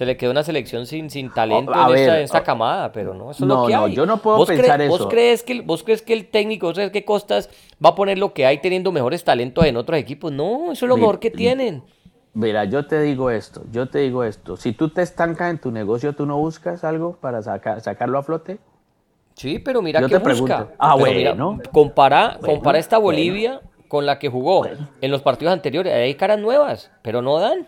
se 0.00 0.06
le 0.06 0.16
quedó 0.16 0.30
una 0.30 0.42
selección 0.42 0.86
sin, 0.86 1.10
sin 1.10 1.30
talento 1.30 1.74
en, 1.94 2.22
esta, 2.22 2.42
camada, 2.42 2.90
pero 2.90 3.12
no, 3.12 3.32
eso 3.32 3.44
es 3.44 3.48
lo 3.48 3.66
que 3.66 3.74
no, 3.74 3.86
yo 3.86 4.06
no 4.06 4.16
puedo 4.16 4.46
pensar 4.46 4.80
eso. 4.80 4.96
¿vos 4.96 5.06
crees, 5.08 5.42
que, 5.42 5.60
¿Vos 5.60 5.82
crees 5.82 6.00
que 6.00 6.14
el 6.14 6.30
técnico, 6.30 6.68
¿vos 6.68 6.74
crees 6.74 6.90
que 6.90 7.04
Costas 7.04 7.50
va 7.84 7.90
a 7.90 7.94
poner 7.94 8.16
lo 8.16 8.32
que 8.32 8.46
hay 8.46 8.62
teniendo 8.62 8.92
mejores 8.92 9.24
talentos 9.24 9.62
en 9.66 9.76
otros 9.76 9.98
equipos? 9.98 10.32
No, 10.32 10.72
eso 10.72 10.86
es 10.86 10.88
lo 10.88 10.96
mejor 10.96 11.18
que 11.18 11.30
tienen. 11.30 11.82
Mira, 12.32 12.64
yo 12.64 12.86
te 12.86 13.02
digo 13.02 13.30
esto, 13.30 13.62
yo 13.72 13.90
te 13.90 13.98
digo 13.98 14.24
esto. 14.24 14.56
Si 14.56 14.72
tú 14.72 14.88
te 14.88 15.02
estancas 15.02 15.50
en 15.50 15.58
tu 15.58 15.70
negocio, 15.70 16.14
¿tú 16.14 16.24
no 16.24 16.38
buscas 16.38 16.82
algo 16.82 17.18
para 17.20 17.42
sacarlo 17.42 18.18
a 18.18 18.22
flote? 18.22 18.58
Sí, 19.40 19.58
pero 19.58 19.80
mira 19.80 20.06
qué 20.06 20.18
busca. 20.18 20.68
Ah, 20.78 20.96
bueno. 20.96 21.58
compara, 21.72 22.38
compara 22.44 22.78
esta 22.78 22.98
Bolivia 22.98 23.62
con 23.88 24.04
la 24.04 24.18
que 24.18 24.28
jugó 24.28 24.66
en 25.00 25.10
los 25.10 25.22
partidos 25.22 25.54
anteriores. 25.54 25.94
Hay 25.94 26.14
caras 26.14 26.38
nuevas, 26.38 26.90
pero 27.00 27.22
no 27.22 27.38
dan. 27.38 27.66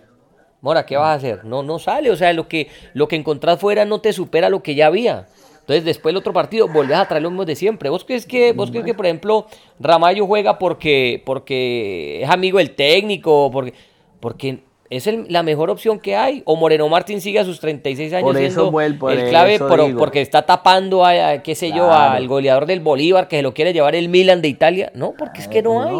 Mora, 0.60 0.84
¿qué 0.84 0.98
vas 0.98 1.08
a 1.08 1.14
hacer? 1.14 1.46
No, 1.46 1.62
no 1.62 1.78
sale. 1.78 2.10
O 2.10 2.16
sea, 2.16 2.34
lo 2.34 2.46
que, 2.46 2.68
lo 2.92 3.08
que 3.08 3.16
encontrás 3.16 3.58
fuera 3.58 3.86
no 3.86 4.02
te 4.02 4.12
supera 4.12 4.50
lo 4.50 4.62
que 4.62 4.74
ya 4.74 4.88
había. 4.88 5.28
Entonces, 5.60 5.82
después 5.82 6.12
del 6.12 6.18
otro 6.18 6.34
partido, 6.34 6.68
volvés 6.68 6.98
a 6.98 7.08
traer 7.08 7.22
lo 7.22 7.30
mismo 7.30 7.46
de 7.46 7.56
siempre. 7.56 7.88
¿Vos 7.88 8.04
crees 8.04 8.26
que, 8.26 8.52
vos 8.52 8.70
crees 8.70 8.84
que 8.84 8.92
por 8.92 9.06
ejemplo, 9.06 9.46
Ramallo 9.80 10.26
juega 10.26 10.58
porque, 10.58 11.22
porque 11.24 12.22
es 12.22 12.28
amigo 12.28 12.58
del 12.58 12.74
técnico? 12.74 13.50
Porque, 13.50 13.72
porque 14.20 14.62
es 14.96 15.30
la 15.30 15.42
mejor 15.42 15.70
opción 15.70 15.98
que 15.98 16.16
hay. 16.16 16.42
O 16.44 16.56
Moreno 16.56 16.88
Martín 16.88 17.20
sigue 17.20 17.38
a 17.38 17.44
sus 17.44 17.60
36 17.60 18.12
años 18.12 18.36
siendo 18.36 18.80
el 18.80 18.98
clave 18.98 19.58
porque 19.98 20.20
está 20.20 20.42
tapando 20.42 21.04
a, 21.04 21.38
qué 21.38 21.54
sé 21.54 21.72
yo, 21.72 21.92
al 21.92 22.28
goleador 22.28 22.66
del 22.66 22.80
Bolívar 22.80 23.28
que 23.28 23.36
se 23.36 23.42
lo 23.42 23.54
quiere 23.54 23.72
llevar 23.72 23.94
el 23.94 24.08
Milan 24.08 24.42
de 24.42 24.48
Italia. 24.48 24.92
No, 24.94 25.12
porque 25.18 25.40
es 25.40 25.48
que 25.48 25.62
no 25.62 25.82
hay. 25.82 25.96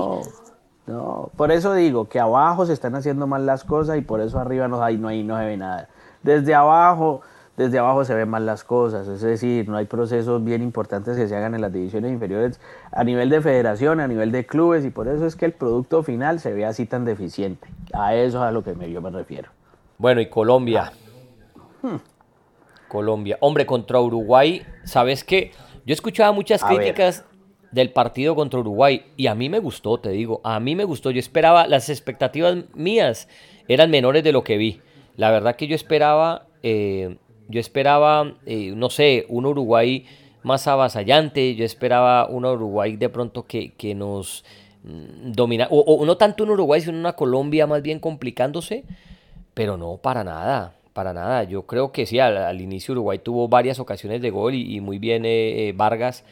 No, 0.86 1.30
por 1.36 1.52
eso 1.52 1.74
digo 1.74 2.08
que 2.08 2.18
abajo 2.18 2.66
se 2.66 2.72
están 2.72 2.94
haciendo 2.96 3.26
mal 3.26 3.46
las 3.46 3.64
cosas 3.64 3.96
y 3.96 4.00
por 4.00 4.20
eso 4.20 4.38
arriba 4.38 4.66
no 4.66 4.82
hay, 4.82 4.98
no 4.98 5.08
hay, 5.08 5.22
no 5.22 5.38
se 5.38 5.44
ve 5.44 5.56
nada. 5.56 5.88
Desde 6.22 6.54
abajo, 6.54 7.20
desde 7.56 7.78
abajo 7.78 8.04
se 8.04 8.14
ven 8.14 8.28
mal 8.28 8.46
las 8.46 8.64
cosas, 8.64 9.06
es 9.08 9.20
decir, 9.20 9.68
no 9.68 9.76
hay 9.76 9.84
procesos 9.84 10.42
bien 10.42 10.62
importantes 10.62 11.16
que 11.16 11.28
se 11.28 11.36
hagan 11.36 11.54
en 11.54 11.60
las 11.60 11.72
divisiones 11.72 12.10
inferiores 12.10 12.60
a 12.90 13.04
nivel 13.04 13.28
de 13.28 13.40
federación, 13.40 14.00
a 14.00 14.08
nivel 14.08 14.32
de 14.32 14.46
clubes 14.46 14.84
y 14.84 14.90
por 14.90 15.08
eso 15.08 15.26
es 15.26 15.36
que 15.36 15.44
el 15.44 15.52
producto 15.52 16.02
final 16.02 16.40
se 16.40 16.52
ve 16.52 16.64
así 16.64 16.86
tan 16.86 17.04
deficiente. 17.04 17.68
A 17.92 18.14
eso 18.14 18.38
es 18.38 18.44
a 18.44 18.52
lo 18.52 18.64
que 18.64 18.74
yo 18.90 19.02
me 19.02 19.10
refiero. 19.10 19.50
Bueno, 19.98 20.20
y 20.20 20.26
Colombia. 20.26 20.92
Hmm. 21.82 21.96
Colombia. 22.88 23.36
Hombre, 23.40 23.66
contra 23.66 24.00
Uruguay, 24.00 24.64
¿sabes 24.84 25.24
qué? 25.24 25.52
Yo 25.84 25.92
escuchaba 25.92 26.32
muchas 26.32 26.62
críticas 26.62 27.24
del 27.72 27.90
partido 27.90 28.34
contra 28.34 28.60
Uruguay. 28.60 29.06
Y 29.16 29.26
a 29.26 29.34
mí 29.34 29.48
me 29.48 29.58
gustó, 29.58 29.98
te 29.98 30.10
digo, 30.10 30.40
a 30.44 30.60
mí 30.60 30.76
me 30.76 30.84
gustó. 30.84 31.10
Yo 31.10 31.18
esperaba, 31.18 31.66
las 31.66 31.88
expectativas 31.88 32.56
mías 32.74 33.28
eran 33.66 33.90
menores 33.90 34.22
de 34.22 34.32
lo 34.32 34.44
que 34.44 34.58
vi. 34.58 34.80
La 35.16 35.30
verdad 35.30 35.56
que 35.56 35.66
yo 35.66 35.74
esperaba, 35.74 36.46
eh, 36.62 37.16
yo 37.52 37.60
esperaba, 37.60 38.34
eh, 38.46 38.72
no 38.74 38.90
sé, 38.90 39.26
un 39.28 39.46
Uruguay 39.46 40.04
más 40.42 40.66
avasallante. 40.66 41.54
Yo 41.54 41.64
esperaba 41.64 42.26
un 42.26 42.44
Uruguay 42.44 42.96
de 42.96 43.08
pronto 43.08 43.44
que, 43.44 43.72
que 43.74 43.94
nos 43.94 44.44
mm, 44.82 45.32
domina, 45.32 45.68
o, 45.70 46.04
no 46.04 46.16
tanto 46.16 46.44
un 46.44 46.50
Uruguay, 46.50 46.80
sino 46.80 46.98
una 46.98 47.12
Colombia 47.12 47.66
más 47.66 47.82
bien 47.82 48.00
complicándose. 48.00 48.84
Pero 49.54 49.76
no, 49.76 49.98
para 49.98 50.24
nada. 50.24 50.74
Para 50.92 51.14
nada, 51.14 51.44
yo 51.44 51.62
creo 51.62 51.90
que 51.90 52.04
sí, 52.04 52.18
al, 52.18 52.60
inicio 52.60 52.92
Uruguay 52.92 53.18
tuvo 53.18 53.48
varias 53.48 53.78
ocasiones 53.78 54.20
de 54.20 54.28
gol 54.28 54.54
y, 54.54 54.80
muy 54.80 54.98
bien 54.98 55.22
eh, 55.24 55.72
Vargas 55.74 56.22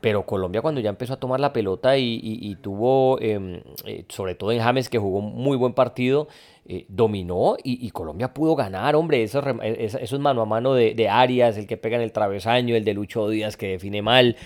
pero 0.00 0.24
Colombia 0.24 0.62
cuando 0.62 0.80
ya 0.80 0.90
empezó 0.90 1.14
a 1.14 1.16
tomar 1.18 1.40
la 1.40 1.52
pelota 1.52 1.96
y, 1.98 2.56
tuvo, 2.60 3.20
em, 3.20 3.62
eh, 3.84 4.04
sobre 4.08 4.34
todo 4.34 4.52
en 4.52 4.60
James 4.60 4.88
que 4.88 4.98
jugó 4.98 5.20
muy 5.20 5.56
buen 5.56 5.72
partido, 5.72 6.28
eh, 6.66 6.86
dominó 6.88 7.56
y, 7.62 7.90
Colombia 7.90 8.32
pudo 8.32 8.56
ganar, 8.56 8.94
hombre, 8.96 9.22
eso, 9.22 9.42
es 9.62 10.18
mano 10.18 10.42
a 10.42 10.46
mano 10.46 10.74
de, 10.74 11.08
Arias, 11.08 11.56
el 11.56 11.66
que 11.66 11.76
pega 11.76 11.96
en 11.96 12.02
el 12.02 12.12
travesaño, 12.12 12.76
el 12.76 12.84
de 12.84 12.94
Lucho 12.94 13.28
Díaz 13.28 13.56
que 13.56 13.68
define 13.68 14.02
mal. 14.02 14.36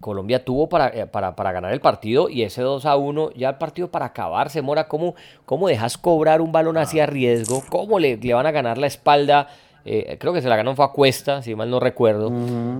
Colombia 0.00 0.44
tuvo 0.44 0.64
eh, 0.64 1.06
para, 1.06 1.36
para, 1.36 1.52
ganar 1.52 1.72
el 1.72 1.80
partido 1.80 2.28
y 2.28 2.42
ese 2.42 2.62
2 2.62 2.84
a 2.84 2.96
1, 2.96 3.30
ya 3.36 3.50
el 3.50 3.58
partido 3.58 3.92
para 3.92 4.06
acabarse, 4.06 4.60
Mora, 4.60 4.88
¿cómo, 4.88 5.14
cómo 5.44 5.68
dejas 5.68 5.96
cobrar 5.96 6.40
un 6.40 6.50
balón 6.50 6.76
así 6.78 6.98
a 6.98 7.06
riesgo? 7.06 7.62
¿Cómo 7.68 8.00
le, 8.00 8.16
le 8.16 8.34
van 8.34 8.46
a 8.46 8.50
ganar 8.50 8.78
la 8.78 8.88
espalda? 8.88 9.48
Eh, 9.84 10.16
creo 10.18 10.32
que 10.32 10.40
se 10.40 10.48
la 10.48 10.56
ganó 10.56 10.76
fue 10.76 10.84
a 10.84 10.88
Cuesta, 10.88 11.42
si 11.42 11.54
mal 11.54 11.70
no 11.70 11.80
recuerdo. 11.80 12.32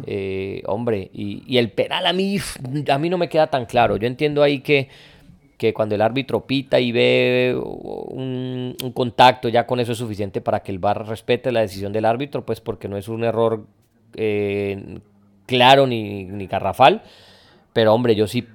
Eh, 0.06 0.62
hombre, 0.66 1.10
y, 1.12 1.56
el 1.56 1.70
penal 1.70 2.06
a 2.06 2.12
mí, 2.12 2.38
a 2.88 2.98
mí 2.98 3.10
no 3.10 3.18
me 3.18 3.28
queda 3.28 3.48
tan 3.48 3.66
claro. 3.66 3.96
Yo 3.96 4.06
entiendo 4.06 4.42
ahí 4.42 4.60
que, 4.60 4.88
que 5.56 5.74
cuando 5.74 5.94
el 5.94 6.02
árbitro 6.02 6.46
pita 6.46 6.78
y 6.78 6.92
ve 6.92 7.56
un, 7.56 8.76
contacto, 8.94 9.48
ya 9.48 9.66
con 9.66 9.80
eso 9.80 9.92
es 9.92 9.98
suficiente 9.98 10.40
para 10.40 10.60
que 10.60 10.72
el 10.72 10.78
VAR 10.78 11.06
respete 11.06 11.52
la 11.52 11.60
decisión 11.60 11.92
del 11.92 12.04
árbitro, 12.04 12.44
pues 12.44 12.60
porque 12.60 12.88
no 12.88 12.96
es 12.96 13.08
un 13.08 13.24
error 13.24 13.66
eh, 14.14 15.00
claro 15.46 15.86
ni, 15.86 16.24
ni 16.24 16.46
garrafal. 16.46 17.02
Pero 17.72 17.94
hombre, 17.94 18.14
yo 18.14 18.26
sí 18.26 18.46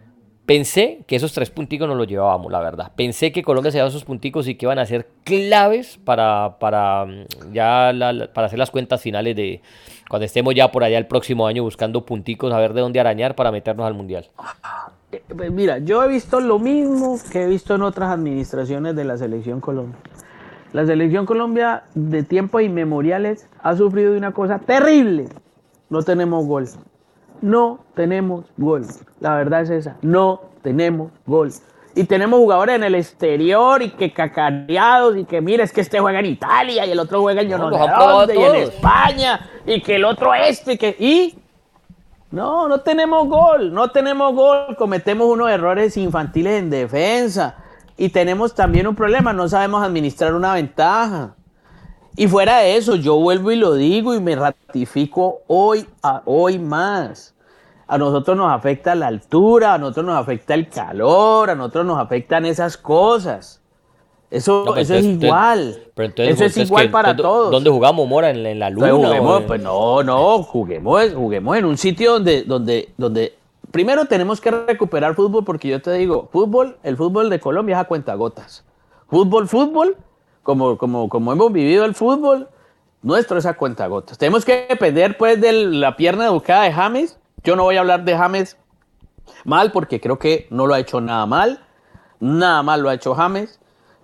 Pensé 0.47 1.03
que 1.07 1.17
esos 1.17 1.33
tres 1.33 1.49
punticos 1.49 1.89
nos 1.89 1.97
los 1.97 2.07
llevábamos, 2.07 2.49
la 2.49 2.61
verdad. 2.61 2.93
Pensé 2.95 3.34
que 3.34 3.43
Colombia 3.43 3.69
se 3.69 3.80
llevaba 3.80 3.89
esos 3.89 4.05
punticos 4.05 4.47
y 4.47 4.55
que 4.55 4.65
iban 4.65 4.80
a 4.80 4.86
ser 4.86 5.09
claves 5.26 5.99
para, 6.01 6.55
para, 6.57 7.05
mm, 7.05 7.51
ya 7.51 7.91
para 8.34 8.47
hacer 8.47 8.57
las 8.57 8.72
cuentas 8.72 9.01
finales 9.01 9.36
de 9.36 9.61
cuando 10.09 10.24
estemos 10.24 10.55
ya 10.55 10.72
por 10.72 10.86
allá 10.86 10.99
el 10.99 11.05
próximo 11.05 11.47
año 11.47 11.63
buscando 11.63 12.05
punticos, 12.05 12.53
a 12.53 12.59
ver 12.59 12.72
de 12.72 12.80
dónde 12.80 12.97
arañar 13.01 13.36
para 13.36 13.51
meternos 13.51 13.86
al 13.86 13.93
Mundial. 13.93 14.30
Eh, 15.11 15.22
pues 15.36 15.51
mira, 15.51 15.80
yo 15.80 16.01
he 16.01 16.07
visto 16.07 16.39
lo 16.39 16.59
mismo 16.59 17.19
que 17.30 17.43
he 17.43 17.47
visto 17.47 17.76
en 17.76 17.82
otras 17.82 18.09
administraciones 18.09 18.95
de 18.95 19.03
la 19.03 19.17
Selección 19.17 19.59
Colombia. 19.59 19.99
La 20.72 20.86
Selección 20.86 21.26
Colombia 21.26 21.84
de 21.93 22.24
tiempos 22.24 22.61
inmemoriales 22.61 23.49
ha 23.61 23.76
sufrido 23.76 24.13
de 24.13 24.17
una 24.17 24.32
cosa 24.32 24.59
terrible. 24.59 25.28
No 25.89 26.03
tenemos 26.03 26.45
gol 26.45 26.69
no 27.41 27.79
tenemos 27.95 28.45
gol. 28.57 28.85
La 29.19 29.35
verdad 29.35 29.61
es 29.61 29.69
esa, 29.69 29.97
no 30.01 30.41
tenemos 30.61 31.11
gol. 31.25 31.51
Y 31.95 32.03
tenemos 32.03 32.39
jugadores 32.39 32.75
en 32.75 32.83
el 32.83 32.93
exterior 32.93 33.81
y 33.81 33.89
que 33.89 34.13
cacareados 34.13 35.17
y 35.17 35.25
que 35.25 35.41
mira, 35.41 35.63
es 35.63 35.73
que 35.73 35.81
este 35.81 35.99
juega 35.99 36.19
en 36.19 36.27
Italia 36.27 36.85
y 36.85 36.91
el 36.91 36.99
otro 36.99 37.21
juega 37.21 37.41
en 37.41 37.49
no, 37.49 37.71
y 38.31 38.38
en 38.38 38.55
España 38.55 39.49
y 39.65 39.81
que 39.81 39.95
el 39.95 40.05
otro 40.05 40.33
esto 40.33 40.71
y 40.71 40.77
que... 40.77 40.95
Y 40.99 41.39
no, 42.29 42.67
no 42.67 42.81
tenemos 42.81 43.27
gol, 43.27 43.73
no 43.73 43.89
tenemos 43.89 44.35
gol, 44.35 44.75
cometemos 44.77 45.27
unos 45.27 45.49
errores 45.49 45.97
infantiles 45.97 46.59
en 46.59 46.69
defensa 46.69 47.55
y 47.97 48.09
tenemos 48.09 48.53
también 48.53 48.85
un 48.85 48.95
problema, 48.95 49.33
no 49.33 49.49
sabemos 49.49 49.83
administrar 49.83 50.35
una 50.35 50.53
ventaja. 50.53 51.35
Y 52.20 52.28
fuera 52.28 52.57
de 52.57 52.78
eso, 52.78 52.95
yo 52.95 53.15
vuelvo 53.15 53.51
y 53.51 53.57
lo 53.57 53.76
digo 53.76 54.15
y 54.15 54.20
me 54.20 54.36
ratifico 54.36 55.41
hoy 55.45 55.86
a 56.01 56.24
hoy 56.26 56.57
más. 56.57 57.36
A 57.86 57.99
nosotros 57.99 58.36
nos 58.36 58.51
afecta 58.51 58.95
la 58.95 59.05
altura, 59.05 59.76
a 59.76 59.78
nosotros 59.78 60.07
nos 60.07 60.18
afecta 60.18 60.55
el 60.55 60.68
calor, 60.68 61.51
a 61.51 61.55
nosotros 61.55 61.86
nos 61.86 61.99
afectan 61.99 62.47
esas 62.47 62.76
cosas. 62.76 63.61
Eso, 64.32 64.76
eso 64.76 64.95
es 64.95 65.05
igual. 65.05 65.80
eso 65.95 66.45
es 66.45 66.57
igual 66.57 66.89
para 66.89 67.15
todos. 67.15 67.51
¿Dónde 67.51 67.70
jugamos, 67.70 68.07
Mora? 68.07 68.32
¿En, 68.32 68.59
la 68.59 68.72
luna? 68.72 69.45
pues 69.45 69.61
no, 69.61 70.01
no, 70.01 70.41
juguemos, 70.41 71.13
juguemos 71.13 71.55
en 71.55 71.65
un 71.65 71.78
sitio 71.78 72.13
donde, 72.13 72.41
donde, 72.41 72.89
donde 72.97 73.36
primero 73.70 74.05
tenemos 74.05 74.41
que 74.41 74.49
recuperar 74.49 75.13
fútbol 75.13 75.45
porque 75.45 75.68
yo 75.68 75.80
te 75.84 75.93
digo, 75.93 76.30
fútbol, 76.32 76.78
el 76.82 76.97
fútbol 76.97 77.30
de 77.30 77.39
Colombia 77.39 77.76
es 77.76 77.82
a 77.82 77.86
cuentagotas. 77.86 78.65
Fútbol, 79.07 79.47
fútbol, 79.47 79.95
como, 80.48 80.78
como, 80.78 81.10
como 81.10 81.34
hemos 81.34 81.52
vivido 81.52 81.84
el 81.84 81.93
fútbol, 81.93 82.48
nuestro 83.02 83.38
es 83.38 83.45
a 83.45 83.56
cuentagotas. 83.56 84.18
Tenemos 84.18 84.45
que 84.45 84.66
depender 84.70 85.18
pues 85.18 85.41
de 85.41 85.52
la 85.52 85.98
pierna 85.98 86.28
educada 86.28 86.64
de 86.64 86.72
James. 86.72 87.20
Yo 87.43 87.58
no 87.58 87.64
voy 87.64 87.76
a 87.76 87.82
hablar 87.82 88.06
de 88.06 88.18
James 88.18 88.56
mal 89.43 89.74
porque 89.74 90.00
creo 90.00 90.18
que 90.18 90.48
no 90.50 90.66
lo 90.66 90.74
ha 90.74 90.80
hecho 90.80 91.02
nada 91.02 91.26
mal. 91.26 91.60
Nada 92.22 92.64
mal 92.64 92.82
lo 92.82 92.88
ha 92.88 92.93
hecho 92.93 93.14
James 93.14 93.60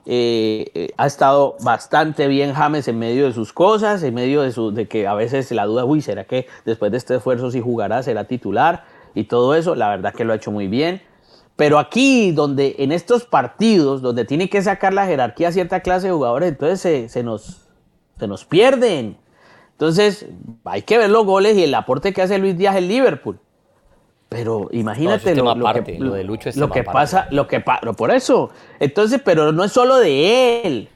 eh, 0.06 0.70
eh, 0.74 0.90
ha 0.98 1.06
estado 1.06 1.56
bastante 1.62 2.28
bien 2.28 2.54
James 2.54 2.90
en 2.90 3.00
medio 3.00 3.26
de 3.26 3.32
sus 3.32 3.54
cosas, 3.54 4.04
en 4.04 4.14
medio 4.14 4.42
de, 4.42 4.52
su, 4.52 4.72
de 4.72 4.86
que 4.90 5.08
a 5.08 5.14
veces 5.14 5.50
la 5.52 5.66
duda, 5.66 5.86
uy, 5.86 6.02
¿será 6.02 6.26
que 6.26 6.48
después 6.66 6.92
de 6.92 6.98
este 6.98 7.16
esfuerzo 7.16 7.52
si 7.52 7.62
jugará, 7.62 8.04
será 8.04 8.26
titular? 8.26 8.84
Y 9.16 9.26
todo 9.26 9.56
eso, 9.56 9.76
la 9.76 9.88
verdad 9.88 10.14
que 10.14 10.26
lo 10.26 10.34
ha 10.34 10.36
hecho 10.36 10.52
muy 10.52 10.68
bien. 10.68 11.02
Pero 11.56 11.78
aquí, 11.78 12.32
donde 12.32 12.76
en 12.80 12.92
estos 12.92 13.26
partidos, 13.26 14.02
donde 14.02 14.26
tiene 14.26 14.50
que 14.50 14.62
sacar 14.62 14.94
la 14.94 15.06
jerarquía 15.06 15.50
a 15.50 15.52
cierta 15.52 15.82
clase 15.82 16.08
de 16.08 16.14
jugadores, 16.14 16.50
entonces 16.50 16.82
se, 16.82 17.10
se, 17.10 17.24
nos, 17.24 17.68
se 18.20 18.28
nos 18.28 18.46
pierden. 18.46 19.18
Entonces, 19.72 20.28
hay 20.66 20.82
que 20.82 20.98
ver 20.98 21.10
los 21.10 21.26
goles 21.26 21.58
y 21.58 21.64
el 21.64 21.74
aporte 21.76 22.14
que 22.14 22.22
hace 22.22 22.38
Luis 22.40 22.58
Díaz 22.58 22.76
en 22.76 22.88
Liverpool. 22.88 23.40
Pero 24.34 24.68
imagínate 24.72 25.36
lo, 25.36 25.54
que, 25.84 26.00
lo, 26.00 26.14
de 26.14 26.24
Lucho 26.24 26.50
es 26.50 26.58
lo 26.58 26.70
que 26.72 26.84
pasa, 26.84 27.28
lo 27.30 27.48
que 27.48 27.60
pasa, 27.60 27.94
por 27.94 28.10
eso. 28.10 28.50
Entonces, 28.80 29.22
pero 29.24 29.52
no 29.52 29.64
es 29.64 29.72
solo 29.72 29.98
de 29.98 30.62
él. 30.64 30.90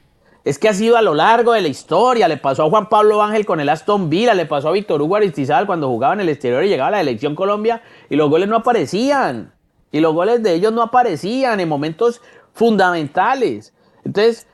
Es 0.44 0.58
que 0.58 0.68
ha 0.68 0.74
sido 0.74 0.96
a 0.96 1.02
lo 1.02 1.14
largo 1.14 1.52
de 1.52 1.60
la 1.60 1.68
historia. 1.68 2.26
Le 2.26 2.38
pasó 2.38 2.64
a 2.64 2.70
Juan 2.70 2.88
Pablo 2.88 3.22
Ángel 3.22 3.46
con 3.46 3.60
el 3.60 3.68
Aston 3.68 4.10
Villa, 4.10 4.34
le 4.34 4.46
pasó 4.46 4.68
a 4.68 4.72
Víctor 4.72 5.00
Hugo 5.00 5.14
Aristizal 5.14 5.66
cuando 5.66 5.88
jugaba 5.88 6.14
en 6.14 6.20
el 6.20 6.30
exterior 6.30 6.64
y 6.64 6.68
llegaba 6.68 6.88
a 6.88 6.92
la 6.92 7.00
elección 7.00 7.36
Colombia 7.36 7.80
y 8.10 8.16
los 8.16 8.28
goles 8.28 8.48
no 8.48 8.56
aparecían. 8.56 9.52
Y 9.90 10.00
los 10.00 10.14
goles 10.14 10.42
de 10.42 10.54
ellos 10.54 10.72
no 10.72 10.82
aparecían 10.82 11.60
en 11.60 11.68
momentos 11.68 12.20
fundamentales. 12.52 13.72
Entonces, 14.04 14.46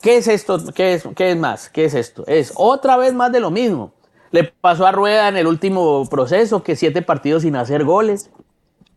¿qué 0.00 0.16
es 0.16 0.28
esto? 0.28 0.58
¿Qué 0.74 0.94
es, 0.94 1.08
qué 1.16 1.30
es 1.30 1.36
más? 1.36 1.68
¿Qué 1.68 1.84
es 1.86 1.94
esto? 1.94 2.24
Es 2.26 2.52
otra 2.56 2.96
vez 2.96 3.14
más 3.14 3.32
de 3.32 3.40
lo 3.40 3.50
mismo. 3.50 3.92
Le 4.30 4.44
pasó 4.44 4.86
a 4.86 4.92
Rueda 4.92 5.28
en 5.28 5.36
el 5.36 5.46
último 5.46 6.08
proceso, 6.10 6.62
que 6.62 6.76
siete 6.76 7.02
partidos 7.02 7.42
sin 7.42 7.56
hacer 7.56 7.84
goles. 7.84 8.30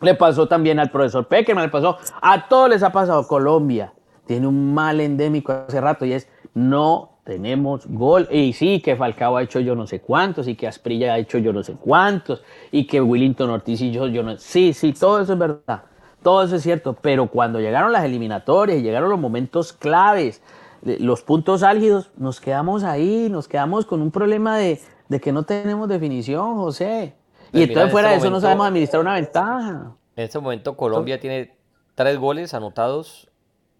Le 0.01 0.15
pasó 0.15 0.47
también 0.47 0.79
al 0.79 0.91
profesor 0.91 1.27
Peckerman, 1.27 1.65
le 1.65 1.71
pasó. 1.71 1.97
A 2.21 2.47
todos 2.47 2.69
les 2.69 2.83
ha 2.83 2.91
pasado. 2.91 3.27
Colombia 3.27 3.93
tiene 4.25 4.47
un 4.47 4.73
mal 4.73 4.99
endémico 4.99 5.51
hace 5.51 5.79
rato 5.79 6.05
y 6.05 6.13
es 6.13 6.27
no 6.53 7.16
tenemos 7.27 7.85
gol. 7.87 8.25
Y 8.31 8.53
sí, 8.53 8.79
que 8.79 8.95
Falcao 8.95 9.35
ha 9.35 9.43
hecho 9.43 9.59
yo 9.59 9.75
no 9.75 9.85
sé 9.85 9.99
cuántos, 9.99 10.47
y 10.47 10.55
que 10.55 10.65
Asprilla 10.65 11.13
ha 11.13 11.17
hecho 11.17 11.37
yo 11.37 11.51
no 11.51 11.61
sé 11.61 11.73
cuántos, 11.73 12.41
y 12.71 12.87
que 12.87 13.01
Willington 13.01 13.49
Ortiz 13.49 13.81
y 13.81 13.91
yo, 13.91 14.07
yo 14.07 14.23
no 14.23 14.37
Sí, 14.37 14.71
sí, 14.71 14.93
todo 14.93 15.19
eso 15.19 15.33
es 15.33 15.39
verdad. 15.39 15.83
Todo 16.23 16.43
eso 16.43 16.55
es 16.55 16.63
cierto. 16.63 16.93
Pero 16.93 17.27
cuando 17.27 17.59
llegaron 17.59 17.91
las 17.91 18.05
eliminatorias 18.05 18.81
llegaron 18.81 19.09
los 19.09 19.19
momentos 19.19 19.73
claves, 19.73 20.41
los 20.81 21.21
puntos 21.21 21.63
álgidos, 21.63 22.11
nos 22.15 22.39
quedamos 22.39 22.85
ahí, 22.85 23.27
nos 23.29 23.49
quedamos 23.49 23.85
con 23.85 24.01
un 24.01 24.09
problema 24.09 24.57
de, 24.57 24.79
de 25.09 25.19
que 25.19 25.33
no 25.33 25.43
tenemos 25.43 25.89
definición, 25.89 26.55
José. 26.55 27.13
y 27.51 27.63
entonces 27.63 27.91
fuera 27.91 28.11
de 28.11 28.17
eso 28.17 28.29
no 28.29 28.39
sabemos 28.39 28.67
administrar 28.67 29.01
una 29.01 29.15
ventaja. 29.15 29.91
En 30.15 30.23
este 30.23 30.39
momento 30.39 30.77
Colombia 30.77 31.19
tiene 31.19 31.57
tres 31.93 32.17
goles 32.17 32.53
anotados, 32.53 33.29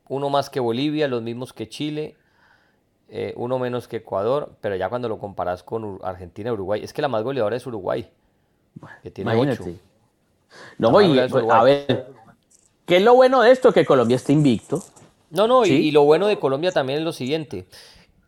uno 0.10 0.30
más 0.30 0.50
que 0.50 0.60
Bolivia, 0.60 1.08
los 1.08 1.22
mismos 1.22 1.54
que 1.54 1.70
Chile, 1.70 2.18
eh, 3.10 3.34
uno 3.38 3.58
menos 3.58 3.88
que 3.88 3.98
Ecuador, 3.98 4.52
pero 4.60 4.76
ya 4.76 4.90
cuando 4.90 5.08
lo 5.08 5.18
comparas 5.18 5.64
con 5.64 6.00
Argentina 6.04 6.50
y 6.50 6.54
Uruguay, 6.54 6.82
es 6.84 6.92
que 6.92 7.02
la 7.02 7.08
más 7.08 7.24
goleadora 7.24 7.56
es 7.56 7.66
Uruguay, 7.66 8.10
que 9.02 9.12
tiene 9.12 9.36
ocho. 9.36 9.66
No, 10.78 10.92
voy 10.92 11.18
a 11.18 11.64
ver, 11.64 12.08
¿qué 12.86 12.98
es 12.98 13.04
lo 13.04 13.16
bueno 13.16 13.42
de 13.42 13.52
esto? 13.52 13.72
Que 13.72 13.86
Colombia 13.86 14.16
está 14.16 14.32
invicto. 14.32 14.84
No, 15.30 15.48
no, 15.48 15.66
y, 15.66 15.92
lo 15.92 16.04
bueno 16.04 16.28
de 16.28 16.40
Colombia 16.40 16.72
también 16.72 17.00
es 17.00 17.06
lo 17.06 17.12
siguiente, 17.12 17.68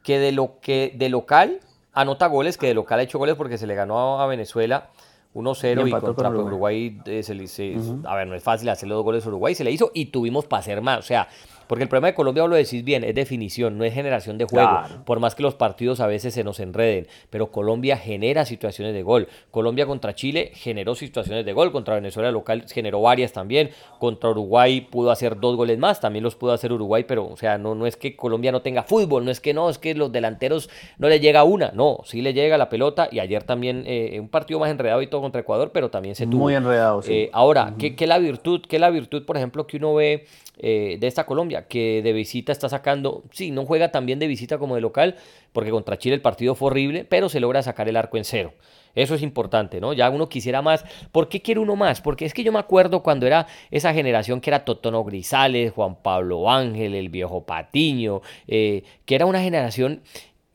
que 0.03 0.19
de 0.19 0.31
lo 0.31 0.59
que 0.61 0.93
de 0.95 1.09
local 1.09 1.59
anota 1.93 2.27
goles, 2.27 2.57
que 2.57 2.67
de 2.67 2.73
local 2.73 2.99
ha 2.99 3.03
hecho 3.03 3.19
goles 3.19 3.35
porque 3.35 3.57
se 3.57 3.67
le 3.67 3.75
ganó 3.75 4.19
a 4.21 4.27
Venezuela 4.27 4.89
1-0 5.33 5.87
y, 5.87 5.91
contra 5.91 6.29
Uruguay, 6.29 6.99
eh, 7.05 7.23
se, 7.23 7.77
a 8.05 8.15
ver, 8.15 8.27
no 8.27 8.35
es 8.35 8.43
fácil 8.43 8.69
hacer 8.69 8.89
los 8.89 8.97
dos 8.97 9.05
goles 9.05 9.25
a 9.25 9.29
Uruguay, 9.29 9.55
se 9.55 9.63
le 9.63 9.71
hizo 9.71 9.91
y 9.93 10.07
tuvimos 10.07 10.45
para 10.45 10.61
hacer 10.61 10.81
más, 10.81 10.99
o 10.99 11.03
sea, 11.03 11.27
porque 11.69 11.83
el 11.83 11.87
problema 11.87 12.07
de 12.07 12.15
Colombia, 12.15 12.47
lo 12.47 12.55
decís 12.55 12.83
bien, 12.83 13.03
es 13.03 13.13
definición, 13.13 13.77
no 13.77 13.83
es 13.83 13.93
generación 13.93 14.39
de 14.39 14.45
juego. 14.45 14.81
Por 15.05 15.19
más 15.19 15.35
que 15.35 15.43
los 15.43 15.53
partidos 15.53 15.99
a 15.99 16.07
veces 16.07 16.33
se 16.33 16.43
nos 16.43 16.59
enreden. 16.59 17.05
Pero 17.29 17.51
Colombia 17.51 17.95
genera 17.95 18.43
situaciones 18.45 18.95
de 18.95 19.03
gol. 19.03 19.27
Colombia 19.51 19.85
contra 19.85 20.15
Chile 20.15 20.51
generó 20.55 20.95
situaciones 20.95 21.45
de 21.45 21.53
gol. 21.53 21.71
Contra 21.71 21.93
Venezuela 21.93 22.31
local 22.31 22.65
generó 22.67 23.01
varias 23.01 23.33
también. 23.33 23.69
Contra 23.99 24.31
Uruguay 24.31 24.81
pudo 24.81 25.11
hacer 25.11 25.39
dos 25.39 25.55
goles 25.57 25.77
más. 25.77 25.99
También 26.01 26.23
los 26.23 26.33
pudo 26.33 26.53
hacer 26.53 26.73
Uruguay. 26.73 27.05
Pero, 27.07 27.27
o 27.27 27.37
sea, 27.37 27.59
no, 27.59 27.75
no 27.75 27.85
es 27.85 27.97
que 27.97 28.15
Colombia 28.15 28.51
no 28.51 28.63
tenga 28.63 28.81
fútbol. 28.81 29.23
No 29.23 29.29
es 29.29 29.39
que 29.39 29.53
no, 29.53 29.69
es 29.69 29.77
que 29.77 29.93
los 29.93 30.11
delanteros 30.11 30.71
no 30.97 31.07
le 31.07 31.19
llega 31.19 31.43
una. 31.43 31.69
No, 31.75 31.99
sí 32.03 32.23
le 32.23 32.33
llega 32.33 32.57
la 32.57 32.69
pelota. 32.69 33.09
Y 33.11 33.19
ayer 33.19 33.43
también 33.43 33.83
eh, 33.85 34.17
un 34.19 34.29
partido 34.29 34.59
más 34.59 34.71
enredado 34.71 35.03
y 35.03 35.07
todo 35.07 35.21
contra 35.21 35.41
Ecuador. 35.41 35.69
Pero 35.71 35.91
también 35.91 36.15
se 36.15 36.25
tuvo. 36.25 36.45
Muy 36.45 36.55
enredado, 36.55 37.03
sí. 37.03 37.13
Eh, 37.13 37.29
ahora, 37.31 37.75
¿qué, 37.77 37.95
¿qué, 37.95 38.07
la 38.07 38.17
virtud? 38.17 38.61
¿Qué 38.67 38.79
la 38.79 38.89
virtud, 38.89 39.23
por 39.23 39.37
ejemplo, 39.37 39.67
que 39.67 39.77
uno 39.77 39.93
ve 39.93 40.25
eh, 40.59 40.97
de 40.99 41.07
esta 41.07 41.25
Colombia, 41.25 41.67
que 41.67 42.01
de 42.03 42.13
visita 42.13 42.51
está 42.51 42.69
sacando, 42.69 43.23
sí, 43.31 43.51
no 43.51 43.65
juega 43.65 43.91
tan 43.91 44.05
bien 44.05 44.19
de 44.19 44.27
visita 44.27 44.57
como 44.57 44.75
de 44.75 44.81
local, 44.81 45.15
porque 45.53 45.71
contra 45.71 45.97
Chile 45.97 46.15
el 46.15 46.21
partido 46.21 46.53
fue 46.55 46.67
horrible, 46.67 47.05
pero 47.05 47.29
se 47.29 47.39
logra 47.39 47.63
sacar 47.63 47.87
el 47.87 47.95
arco 47.95 48.17
en 48.17 48.25
cero. 48.25 48.53
Eso 48.95 49.15
es 49.15 49.21
importante, 49.21 49.79
¿no? 49.79 49.93
Ya 49.93 50.09
uno 50.09 50.27
quisiera 50.27 50.61
más. 50.61 50.83
¿Por 51.11 51.29
qué 51.29 51.41
quiere 51.41 51.59
uno 51.59 51.75
más? 51.75 52.01
Porque 52.01 52.25
es 52.25 52.33
que 52.33 52.43
yo 52.43 52.51
me 52.51 52.59
acuerdo 52.59 53.03
cuando 53.03 53.27
era 53.27 53.47
esa 53.71 53.93
generación 53.93 54.41
que 54.41 54.49
era 54.49 54.65
Totono 54.65 55.03
Grisales, 55.03 55.71
Juan 55.71 55.95
Pablo 56.01 56.49
Ángel, 56.49 56.95
el 56.95 57.09
viejo 57.09 57.45
Patiño, 57.45 58.21
eh, 58.47 58.83
que 59.05 59.15
era 59.15 59.25
una 59.25 59.41
generación 59.41 60.01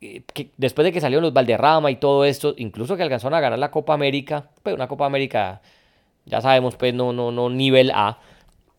eh, 0.00 0.22
que 0.34 0.50
después 0.58 0.84
de 0.84 0.92
que 0.92 1.00
salieron 1.00 1.22
los 1.22 1.32
Valderrama 1.32 1.90
y 1.90 1.96
todo 1.96 2.26
esto, 2.26 2.54
incluso 2.58 2.96
que 2.96 3.02
alcanzaron 3.02 3.34
a 3.34 3.40
ganar 3.40 3.58
la 3.58 3.70
Copa 3.70 3.94
América, 3.94 4.50
pero 4.62 4.76
una 4.76 4.88
Copa 4.88 5.06
América, 5.06 5.62
ya 6.26 6.42
sabemos, 6.42 6.76
pues 6.76 6.92
no, 6.92 7.14
no, 7.14 7.30
no 7.30 7.48
nivel 7.48 7.90
A, 7.94 8.18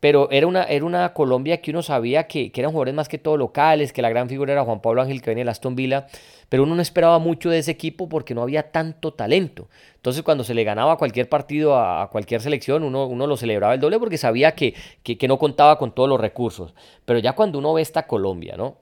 pero 0.06 0.30
era 0.30 0.46
una, 0.46 0.66
era 0.66 0.86
una 0.86 1.14
Colombia 1.14 1.62
que 1.62 1.72
uno 1.72 1.82
sabía 1.82 2.28
que, 2.28 2.52
eran 2.54 2.70
jugadores 2.70 2.94
más 2.94 3.10
que 3.10 3.18
todo 3.18 3.38
locales, 3.38 3.92
que 3.92 4.04
la 4.04 4.12
gran 4.12 4.30
figura 4.30 4.54
era 4.54 4.64
Juan 4.64 4.80
Pablo 4.80 5.02
Ángel 5.02 5.20
que 5.20 5.32
venía 5.32 5.44
de 5.44 5.50
Aston 5.50 5.76
Villa, 5.76 6.06
pero 6.48 6.62
uno 6.62 6.76
no 6.76 6.82
esperaba 6.84 7.18
mucho 7.18 7.50
de 7.50 7.58
ese 7.58 7.72
equipo 7.72 8.08
porque 8.08 8.36
no 8.36 8.44
había 8.44 8.70
tanto 8.72 9.16
talento. 9.16 9.68
Entonces 9.96 10.22
cuando 10.22 10.44
se 10.44 10.54
le 10.54 10.64
ganaba 10.64 11.00
cualquier 11.00 11.28
partido 11.28 11.76
a, 11.76 12.08
cualquier 12.12 12.40
selección, 12.40 12.84
uno, 12.84 13.08
uno, 13.08 13.26
lo 13.26 13.36
celebraba 13.36 13.74
el 13.74 13.80
doble 13.80 13.98
porque 13.98 14.20
sabía 14.20 14.54
que, 14.54 14.76
que, 15.02 15.18
que 15.18 15.28
no 15.28 15.40
contaba 15.40 15.80
con 15.80 15.92
todos 15.96 16.08
los 16.08 16.22
recursos. 16.22 16.76
Pero 17.06 17.18
ya 17.18 17.34
cuando 17.34 17.58
uno 17.58 17.74
ve 17.74 17.82
esta 17.82 18.06
Colombia, 18.06 18.54
¿no? 18.56 18.78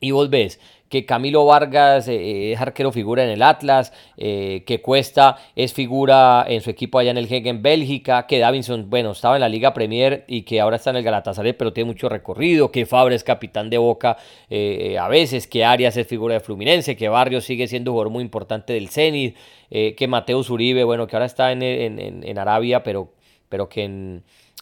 Y 0.00 0.12
vos 0.12 0.30
ves 0.30 0.58
que 0.90 1.06
Camilo 1.06 1.46
Vargas 1.46 2.08
eh, 2.08 2.14
eh, 2.14 2.52
es 2.52 2.60
arquero 2.60 2.90
figura 2.90 3.22
en 3.22 3.30
el 3.30 3.42
Atlas, 3.42 3.92
eh, 4.16 4.64
que 4.66 4.82
Cuesta 4.82 5.36
es 5.54 5.72
figura 5.72 6.44
en 6.48 6.60
su 6.62 6.68
equipo 6.68 6.98
allá 6.98 7.12
en 7.12 7.16
el 7.16 7.28
Genk 7.28 7.46
en 7.46 7.62
Bélgica, 7.62 8.26
que 8.26 8.40
Davinson, 8.40 8.90
bueno, 8.90 9.12
estaba 9.12 9.36
en 9.36 9.40
la 9.40 9.48
Liga 9.48 9.72
Premier 9.72 10.24
y 10.26 10.42
que 10.42 10.60
ahora 10.60 10.76
está 10.76 10.90
en 10.90 10.96
el 10.96 11.04
Galatasaray, 11.04 11.52
pero 11.52 11.72
tiene 11.72 11.86
mucho 11.86 12.08
recorrido, 12.08 12.72
que 12.72 12.86
Fabre 12.86 13.14
es 13.14 13.22
capitán 13.22 13.70
de 13.70 13.78
Boca 13.78 14.16
a 14.50 15.08
veces, 15.08 15.46
que 15.46 15.64
Arias 15.64 15.96
es 15.96 16.06
figura 16.08 16.34
de 16.34 16.40
Fluminense, 16.40 16.96
que 16.96 17.08
Barrios 17.08 17.44
sigue 17.44 17.68
siendo 17.68 17.92
jugador 17.92 18.10
muy 18.10 18.24
importante 18.24 18.72
del 18.72 18.88
Zenit, 18.88 19.36
que 19.70 20.06
Mateus 20.08 20.50
Uribe, 20.50 20.82
bueno, 20.82 21.06
que 21.06 21.14
ahora 21.14 21.26
está 21.26 21.52
en, 21.52 21.62
en, 21.62 22.38
Arabia, 22.38 22.82
pero, 22.82 23.12
pero 23.48 23.68
que 23.68 24.20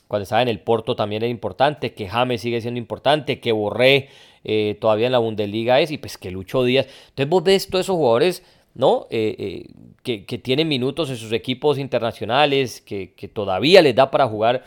cuando 0.09 0.22
estaba 0.24 0.43
en 0.43 0.49
el 0.49 0.61
Porto 0.61 0.95
también 0.95 1.22
era 1.22 1.30
importante, 1.30 1.95
que 1.95 2.09
James 2.09 2.41
sigue 2.43 2.61
siendo 2.61 2.78
importante, 2.78 3.41
que 3.41 3.53
Borré 3.53 4.09
eh, 4.45 4.76
todavía 4.80 5.07
en 5.07 5.12
la 5.12 5.18
Bundesliga 5.18 5.80
es, 5.80 5.91
y 5.91 5.99
pues 5.99 6.18
que 6.18 6.30
Lucho 6.30 6.64
Díaz. 6.64 6.86
Entonces 7.09 7.28
vos 7.28 7.43
ves 7.45 7.68
todos 7.68 7.86
esos 7.86 7.97
jugadores, 7.97 8.43
¿no? 8.74 9.07
Eh, 9.11 9.34
eh, 9.39 9.70
que, 10.03 10.24
que, 10.24 10.39
tienen 10.39 10.68
minutos 10.68 11.11
en 11.11 11.16
sus 11.16 11.32
equipos 11.32 11.78
internacionales, 11.78 12.80
que, 12.80 13.12
que 13.14 13.28
todavía 13.28 13.82
les 13.82 13.95
da 13.95 14.11
para 14.11 14.26
jugar 14.26 14.64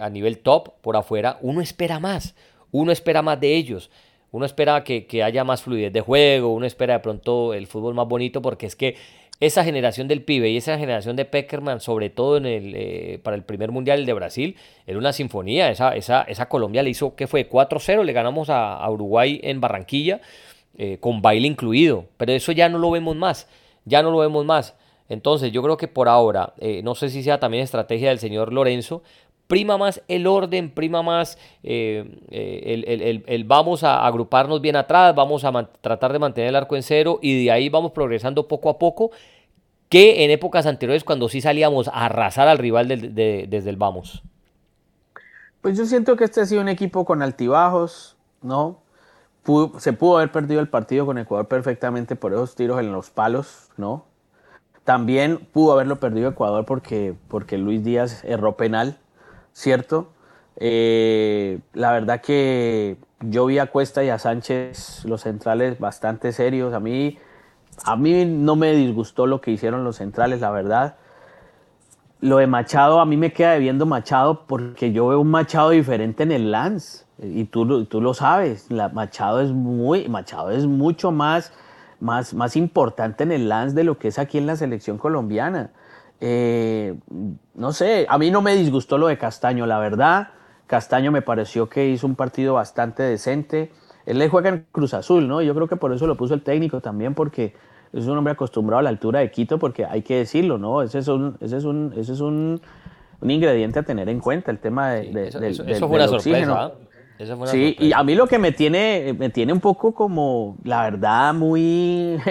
a 0.00 0.10
nivel 0.10 0.38
top 0.38 0.74
por 0.82 0.96
afuera. 0.96 1.38
Uno 1.40 1.62
espera 1.62 1.98
más, 1.98 2.34
uno 2.72 2.92
espera 2.92 3.22
más 3.22 3.40
de 3.40 3.56
ellos. 3.56 3.90
Uno 4.30 4.46
espera 4.46 4.82
que, 4.82 5.06
que, 5.06 5.22
haya 5.22 5.44
más 5.44 5.62
fluidez 5.62 5.92
de 5.92 6.00
juego, 6.00 6.54
uno 6.54 6.64
espera 6.64 6.94
de 6.94 7.00
pronto 7.00 7.52
el 7.52 7.66
fútbol 7.66 7.94
más 7.94 8.08
bonito, 8.08 8.40
porque 8.40 8.64
es 8.64 8.76
que 8.76 8.96
esa 9.42 9.64
generación 9.64 10.06
del 10.06 10.22
pibe 10.22 10.50
y 10.50 10.56
esa 10.56 10.78
generación 10.78 11.16
de 11.16 11.24
Peckerman, 11.24 11.80
sobre 11.80 12.10
todo 12.10 12.36
en 12.36 12.46
el, 12.46 12.74
eh, 12.76 13.20
para 13.24 13.34
el 13.34 13.42
primer 13.42 13.72
mundial 13.72 14.06
de 14.06 14.12
Brasil, 14.12 14.56
era 14.86 14.96
una 14.98 15.12
sinfonía. 15.12 15.68
Esa, 15.68 15.96
esa, 15.96 16.48
Colombia 16.48 16.84
le 16.84 16.90
hizo, 16.90 17.16
¿qué 17.16 17.26
fue? 17.26 17.50
4-0, 17.50 18.04
le 18.04 18.12
ganamos 18.12 18.50
a, 18.50 18.88
Uruguay 18.88 19.40
en 19.42 19.60
Barranquilla. 19.60 20.20
eh, 20.78 20.98
con 21.00 21.20
baile 21.20 21.48
incluido, 21.48 22.06
pero 22.16 22.32
eso 22.32 22.50
ya 22.52 22.68
no 22.68 22.78
lo 22.78 22.90
vemos 22.90 23.14
más, 23.14 23.46
ya 23.84 24.02
no 24.02 24.10
lo 24.10 24.18
vemos 24.18 24.44
más. 24.46 24.74
Entonces 25.08 25.52
yo 25.52 25.62
creo 25.62 25.76
que 25.76 25.88
por 25.88 26.08
ahora, 26.08 26.54
eh, 26.58 26.80
no 26.82 26.94
sé 26.94 27.10
si 27.10 27.22
sea 27.22 27.38
también 27.38 27.64
estrategia 27.64 28.08
del 28.08 28.18
señor 28.18 28.52
Lorenzo, 28.52 29.02
prima 29.52 29.76
más 29.76 30.02
el 30.08 30.26
orden, 30.26 30.70
prima 30.70 31.02
más 31.02 31.36
eh, 31.62 32.06
el, 33.26 33.44
vamos 33.44 33.84
a 33.84 34.06
agruparnos 34.06 34.62
bien 34.62 34.76
atrás, 34.76 35.14
vamos 35.14 35.44
a 35.44 35.52
tratar 35.82 36.14
de 36.14 36.18
mantener 36.18 36.48
el 36.48 36.56
arco 36.56 36.74
en 36.74 36.82
cero 36.82 37.18
y 37.20 37.44
de 37.44 37.50
ahí 37.50 37.68
vamos 37.68 37.92
progresando 37.92 38.48
poco 38.48 38.70
a 38.70 38.78
poco, 38.78 39.10
que 39.92 40.24
en 40.24 40.30
épocas 40.30 40.64
anteriores 40.64 41.04
cuando 41.04 41.28
sí 41.28 41.42
salíamos 41.42 41.88
a 41.88 42.06
arrasar 42.06 42.48
al 42.48 42.56
rival 42.56 42.88
desde 42.88 43.68
el 43.68 43.76
vamos. 43.76 44.22
Pues 45.60 45.76
yo 45.76 45.84
siento 45.84 46.16
que 46.16 46.24
este 46.24 46.40
ha 46.40 46.46
sido 46.46 46.62
un 46.62 46.70
equipo 46.70 47.04
con 47.04 47.20
altibajos, 47.20 48.16
¿no? 48.40 48.80
se 49.76 49.92
pudo 49.92 50.16
haber 50.16 50.32
perdido 50.32 50.62
el 50.62 50.68
partido 50.68 51.04
con 51.04 51.18
Ecuador 51.18 51.46
perfectamente 51.46 52.16
por 52.16 52.32
esos 52.32 52.54
tiros 52.54 52.80
en 52.80 52.90
los 52.90 53.10
palos, 53.10 53.68
¿no? 53.76 54.06
También 54.84 55.36
pudo 55.52 55.74
haberlo 55.74 55.96
perdido 56.00 56.30
Ecuador 56.30 56.64
porque, 56.64 57.14
porque 57.28 57.58
Luis 57.58 57.84
Díaz 57.84 58.24
erró 58.24 58.56
penal, 58.56 58.96
¿cierto? 59.52 60.10
Eh, 60.56 61.58
la 61.74 61.92
verdad 61.92 62.22
que 62.22 62.96
yo 63.20 63.44
vi 63.44 63.58
a 63.58 63.66
Cuesta 63.66 64.02
y 64.02 64.08
a 64.08 64.18
Sánchez, 64.18 65.04
los 65.04 65.20
centrales, 65.20 65.78
bastante 65.78 66.32
serios. 66.32 66.72
A 66.72 66.80
mí, 66.80 67.18
a 67.84 67.96
mí 67.96 68.24
no 68.24 68.56
me 68.56 68.72
disgustó 68.72 69.26
lo 69.26 69.40
que 69.40 69.50
hicieron 69.50 69.84
los 69.84 69.96
centrales, 69.96 70.40
la 70.40 70.50
verdad. 70.50 70.96
Lo 72.20 72.36
de 72.36 72.46
Machado, 72.46 73.00
a 73.00 73.06
mí 73.06 73.16
me 73.16 73.32
queda 73.32 73.52
debiendo 73.52 73.86
Machado 73.86 74.46
porque 74.46 74.92
yo 74.92 75.08
veo 75.08 75.20
un 75.20 75.30
Machado 75.30 75.70
diferente 75.70 76.22
en 76.22 76.32
el 76.32 76.52
Lance. 76.52 77.04
Y 77.22 77.44
tú, 77.44 77.84
tú 77.86 78.00
lo 78.00 78.14
sabes, 78.14 78.70
la 78.70 78.88
Machado 78.88 79.40
es 79.40 79.50
muy, 79.50 80.08
Machado 80.08 80.50
es 80.50 80.66
mucho 80.66 81.12
más, 81.12 81.52
más, 82.00 82.34
más 82.34 82.56
importante 82.56 83.22
en 83.22 83.30
el 83.32 83.48
lance 83.48 83.76
de 83.76 83.84
lo 83.84 83.96
que 83.96 84.08
es 84.08 84.18
aquí 84.18 84.38
en 84.38 84.46
la 84.46 84.56
selección 84.56 84.98
colombiana. 84.98 85.70
Eh, 86.20 86.96
no 87.54 87.72
sé, 87.72 88.06
a 88.08 88.18
mí 88.18 88.30
no 88.30 88.42
me 88.42 88.54
disgustó 88.54 88.98
lo 88.98 89.06
de 89.06 89.18
Castaño, 89.18 89.66
la 89.66 89.78
verdad. 89.78 90.28
Castaño 90.66 91.12
me 91.12 91.22
pareció 91.22 91.68
que 91.68 91.88
hizo 91.88 92.06
un 92.06 92.16
partido 92.16 92.54
bastante 92.54 93.02
decente. 93.02 93.72
Él 94.06 94.18
le 94.18 94.28
juega 94.28 94.48
en 94.48 94.66
Cruz 94.72 94.94
Azul, 94.94 95.28
¿no? 95.28 95.42
Yo 95.42 95.54
creo 95.54 95.68
que 95.68 95.76
por 95.76 95.92
eso 95.92 96.06
lo 96.06 96.16
puso 96.16 96.34
el 96.34 96.42
técnico 96.42 96.80
también, 96.80 97.14
porque 97.14 97.54
es 97.92 98.06
un 98.06 98.16
hombre 98.16 98.32
acostumbrado 98.32 98.80
a 98.80 98.82
la 98.82 98.88
altura 98.88 99.20
de 99.20 99.30
Quito, 99.30 99.58
porque 99.58 99.84
hay 99.84 100.02
que 100.02 100.16
decirlo, 100.16 100.58
¿no? 100.58 100.82
Ese 100.82 100.98
es 100.98 101.08
un, 101.08 101.36
ese 101.40 101.58
es 101.58 101.64
un, 101.64 101.92
ese 101.96 102.12
es 102.12 102.20
un, 102.20 102.60
un 103.20 103.30
ingrediente 103.30 103.78
a 103.78 103.82
tener 103.82 104.08
en 104.08 104.20
cuenta, 104.20 104.50
el 104.50 104.58
tema 104.58 104.92
de, 104.92 105.30
del, 105.32 105.68
eso 105.70 105.88
fue 105.88 105.96
una 105.96 106.08
sorpresa. 106.08 106.52
¿ah? 106.52 106.72
sí, 107.46 107.76
y 107.78 107.92
a 107.92 108.02
mí 108.02 108.14
lo 108.14 108.26
que 108.26 108.38
me 108.38 108.52
tiene, 108.52 109.14
me 109.18 109.30
tiene 109.30 109.52
un 109.52 109.60
poco 109.60 109.94
como, 109.94 110.56
la 110.64 110.82
verdad, 110.82 111.34
muy... 111.34 112.18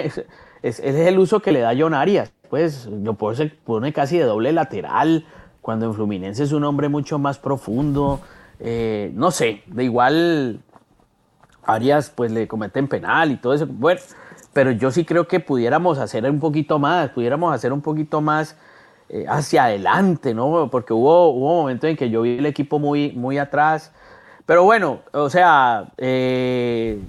Es, 0.62 0.78
el 0.78 1.18
uso 1.18 1.40
que 1.40 1.50
le 1.50 1.58
da 1.58 1.72
John 1.76 1.92
Arias. 1.92 2.32
Pues 2.48 2.86
lo 2.86 3.14
pone 3.14 3.92
casi 3.92 4.18
de 4.18 4.24
doble 4.24 4.52
lateral, 4.52 5.24
cuando 5.60 5.86
en 5.86 5.94
Fluminense 5.94 6.44
es 6.44 6.52
un 6.52 6.62
hombre 6.62 6.88
mucho 6.88 7.18
más 7.18 7.38
profundo. 7.38 8.20
Eh, 8.60 9.10
no 9.14 9.32
sé, 9.32 9.62
de 9.66 9.82
igual 9.82 10.60
Arias 11.64 12.10
pues 12.14 12.30
le 12.32 12.48
cometen 12.48 12.88
penal 12.88 13.32
y 13.32 13.36
todo 13.36 13.54
eso. 13.54 13.66
Bueno, 13.66 14.00
pero 14.52 14.70
yo 14.70 14.90
sí 14.90 15.04
creo 15.04 15.26
que 15.26 15.40
pudiéramos 15.40 15.98
hacer 15.98 16.28
un 16.30 16.40
poquito 16.40 16.78
más, 16.78 17.10
pudiéramos 17.10 17.54
hacer 17.54 17.72
un 17.72 17.80
poquito 17.80 18.20
más 18.20 18.56
eh, 19.08 19.24
hacia 19.28 19.64
adelante, 19.64 20.34
¿no? 20.34 20.68
Porque 20.70 20.92
hubo, 20.92 21.30
hubo 21.30 21.62
momentos 21.62 21.88
en 21.88 21.96
que 21.96 22.10
yo 22.10 22.22
vi 22.22 22.38
el 22.38 22.46
equipo 22.46 22.78
muy, 22.78 23.12
muy 23.12 23.38
atrás 23.38 23.92
pero 24.46 24.64
bueno, 24.64 25.00
o 25.12 25.30
sea, 25.30 25.92
eh, 25.98 27.00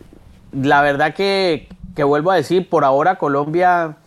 la 0.51 0.81
verdad 0.81 1.13
que, 1.15 1.67
que, 1.95 2.03
vuelvo 2.03 2.31
a 2.31 2.35
decir, 2.35 2.69
por 2.69 2.85
ahora 2.85 3.17
Colombia, 3.17 3.97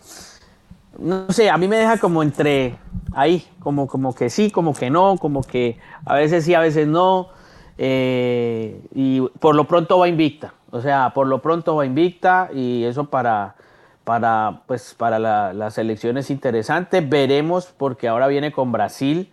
no 0.97 1.29
sé, 1.29 1.49
a 1.49 1.57
mí 1.57 1.67
me 1.67 1.77
deja 1.77 1.97
como 1.97 2.23
entre 2.23 2.77
ahí, 3.13 3.45
como, 3.59 3.87
como 3.87 4.15
que 4.15 4.29
sí, 4.29 4.49
como 4.49 4.73
que 4.73 4.89
no, 4.89 5.17
como 5.17 5.43
que 5.43 5.77
a 6.05 6.15
veces 6.15 6.45
sí, 6.45 6.53
a 6.53 6.61
veces 6.61 6.87
no. 6.87 7.29
Eh, 7.77 8.81
y 8.93 9.21
por 9.39 9.55
lo 9.55 9.65
pronto 9.65 9.99
va 9.99 10.07
invicta, 10.07 10.53
o 10.71 10.81
sea, 10.81 11.11
por 11.13 11.27
lo 11.27 11.41
pronto 11.41 11.75
va 11.75 11.85
invicta 11.85 12.49
y 12.53 12.83
eso 12.83 13.05
para, 13.05 13.55
para, 14.03 14.61
pues, 14.65 14.95
para 14.95 15.19
la, 15.19 15.53
la 15.53 15.69
selección 15.69 16.17
es 16.17 16.31
interesante. 16.31 17.01
Veremos 17.01 17.73
porque 17.77 18.07
ahora 18.07 18.27
viene 18.27 18.51
con 18.51 18.71
Brasil 18.71 19.31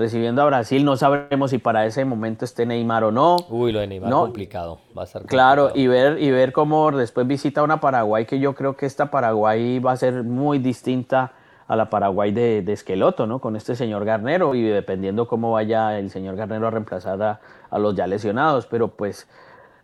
recibiendo 0.00 0.42
a 0.42 0.46
Brasil. 0.46 0.84
No 0.84 0.96
sabremos 0.96 1.50
si 1.50 1.58
para 1.58 1.86
ese 1.86 2.04
momento 2.04 2.44
esté 2.44 2.66
Neymar 2.66 3.04
o 3.04 3.12
no. 3.12 3.36
Uy, 3.48 3.72
lo 3.72 3.80
de 3.80 3.86
Neymar 3.86 4.10
no. 4.10 4.22
complicado. 4.22 4.80
Va 4.96 5.02
a 5.02 5.04
estar 5.04 5.22
Claro, 5.26 5.70
y 5.74 5.86
ver, 5.86 6.20
y 6.20 6.30
ver 6.30 6.52
cómo 6.52 6.90
después 6.90 7.26
visita 7.26 7.62
una 7.62 7.80
Paraguay, 7.80 8.26
que 8.26 8.40
yo 8.40 8.54
creo 8.54 8.76
que 8.76 8.86
esta 8.86 9.10
Paraguay 9.10 9.78
va 9.78 9.92
a 9.92 9.96
ser 9.96 10.24
muy 10.24 10.58
distinta 10.58 11.32
a 11.68 11.76
la 11.76 11.88
Paraguay 11.88 12.32
de, 12.32 12.62
de 12.62 12.72
Esqueloto, 12.72 13.26
¿no? 13.28 13.38
Con 13.38 13.54
este 13.54 13.76
señor 13.76 14.04
Garnero 14.04 14.56
y 14.56 14.62
dependiendo 14.62 15.28
cómo 15.28 15.52
vaya 15.52 15.98
el 15.98 16.10
señor 16.10 16.34
Garnero 16.34 16.66
a 16.66 16.70
reemplazar 16.70 17.22
a, 17.22 17.40
a 17.70 17.78
los 17.78 17.94
ya 17.94 18.06
lesionados. 18.06 18.66
Pero 18.66 18.88
pues 18.88 19.28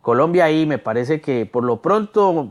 Colombia 0.03 0.45
ahí 0.45 0.67
me 0.67 0.79
parece 0.79 1.21
que 1.21 1.47
por 1.47 1.65
lo 1.65 1.83
pronto, 1.83 2.49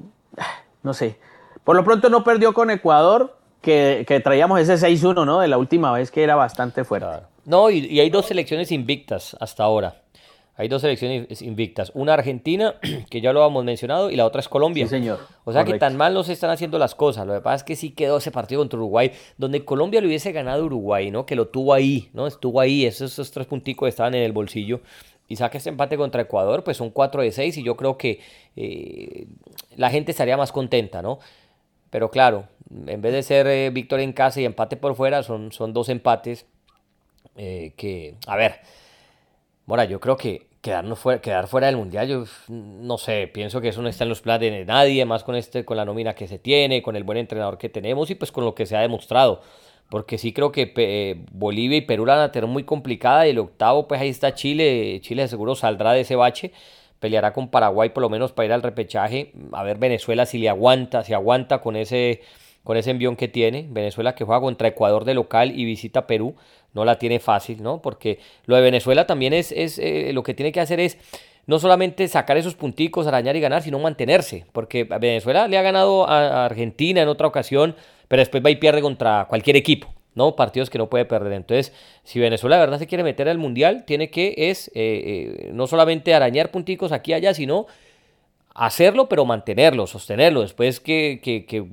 no 0.84 0.94
sé, 0.94 1.20
por 1.64 1.76
lo 1.76 1.84
pronto 1.84 2.10
no 2.10 2.24
perdió 2.24 2.54
con 2.54 2.70
Ecuador, 2.70 3.38
que, 3.62 4.06
que 4.08 4.20
traíamos 4.20 4.60
ese 4.60 4.76
6-1, 4.76 5.26
¿no? 5.26 5.40
De 5.40 5.48
la 5.48 5.58
última 5.58 5.92
vez 5.92 6.12
que 6.12 6.24
era 6.24 6.36
bastante 6.36 6.84
fuerte. 6.84 7.26
No, 7.46 7.70
y, 7.70 8.00
hay 8.00 8.10
dos 8.10 8.26
selecciones 8.26 8.72
invictas 8.72 9.38
hasta 9.40 9.64
ahora. 9.64 10.02
Hay 10.58 10.68
dos 10.70 10.82
selecciones 10.82 11.42
invictas. 11.42 11.92
Una 11.96 12.14
Argentina, 12.14 12.76
que 13.10 13.22
ya 13.22 13.34
lo 13.34 13.46
hemos 13.46 13.64
mencionado, 13.64 14.10
y 14.10 14.16
la 14.16 14.26
otra 14.26 14.40
es 14.40 14.48
Colombia. 14.48 14.86
Sí, 14.86 14.92
señor. 14.92 15.20
O 15.44 15.52
sea 15.52 15.64
que 15.64 15.78
tan 15.78 15.98
mal 15.98 16.14
no 16.14 16.24
se 16.24 16.34
están 16.34 16.50
haciendo 16.50 16.80
las 16.80 16.96
cosas. 16.96 17.28
Lo 17.28 17.34
que 17.34 17.42
pasa 17.42 17.58
es 17.58 17.64
que 17.64 17.76
sí 17.76 17.92
quedó 17.92 18.18
ese 18.18 18.32
partido 18.32 18.62
contra 18.62 18.80
Uruguay, 18.80 19.12
donde 19.38 19.64
Colombia 19.66 20.02
le 20.02 20.08
hubiese 20.08 20.32
ganado 20.32 20.66
Uruguay, 20.66 21.12
¿no? 21.12 21.26
Que 21.26 21.36
lo 21.36 21.50
tuvo 21.50 21.74
ahí, 21.74 22.10
¿no? 22.14 22.26
Estuvo 22.26 22.62
ahí, 22.62 22.86
esos, 22.86 23.32
tres 23.32 23.48
punticos 23.48 23.90
estaban 23.90 24.16
en 24.16 24.24
el 24.24 24.32
bolsillo. 24.32 24.82
Y 25.28 25.38
saque 25.38 25.58
este 25.58 25.70
empate 25.70 25.98
contra 25.98 26.22
Ecuador, 26.22 26.64
pues 26.64 26.78
son 26.78 26.92
4 26.92 27.22
de 27.22 27.32
6 27.32 27.58
y 27.58 27.64
yo 27.64 27.76
creo 27.76 27.98
que 27.98 28.20
eh, 28.56 29.28
la 29.76 29.90
gente 29.90 30.12
estaría 30.12 30.38
más 30.38 30.52
contenta, 30.52 31.02
¿no? 31.02 31.20
Pero 31.90 32.12
claro, 32.12 32.48
en 32.88 33.02
vez 33.02 33.14
de 33.14 33.24
ser 33.24 33.48
eh, 33.48 33.70
victoria 33.72 34.04
en 34.04 34.14
casa 34.14 34.42
y 34.42 34.46
empate 34.46 34.78
por 34.78 34.96
fuera, 34.96 35.24
son, 35.24 35.52
son 35.52 35.74
dos 35.74 35.90
empates 35.90 36.46
eh, 37.36 37.74
que, 37.76 38.16
a 38.28 38.36
ver, 38.36 38.60
Mora, 39.66 39.86
yo 39.86 40.00
creo 40.00 40.16
que 40.16 40.48
quedarnos 40.62 41.00
fuera, 41.00 41.22
quedar 41.22 41.48
fuera 41.48 41.68
del 41.68 41.78
mundial, 41.78 42.08
yo 42.08 42.26
no 42.50 42.98
sé, 42.98 43.28
pienso 43.32 43.62
que 43.62 43.70
eso 43.70 43.82
no 43.82 43.90
está 43.90 44.04
en 44.04 44.10
los 44.10 44.22
planes 44.22 44.52
de 44.52 44.66
nadie, 44.66 45.06
más 45.06 45.24
con 45.24 45.36
este, 45.36 45.66
con 45.66 45.78
la 45.78 45.86
nómina 45.86 46.16
que 46.16 46.28
se 46.28 46.40
tiene, 46.40 46.82
con 46.82 46.96
el 46.96 47.04
buen 47.04 47.18
entrenador 47.18 47.58
que 47.58 47.70
tenemos 47.70 48.10
y 48.10 48.16
pues 48.16 48.32
con 48.32 48.46
lo 48.46 48.56
que 48.56 48.66
se 48.66 48.76
ha 48.76 48.82
demostrado. 48.82 49.42
Porque 49.90 50.18
sí 50.18 50.34
creo 50.34 50.52
que 50.52 50.74
eh, 50.76 51.24
Bolivia 51.32 51.78
y 51.78 51.82
Perú 51.82 52.06
la 52.06 52.16
van 52.16 52.24
a 52.24 52.32
tener 52.32 52.50
muy 52.50 52.64
complicada 52.64 53.28
y 53.28 53.32
el 53.32 53.40
octavo, 53.40 53.88
pues 53.88 54.02
ahí 54.02 54.10
está 54.10 54.34
Chile. 54.34 55.00
Chile 55.02 55.28
seguro 55.28 55.56
saldrá 55.56 55.94
de 55.94 56.02
ese 56.02 56.16
bache. 56.16 56.52
Peleará 57.00 57.34
con 57.34 57.50
Paraguay 57.50 57.90
por 57.90 58.02
lo 58.02 58.10
menos 58.10 58.32
para 58.32 58.48
ir 58.48 58.54
al 58.54 58.64
repechaje. 58.64 59.32
A 59.52 59.64
ver 59.64 59.78
Venezuela 59.78 60.26
si 60.26 60.40
le 60.40 60.50
aguanta, 60.50 61.04
si 61.04 61.14
aguanta 61.14 61.62
con 61.62 61.76
ese, 61.76 62.22
con 62.64 62.78
ese 62.78 62.92
envión 62.92 63.16
que 63.16 63.28
tiene. 63.28 63.68
Venezuela 63.70 64.16
que 64.16 64.24
juega 64.24 64.42
contra 64.42 64.68
Ecuador 64.68 65.06
de 65.06 65.14
local 65.14 65.58
y 65.58 65.66
visita 65.66 66.08
Perú 66.08 66.36
no 66.74 66.84
la 66.84 67.00
tiene 67.00 67.20
fácil, 67.20 67.64
¿no? 67.64 67.82
Porque 67.82 68.20
lo 68.46 68.56
de 68.56 68.62
Venezuela 68.62 69.08
también 69.08 69.34
es, 69.34 69.52
es 69.52 69.80
eh, 69.80 70.12
lo 70.14 70.24
que 70.24 70.34
tiene 70.34 70.52
que 70.52 70.60
hacer 70.60 70.80
es 70.80 70.98
no 71.48 71.60
solamente 71.60 72.08
sacar 72.08 72.38
esos 72.38 72.56
punticos, 72.56 73.08
arañar 73.08 73.36
y 73.36 73.40
ganar, 73.40 73.62
sino 73.62 73.80
mantenerse. 73.80 74.46
Porque 74.52 74.84
Venezuela 74.84 75.48
le 75.48 75.58
ha 75.58 75.62
ganado 75.62 76.08
a 76.10 76.46
Argentina 76.46 77.02
en 77.02 77.08
otra 77.08 77.28
ocasión, 77.28 77.76
pero 78.08 78.22
después 78.22 78.44
va 78.44 78.50
y 78.50 78.56
pierde 78.56 78.82
contra 78.82 79.26
cualquier 79.30 79.56
equipo, 79.56 79.94
¿no? 80.14 80.36
Partidos 80.36 80.70
que 80.70 80.78
no 80.78 80.90
puede 80.90 81.06
perder. 81.06 81.34
Entonces, 81.34 81.74
si 82.04 82.20
Venezuela 82.20 82.58
de 82.58 82.62
verdad 82.62 82.80
se 82.80 82.88
quiere 82.88 83.04
meter 83.04 83.30
al 83.30 83.38
Mundial, 83.38 83.84
tiene 83.86 84.10
que 84.10 84.34
es 84.38 84.70
eh, 84.70 84.74
eh, 84.76 85.50
no 85.54 85.68
solamente 85.68 86.14
arañar 86.14 86.52
punticos 86.52 86.92
aquí 86.92 87.12
y 87.12 87.16
allá, 87.16 87.34
sino 87.34 87.68
hacerlo, 88.56 89.10
pero 89.10 89.26
mantenerlo, 89.26 89.86
sostenerlo. 89.86 90.42
Después 90.42 90.80
que, 90.80 91.20
que, 91.22 91.66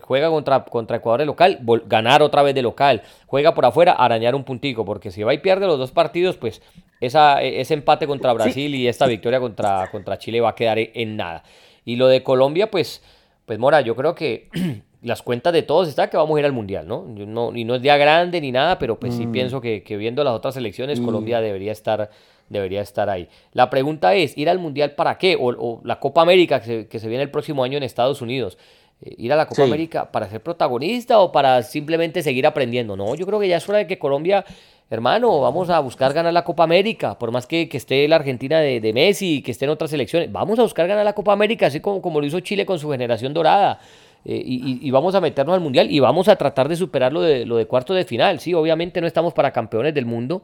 juega 0.00 0.30
contra, 0.30 0.64
contra 0.64 0.96
Ecuador 0.96 1.20
de 1.20 1.26
local, 1.26 1.60
ganar 1.86 2.22
otra 2.22 2.42
vez 2.42 2.54
de 2.54 2.62
local. 2.62 3.02
Juega 3.26 3.54
por 3.54 3.66
afuera, 3.66 3.92
arañar 3.92 4.34
un 4.34 4.44
puntico, 4.44 4.84
porque 4.84 5.10
si 5.10 5.22
va 5.22 5.34
y 5.34 5.38
pierde 5.38 5.66
los 5.66 5.78
dos 5.78 5.92
partidos, 5.92 6.38
pues 6.38 6.62
esa, 7.00 7.42
ese 7.42 7.74
empate 7.74 8.06
contra 8.06 8.32
Brasil 8.32 8.74
y 8.74 8.88
esta 8.88 9.06
victoria 9.06 9.38
contra, 9.38 9.88
contra 9.90 10.18
Chile 10.18 10.40
va 10.40 10.50
a 10.50 10.54
quedar 10.54 10.78
en 10.78 11.16
nada. 11.16 11.44
Y 11.84 11.96
lo 11.96 12.08
de 12.08 12.22
Colombia, 12.22 12.70
pues, 12.70 13.02
pues 13.44 13.58
Mora, 13.58 13.82
yo 13.82 13.94
creo 13.94 14.14
que 14.14 14.48
las 15.02 15.22
cuentas 15.22 15.52
de 15.52 15.62
todos 15.62 15.88
está 15.88 16.10
que 16.10 16.16
vamos 16.16 16.36
a 16.36 16.40
ir 16.40 16.46
al 16.46 16.52
Mundial, 16.52 16.86
¿no? 16.86 17.04
no 17.06 17.56
y 17.56 17.64
no 17.64 17.74
es 17.76 17.82
día 17.82 17.96
grande 17.96 18.40
ni 18.40 18.52
nada, 18.52 18.78
pero 18.78 18.98
pues 18.98 19.14
sí 19.14 19.26
mm. 19.26 19.32
pienso 19.32 19.60
que, 19.60 19.82
viendo 19.96 20.22
las 20.24 20.34
otras 20.34 20.56
elecciones, 20.56 21.00
mm. 21.00 21.04
Colombia 21.04 21.40
debería 21.40 21.72
estar 21.72 22.10
debería 22.48 22.80
estar 22.80 23.08
ahí. 23.08 23.28
La 23.52 23.70
pregunta 23.70 24.14
es, 24.14 24.36
¿ir 24.36 24.50
al 24.50 24.58
Mundial 24.58 24.92
para 24.96 25.16
qué? 25.18 25.36
O, 25.40 25.80
la 25.84 26.00
Copa 26.00 26.20
América 26.20 26.60
que 26.60 26.98
se, 26.98 27.08
viene 27.08 27.22
el 27.22 27.30
próximo 27.30 27.62
año 27.62 27.76
en 27.76 27.84
Estados 27.84 28.20
Unidos. 28.22 28.58
Eh, 29.02 29.14
¿Ir 29.18 29.32
a 29.32 29.36
la 29.36 29.46
Copa 29.46 29.62
América 29.62 30.10
para 30.10 30.28
ser 30.28 30.42
protagonista 30.42 31.20
o 31.20 31.30
para 31.30 31.62
simplemente 31.62 32.22
seguir 32.22 32.46
aprendiendo? 32.46 32.96
No, 32.96 33.14
yo 33.14 33.24
creo 33.24 33.38
que 33.38 33.46
ya 33.46 33.56
es 33.58 33.68
hora 33.68 33.78
de 33.78 33.86
que 33.86 33.98
Colombia 33.98 34.44
hermano, 34.90 35.40
vamos 35.40 35.70
a 35.70 35.78
buscar 35.78 36.12
ganar 36.12 36.32
la 36.32 36.42
Copa 36.42 36.64
América, 36.64 37.16
por 37.16 37.30
más 37.30 37.46
que, 37.46 37.68
esté 37.72 38.08
la 38.08 38.16
Argentina 38.16 38.58
de, 38.58 38.92
Messi 38.92 39.36
y 39.36 39.42
que 39.42 39.52
esté 39.52 39.64
en 39.64 39.70
otras 39.70 39.92
selecciones, 39.92 40.30
vamos 40.32 40.58
a 40.58 40.62
buscar 40.62 40.88
ganar 40.88 41.04
la 41.04 41.12
Copa 41.12 41.32
América, 41.32 41.66
así 41.66 41.78
como, 41.78 42.02
como 42.02 42.20
lo 42.20 42.26
hizo 42.26 42.40
Chile 42.40 42.66
con 42.66 42.78
su 42.78 42.90
generación 42.90 43.32
dorada. 43.32 43.78
Eh, 44.24 44.42
y, 44.44 44.90
vamos 44.90 45.14
a 45.14 45.20
meternos 45.20 45.54
al 45.54 45.60
mundial 45.60 45.90
y 45.90 45.98
vamos 45.98 46.28
a 46.28 46.36
tratar 46.36 46.68
de 46.68 46.76
superar 46.76 47.12
lo 47.12 47.22
de, 47.22 47.46
lo 47.46 47.56
de 47.56 47.66
cuarto 47.66 47.94
de 47.94 48.04
final. 48.04 48.40
Sí, 48.40 48.52
obviamente 48.52 49.00
no 49.00 49.06
estamos 49.06 49.32
para 49.32 49.50
campeones 49.50 49.94
del 49.94 50.04
mundo, 50.04 50.42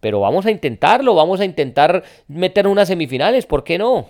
pero 0.00 0.20
vamos 0.20 0.44
a 0.46 0.50
intentarlo, 0.50 1.14
vamos 1.14 1.40
a 1.40 1.44
intentar 1.44 2.04
meternos 2.28 2.72
unas 2.72 2.88
semifinales, 2.88 3.46
¿por 3.46 3.64
qué 3.64 3.78
no? 3.78 4.06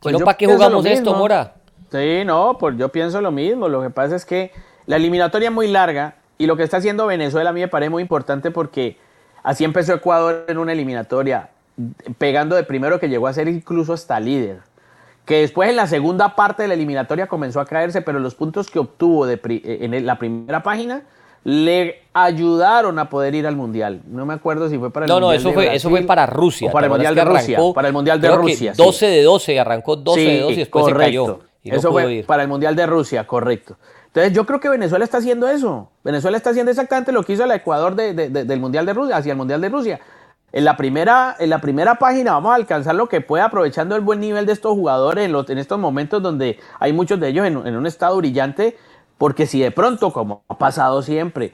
Pues 0.00 0.16
¿para 0.22 0.36
qué 0.36 0.46
jugamos 0.46 0.84
esto, 0.84 1.14
Mora? 1.14 1.54
Sí, 1.90 2.24
no, 2.24 2.56
pues 2.58 2.76
yo 2.76 2.90
pienso 2.90 3.20
lo 3.20 3.30
mismo. 3.30 3.68
Lo 3.68 3.82
que 3.82 3.90
pasa 3.90 4.16
es 4.16 4.24
que 4.24 4.50
la 4.86 4.96
eliminatoria 4.96 5.48
es 5.48 5.54
muy 5.54 5.68
larga 5.68 6.16
y 6.38 6.46
lo 6.46 6.56
que 6.56 6.62
está 6.62 6.78
haciendo 6.78 7.06
Venezuela 7.06 7.50
a 7.50 7.52
mí 7.52 7.60
me 7.60 7.68
parece 7.68 7.90
muy 7.90 8.02
importante 8.02 8.50
porque 8.50 8.98
así 9.42 9.64
empezó 9.64 9.94
Ecuador 9.94 10.44
en 10.48 10.58
una 10.58 10.72
eliminatoria, 10.72 11.50
pegando 12.18 12.56
de 12.56 12.64
primero 12.64 13.00
que 13.00 13.08
llegó 13.08 13.26
a 13.26 13.32
ser 13.32 13.48
incluso 13.48 13.92
hasta 13.92 14.18
líder. 14.20 14.60
Que 15.26 15.40
después 15.40 15.68
en 15.68 15.76
la 15.76 15.86
segunda 15.86 16.34
parte 16.34 16.62
de 16.62 16.68
la 16.68 16.74
eliminatoria 16.74 17.26
comenzó 17.26 17.60
a 17.60 17.66
caerse, 17.66 18.00
pero 18.00 18.20
los 18.20 18.34
puntos 18.34 18.70
que 18.70 18.78
obtuvo 18.78 19.26
de, 19.26 19.38
en 19.42 20.06
la 20.06 20.18
primera 20.18 20.62
página 20.62 21.02
le 21.46 22.02
ayudaron 22.12 22.98
a 22.98 23.08
poder 23.08 23.34
ir 23.34 23.46
al 23.46 23.54
mundial. 23.54 24.02
No 24.08 24.26
me 24.26 24.34
acuerdo 24.34 24.68
si 24.68 24.78
fue 24.78 24.90
para 24.90 25.06
el 25.06 25.08
no, 25.08 25.20
mundial. 25.20 25.42
No, 25.42 25.50
eso 25.50 25.52
fue, 25.52 25.76
eso 25.76 25.90
fue 25.90 26.02
para 26.02 26.26
Rusia. 26.26 26.72
para 26.72 26.86
el 26.86 26.90
mundial 26.92 27.14
de 27.14 27.24
Rusia. 27.24 27.58
Para 27.72 27.88
el 27.88 27.94
mundial 27.94 28.20
de 28.20 28.34
Rusia. 28.34 28.72
12 28.76 29.06
de 29.06 29.22
12, 29.22 29.60
arrancó 29.60 29.96
12 29.96 30.20
de 30.20 30.40
12 30.40 30.52
y 30.52 30.56
después 30.56 30.86
se 30.86 30.92
cayó. 30.92 31.40
eso 31.62 31.92
fue 31.92 32.24
para 32.26 32.42
el 32.42 32.48
mundial 32.48 32.74
de 32.74 32.86
Rusia, 32.86 33.26
correcto. 33.26 33.76
Entonces 34.06 34.32
yo 34.32 34.46
creo 34.46 34.58
que 34.60 34.68
Venezuela 34.68 35.04
está 35.04 35.18
haciendo 35.18 35.46
eso. 35.46 35.90
Venezuela 36.02 36.36
está 36.36 36.50
haciendo 36.50 36.70
exactamente 36.70 37.12
lo 37.12 37.22
que 37.22 37.34
hizo 37.34 37.44
el 37.44 37.50
Ecuador 37.50 37.94
del 37.94 38.60
mundial 38.60 38.86
de 38.86 38.94
Rusia, 38.94 39.16
hacia 39.18 39.32
el 39.32 39.38
mundial 39.38 39.60
de 39.60 39.68
Rusia. 39.68 40.00
En 40.52 40.64
la, 40.64 40.76
primera, 40.76 41.36
en 41.38 41.50
la 41.50 41.60
primera 41.60 41.96
página 41.96 42.32
vamos 42.32 42.52
a 42.52 42.54
alcanzar 42.54 42.94
lo 42.94 43.08
que 43.08 43.20
puede 43.20 43.42
aprovechando 43.42 43.94
el 43.94 44.00
buen 44.00 44.20
nivel 44.20 44.46
de 44.46 44.52
estos 44.52 44.72
jugadores 44.72 45.26
en, 45.26 45.32
los, 45.32 45.50
en 45.50 45.58
estos 45.58 45.78
momentos 45.78 46.22
donde 46.22 46.58
hay 46.80 46.92
muchos 46.92 47.20
de 47.20 47.28
ellos 47.28 47.46
en, 47.46 47.66
en 47.66 47.76
un 47.76 47.86
estado 47.86 48.16
brillante, 48.16 48.76
porque 49.18 49.46
si 49.46 49.60
de 49.60 49.70
pronto, 49.70 50.12
como 50.12 50.42
ha 50.48 50.56
pasado 50.56 51.02
siempre, 51.02 51.52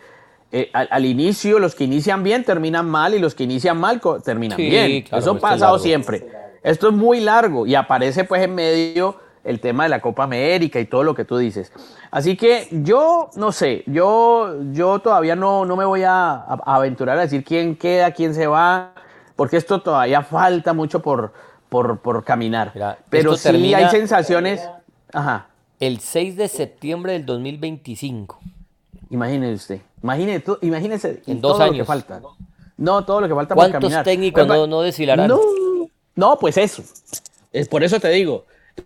eh, 0.55 0.71
al, 0.75 1.07
inicio 1.07 1.59
los 1.59 1.75
que 1.75 1.85
inician 1.85 2.23
bien 2.23 2.45
terminan 2.45 2.87
mal 2.87 3.15
y 3.15 3.19
los 3.19 3.35
que 3.35 3.45
inician 3.45 3.81
mal 3.81 4.03
terminan 4.23 4.59
bien. 4.59 5.07
Eso 5.11 5.31
ha 5.31 5.39
pasado 5.39 5.79
siempre. 5.79 6.27
Esto 6.63 6.89
es 6.89 6.95
muy 6.95 7.21
largo 7.21 7.67
y 7.67 7.75
aparece 7.75 8.25
pues 8.25 8.43
en 8.43 8.55
medio 8.55 9.17
el 9.45 9.61
tema 9.61 9.85
de 9.85 9.89
la 9.89 10.01
Copa 10.01 10.25
América 10.25 10.79
y 10.81 10.87
todo 10.87 11.03
lo 11.03 11.15
que 11.15 11.25
tú 11.25 11.37
dices. 11.39 11.73
Así 12.11 12.37
que 12.37 12.69
yo 12.71 13.31
no 13.37 13.53
sé, 13.53 13.83
yo, 13.87 14.57
yo 14.73 15.01
todavía 15.01 15.37
no, 15.37 15.65
no 15.65 15.77
me 15.77 15.85
voy 15.85 16.03
a, 16.05 16.33
aventurar 16.65 17.19
a 17.19 17.23
decir 17.23 17.45
quién 17.45 17.77
queda, 17.77 18.13
quién 18.13 18.35
se 18.35 18.47
va, 18.47 18.93
porque 19.37 19.57
esto 19.57 19.81
todavía 19.81 20.23
falta 20.23 20.73
mucho 20.73 21.01
por, 21.01 21.33
por, 21.69 22.25
caminar. 22.25 22.73
Pero 23.09 23.37
sí 23.37 23.75
hay 23.75 23.89
sensaciones. 23.89 24.69
Ajá. 25.13 25.49
El 25.81 25.99
6 25.99 26.37
de 26.37 26.49
septiembre 26.49 27.13
del 27.13 27.27
2025. 27.27 28.39
Imagínese 29.11 29.55
usted. 29.55 29.81
Imagínese, 30.03 30.45
imagínese 30.63 31.23
en 31.27 31.41
dos 31.41 31.53
todo 31.53 31.63
años. 31.63 31.79
lo 31.79 31.83
que 31.83 31.87
falta. 31.87 32.21
No, 32.77 33.05
todo 33.05 33.21
lo 33.21 33.29
que 33.29 33.35
falta 33.35 33.55
por 33.55 33.65
caminar. 33.65 33.81
¿Cuántos 33.81 34.05
técnicos 34.05 34.47
no, 34.47 34.67
no 34.67 34.83
desfilarán? 34.83 35.29
No, 35.29 35.41
no, 36.15 36.39
pues 36.39 36.57
eso. 36.57 36.83
Es 37.53 37.69
por 37.69 37.83
eso 37.83 38.01
te 38.01 38.09
digo. 38.09 38.45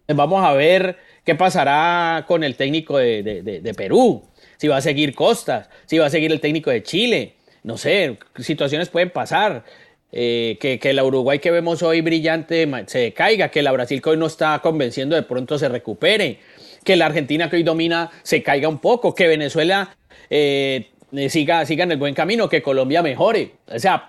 Vamos 0.09 0.45
a 0.45 0.53
ver 0.53 0.97
qué 1.24 1.34
pasará 1.34 2.24
con 2.26 2.45
el 2.45 2.57
técnico 2.57 2.99
de, 2.99 3.74
Perú. 3.76 4.22
Si 4.57 4.68
va 4.68 4.78
a 4.78 4.80
seguir 4.80 5.14
Costas, 5.14 5.68
si 5.87 5.99
va 5.99 6.07
a 6.07 6.11
seguir 6.11 6.32
el 6.32 6.41
técnico 6.41 6.70
de 6.70 6.82
Chile. 6.82 7.34
No 7.62 7.76
sé, 7.76 8.16
situaciones 8.39 8.89
pueden 8.89 9.11
pasar. 9.11 9.64
Eh, 10.12 10.57
que, 10.61 10.78
que, 10.78 10.95
Uruguay 11.03 11.41
que 11.41 11.51
vemos 11.51 11.82
hoy 11.82 12.01
brillante 12.01 12.66
se 12.87 13.12
caiga, 13.12 13.51
que 13.51 13.61
la 13.62 13.72
Brasil 13.72 14.01
que 14.01 14.11
hoy 14.11 14.16
no 14.16 14.26
está 14.26 14.59
convenciendo 14.61 15.16
de 15.16 15.22
pronto 15.22 15.59
se 15.59 15.68
recupere, 15.68 16.39
que 16.84 16.97
la 16.97 17.07
Argentina 17.07 17.51
que 17.51 17.57
hoy 17.57 17.64
domina 17.64 18.11
se 18.22 18.43
caiga 18.43 18.68
un 18.68 18.78
poco, 18.78 19.14
que 19.14 19.26
Venezuela 19.26 19.97
eh, 20.30 20.91
eh, 21.12 21.28
siga, 21.28 21.66
siga 21.66 21.84
en 21.84 21.93
el 21.93 21.99
buen 21.99 22.14
camino, 22.14 22.49
que 22.49 22.62
Colombia 22.62 23.03
mejore. 23.03 23.57
O 23.66 23.78
sea, 23.78 24.09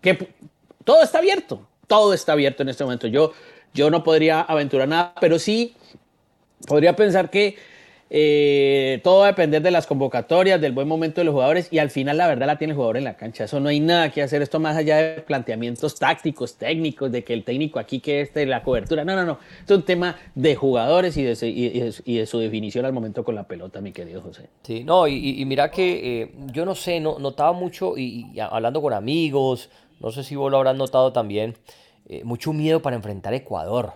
que 0.00 0.18
todo 0.84 1.02
está 1.02 1.18
abierto, 1.18 1.66
todo 1.86 2.12
está 2.12 2.32
abierto 2.32 2.62
en 2.62 2.68
este 2.68 2.84
momento. 2.84 3.06
Yo, 3.06 3.32
yo 3.74 3.90
no 3.90 4.02
podría 4.02 4.40
aventurar 4.40 4.88
nada, 4.88 5.14
pero 5.20 5.38
sí 5.38 5.74
podría 6.66 6.96
pensar 6.96 7.28
que 7.28 7.56
eh, 8.16 9.00
todo 9.02 9.20
va 9.20 9.24
a 9.24 9.28
depender 9.28 9.60
de 9.62 9.72
las 9.72 9.88
convocatorias, 9.88 10.60
del 10.60 10.70
buen 10.70 10.86
momento 10.86 11.20
de 11.20 11.24
los 11.24 11.32
jugadores 11.32 11.66
y 11.72 11.78
al 11.78 11.90
final 11.90 12.16
la 12.18 12.28
verdad 12.28 12.46
la 12.46 12.58
tiene 12.58 12.70
el 12.70 12.76
jugador 12.76 12.96
en 12.96 13.02
la 13.02 13.16
cancha. 13.16 13.44
Eso 13.44 13.58
no 13.58 13.70
hay 13.70 13.80
nada 13.80 14.10
que 14.12 14.22
hacer. 14.22 14.40
Esto 14.40 14.60
más 14.60 14.76
allá 14.76 14.98
de 14.98 15.22
planteamientos 15.22 15.96
tácticos, 15.96 16.54
técnicos, 16.54 17.10
de 17.10 17.24
que 17.24 17.32
el 17.32 17.42
técnico 17.42 17.80
aquí 17.80 17.98
que 17.98 18.20
este, 18.20 18.46
la 18.46 18.62
cobertura. 18.62 19.04
No, 19.04 19.16
no, 19.16 19.24
no. 19.24 19.38
Es 19.64 19.70
un 19.70 19.82
tema 19.82 20.16
de 20.34 20.54
jugadores 20.54 21.16
y 21.16 21.24
de, 21.24 22.26
su 22.26 22.38
definición 22.38 22.84
al 22.84 22.92
momento 22.92 23.24
con 23.24 23.34
la 23.34 23.48
pelota, 23.48 23.80
mi 23.80 23.90
querido 23.90 24.20
José. 24.20 24.48
Sí, 24.62 24.84
no, 24.84 25.08
y, 25.08 25.44
mira 25.44 25.72
que 25.72 26.22
eh, 26.22 26.32
yo 26.52 26.64
no 26.64 26.76
sé, 26.76 27.00
no, 27.00 27.18
notaba 27.18 27.52
mucho 27.52 27.98
y, 27.98 28.38
hablando 28.38 28.80
con 28.80 28.92
amigos, 28.92 29.70
no 29.98 30.12
sé 30.12 30.22
si 30.22 30.36
vos 30.36 30.52
lo 30.52 30.58
habrás 30.58 30.76
notado 30.76 31.12
también, 31.12 31.56
eh, 32.08 32.24
mucho 32.24 32.52
miedo 32.52 32.82
para 32.82 32.96
enfrentar 32.96 33.34
Ecuador. 33.34 33.94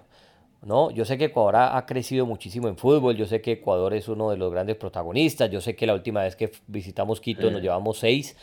¿no? 0.63 0.91
Yo 0.91 1.05
sé 1.05 1.19
que 1.19 1.27
Ecuador 1.27 1.57
ha, 1.57 1.87
crecido 1.87 2.27
muchísimo 2.27 2.69
en 2.69 2.77
fútbol, 2.77 3.17
yo 3.17 3.27
sé 3.27 3.41
que 3.41 3.53
Ecuador 3.53 3.95
es 3.95 4.09
uno 4.09 4.31
de 4.31 4.37
los 4.37 4.51
grandes 4.51 4.77
protagonistas, 4.77 5.51
yo 5.51 5.61
sé 5.61 5.77
que 5.77 5.87
la 5.87 5.95
última 5.95 6.23
vez 6.23 6.37
que 6.37 6.51
visitamos 6.67 7.21
Quito 7.21 7.51
nos 7.51 7.63
llevamos 7.63 7.99
seis, 7.99 8.37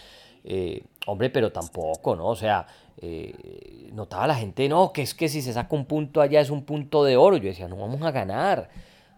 eh, 0.44 0.84
hombre, 1.08 1.30
pero 1.30 1.52
tampoco, 1.52 2.16
¿no? 2.16 2.28
O 2.28 2.36
sea, 2.36 2.66
eh, 3.02 3.90
notaba 3.94 4.28
la 4.28 4.36
gente, 4.36 4.70
no, 4.70 4.94
que 4.94 5.02
es 5.02 5.14
que 5.14 5.28
si 5.28 5.42
se 5.42 5.54
saca 5.54 5.76
un 5.76 5.86
punto 5.86 6.22
allá 6.22 6.40
es 6.40 6.50
un 6.50 6.64
punto 6.64 7.04
de 7.04 7.18
oro, 7.18 7.38
yo 7.38 7.50
decía, 7.50 7.68
no 7.68 7.76
vamos 7.76 8.02
a 8.02 8.12
ganar. 8.12 8.70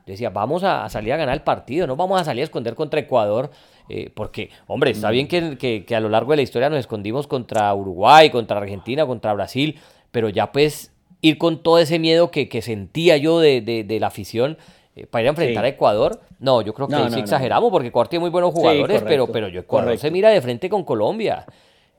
Yo 0.08 0.14
decía, 0.14 0.30
vamos 0.30 0.64
a, 0.64 0.88
salir 0.88 1.12
a 1.12 1.18
ganar 1.18 1.36
el 1.36 1.42
partido, 1.42 1.86
no 1.86 1.98
vamos 1.98 2.22
a 2.22 2.24
salir 2.24 2.42
a 2.42 2.46
esconder 2.46 2.76
contra 2.76 3.02
Ecuador, 3.02 3.52
eh, 3.90 4.10
porque, 4.16 4.50
hombre, 4.68 4.92
está 4.92 5.12
bien 5.12 5.28
que, 5.28 5.58
que, 5.86 5.96
a 5.96 6.00
lo 6.00 6.08
largo 6.08 6.32
de 6.32 6.38
la 6.38 6.44
historia 6.44 6.70
nos 6.70 6.80
escondimos 6.80 7.28
contra 7.28 7.74
Uruguay, 7.74 8.30
contra 8.30 8.58
Argentina, 8.58 9.06
contra 9.06 9.34
Brasil, 9.34 9.78
pero 10.18 10.30
ya 10.30 10.52
pues 10.52 10.92
ir 11.22 11.38
con 11.38 11.62
todo 11.62 11.78
ese 11.78 12.00
miedo 12.00 12.32
que, 12.32 12.62
sentía 12.64 13.18
yo 13.18 13.40
de, 13.40 13.98
la 14.00 14.08
afición 14.08 14.58
eh, 14.96 15.06
para 15.06 15.22
ir 15.22 15.28
a 15.28 15.30
enfrentar 15.30 15.64
a 15.64 15.68
Ecuador. 15.68 16.22
No, 16.40 16.64
yo 16.64 16.74
creo 16.74 16.88
que 16.88 17.12
sí 17.12 17.20
exageramos 17.20 17.70
porque 17.70 17.90
Ecuador 17.90 18.08
tiene 18.08 18.22
muy 18.22 18.32
buenos 18.32 18.52
jugadores, 18.52 19.04
pero, 19.04 19.28
pero 19.28 19.48
yo, 19.48 19.60
Ecuador 19.60 19.96
se 20.00 20.10
mira 20.10 20.32
de 20.32 20.42
frente 20.42 20.70
con 20.70 20.84
Colombia. 20.84 21.46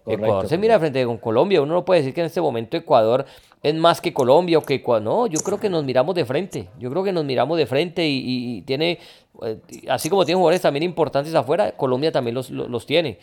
Ecuador 0.04 0.48
se 0.48 0.58
mira 0.58 0.74
de 0.74 0.80
frente 0.80 1.04
con 1.04 1.18
Colombia. 1.18 1.62
Uno 1.62 1.74
no 1.74 1.84
puede 1.84 2.00
decir 2.00 2.12
que 2.12 2.22
en 2.22 2.26
este 2.26 2.40
momento 2.40 2.76
Ecuador 2.76 3.24
es 3.62 3.74
más 3.76 4.00
que 4.00 4.12
Colombia 4.12 4.58
o 4.58 4.62
que 4.62 4.74
Ecuador. 4.74 5.02
No, 5.02 5.26
yo 5.28 5.38
creo 5.38 5.60
que 5.60 5.68
nos 5.68 5.84
miramos 5.84 6.16
de 6.16 6.24
frente. 6.24 6.70
Yo 6.80 6.90
creo 6.90 7.04
que 7.04 7.12
nos 7.12 7.24
miramos 7.24 7.56
de 7.56 7.66
frente 7.66 8.04
y, 8.04 8.62
tiene, 8.62 8.98
eh, 9.42 9.58
así 9.88 10.10
como 10.10 10.24
tiene 10.24 10.38
jugadores 10.38 10.62
también 10.62 10.82
importantes 10.82 11.32
afuera, 11.36 11.70
Colombia 11.72 12.10
también 12.10 12.34
los, 12.34 12.50
los, 12.50 12.84
tiene. 12.84 13.18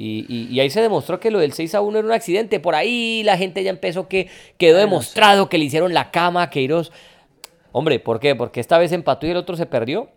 Y, 0.00 0.60
ahí 0.60 0.70
se 0.70 0.80
demostró 0.80 1.18
que 1.18 1.32
lo 1.32 1.40
del 1.40 1.52
6 1.52 1.74
a 1.74 1.80
1 1.80 1.98
era 1.98 2.06
un 2.06 2.12
accidente. 2.12 2.60
Por 2.60 2.76
ahí 2.76 3.24
la 3.24 3.36
gente 3.36 3.64
ya 3.64 3.70
empezó 3.70 4.06
que 4.06 4.28
quedó 4.56 4.78
demostrado 4.78 5.48
que 5.48 5.58
le 5.58 5.64
hicieron 5.64 5.92
la 5.92 6.12
cama 6.12 6.44
a 6.44 6.50
Queiroz. 6.50 6.92
Hombre, 7.72 7.98
¿por 7.98 8.20
qué? 8.20 8.36
Porque 8.36 8.60
esta 8.60 8.78
vez 8.78 8.92
empató 8.92 9.26
y 9.26 9.30
el 9.30 9.36
otro 9.36 9.56
se 9.56 9.66
perdió. 9.66 10.08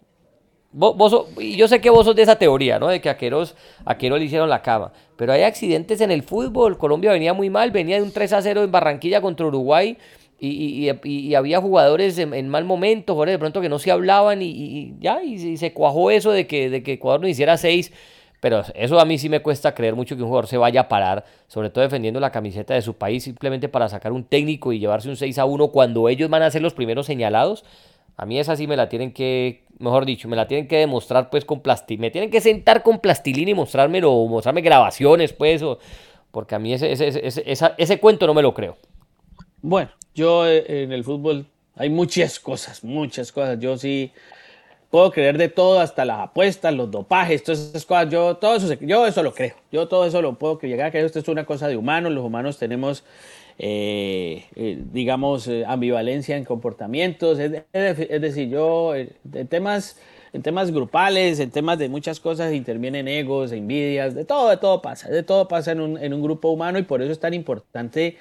Vos, 0.71 1.25
y 1.39 1.55
yo 1.55 1.67
sé 1.67 1.81
que 1.81 1.89
vos 1.89 2.05
sos 2.05 2.15
de 2.15 2.21
esa 2.21 2.37
teoría, 2.37 2.77
¿no? 2.77 2.89
De 2.89 3.01
que 3.01 3.09
a 3.09 3.17
Queiroz, 3.17 3.55
a 3.83 3.95
le 3.95 4.23
hicieron 4.23 4.49
la 4.49 4.61
cama. 4.61 4.93
Pero 5.17 5.33
hay 5.33 5.41
accidentes 5.41 5.99
en 6.01 6.11
el 6.11 6.21
fútbol. 6.21 6.77
Colombia 6.77 7.11
venía 7.11 7.33
muy 7.33 7.49
mal, 7.49 7.71
venía 7.71 7.95
de 7.95 8.03
un 8.03 8.11
3 8.11 8.33
a 8.33 8.41
0 8.43 8.63
en 8.63 8.71
Barranquilla 8.71 9.19
contra 9.19 9.47
Uruguay. 9.47 9.97
Y, 10.39 10.89
había 11.33 11.59
jugadores 11.59 12.19
en, 12.19 12.49
mal 12.49 12.65
momento, 12.65 13.13
jugadores 13.13 13.33
de 13.33 13.39
pronto 13.39 13.61
que 13.61 13.69
no 13.69 13.79
se 13.79 13.91
hablaban 13.91 14.41
y, 14.43 14.93
ya, 14.99 15.23
y, 15.23 15.57
se 15.57 15.73
cuajó 15.73 16.11
eso 16.11 16.31
de 16.31 16.45
que, 16.45 16.69
de 16.69 16.83
que 16.83 16.93
Ecuador 16.93 17.21
no 17.21 17.27
hiciera 17.27 17.57
6 17.57 17.91
pero 18.41 18.63
eso 18.73 18.99
a 18.99 19.05
mí 19.05 19.19
sí 19.19 19.29
me 19.29 19.41
cuesta 19.41 19.75
creer 19.75 19.95
mucho 19.95 20.15
que 20.17 20.23
un 20.23 20.27
jugador 20.27 20.47
se 20.47 20.57
vaya 20.57 20.81
a 20.81 20.87
parar, 20.89 21.25
sobre 21.47 21.69
todo 21.69 21.83
defendiendo 21.83 22.19
la 22.19 22.31
camiseta 22.31 22.73
de 22.73 22.81
su 22.81 22.95
país, 22.95 23.23
simplemente 23.23 23.69
para 23.69 23.87
sacar 23.87 24.11
un 24.11 24.23
técnico 24.23 24.73
y 24.73 24.79
llevarse 24.79 25.09
un 25.09 25.15
6 25.15 25.37
a 25.37 25.45
1 25.45 25.67
cuando 25.67 26.09
ellos 26.09 26.27
van 26.27 26.41
a 26.41 26.49
ser 26.49 26.63
los 26.63 26.73
primeros 26.73 27.05
señalados. 27.05 27.63
A 28.17 28.25
mí 28.25 28.39
esa 28.39 28.55
sí 28.55 28.65
me 28.65 28.75
la 28.75 28.89
tienen 28.89 29.13
que, 29.13 29.63
mejor 29.77 30.05
dicho, 30.05 30.27
me 30.27 30.35
la 30.35 30.47
tienen 30.47 30.67
que 30.67 30.77
demostrar 30.77 31.29
pues 31.29 31.45
con 31.45 31.61
plastilina. 31.61 32.07
Me 32.07 32.11
tienen 32.11 32.31
que 32.31 32.41
sentar 32.41 32.81
con 32.81 32.99
plastilina 32.99 33.51
y 33.51 33.53
mostrármelo, 33.53 34.11
o 34.11 34.27
mostrarme 34.27 34.61
grabaciones 34.61 35.33
pues, 35.33 35.63
porque 36.31 36.55
a 36.55 36.59
mí 36.59 36.73
ese, 36.73 36.91
ese, 36.91 37.43
ese 37.77 37.99
cuento 37.99 38.25
no 38.25 38.33
me 38.33 38.41
lo 38.41 38.55
creo. 38.55 38.75
Bueno, 39.61 39.91
yo 40.15 40.47
eh, 40.47 40.83
en 40.83 40.91
el 40.91 41.03
fútbol 41.03 41.45
hay 41.75 41.91
muchas 41.91 42.39
cosas, 42.39 42.83
muchas 42.83 43.31
cosas. 43.31 43.59
Yo 43.59 43.77
sí 43.77 44.11
puedo 44.91 45.09
creer 45.11 45.37
de 45.37 45.47
todo, 45.47 45.79
hasta 45.79 46.05
las 46.05 46.19
apuestas, 46.19 46.73
los 46.75 46.91
dopajes, 46.91 47.43
todas 47.43 47.59
esas 47.61 47.85
cosas. 47.85 48.09
Yo 48.09 48.35
todo 48.35 48.57
eso, 48.57 48.73
yo 48.81 49.07
eso 49.07 49.23
lo 49.23 49.33
creo. 49.33 49.55
Yo 49.71 49.87
todo 49.87 50.05
eso 50.05 50.21
lo 50.21 50.37
puedo 50.37 50.59
llegar 50.59 50.87
a 50.87 50.91
que 50.91 51.03
esto 51.03 51.17
es 51.17 51.27
una 51.29 51.45
cosa 51.45 51.67
de 51.67 51.77
humanos. 51.77 52.11
Los 52.11 52.23
humanos 52.23 52.59
tenemos, 52.59 53.03
eh, 53.57 54.45
eh, 54.55 54.77
digamos, 54.91 55.47
eh, 55.47 55.63
ambivalencia 55.65 56.35
en 56.35 56.43
comportamientos. 56.43 57.39
Es, 57.39 57.51
decir, 58.21 58.49
yo, 58.49 58.93
de 59.23 59.45
temas 59.45 59.97
en 60.33 60.43
temas 60.43 60.71
grupales, 60.71 61.39
en 61.39 61.51
temas 61.51 61.77
de 61.77 61.89
muchas 61.89 62.21
cosas 62.21 62.53
intervienen 62.53 63.09
egos, 63.09 63.51
envidias, 63.51 64.15
de 64.15 64.23
todo, 64.23 64.49
de 64.49 64.55
todo 64.55 64.81
pasa, 64.81 65.09
de 65.09 65.23
todo 65.23 65.49
pasa 65.49 65.73
en 65.73 65.81
un, 65.81 65.97
en 65.97 66.13
un 66.13 66.21
grupo 66.21 66.49
humano 66.49 66.79
y 66.79 66.83
por 66.83 67.01
eso 67.01 67.11
es 67.11 67.19
tan 67.19 67.33
importante 67.33 68.15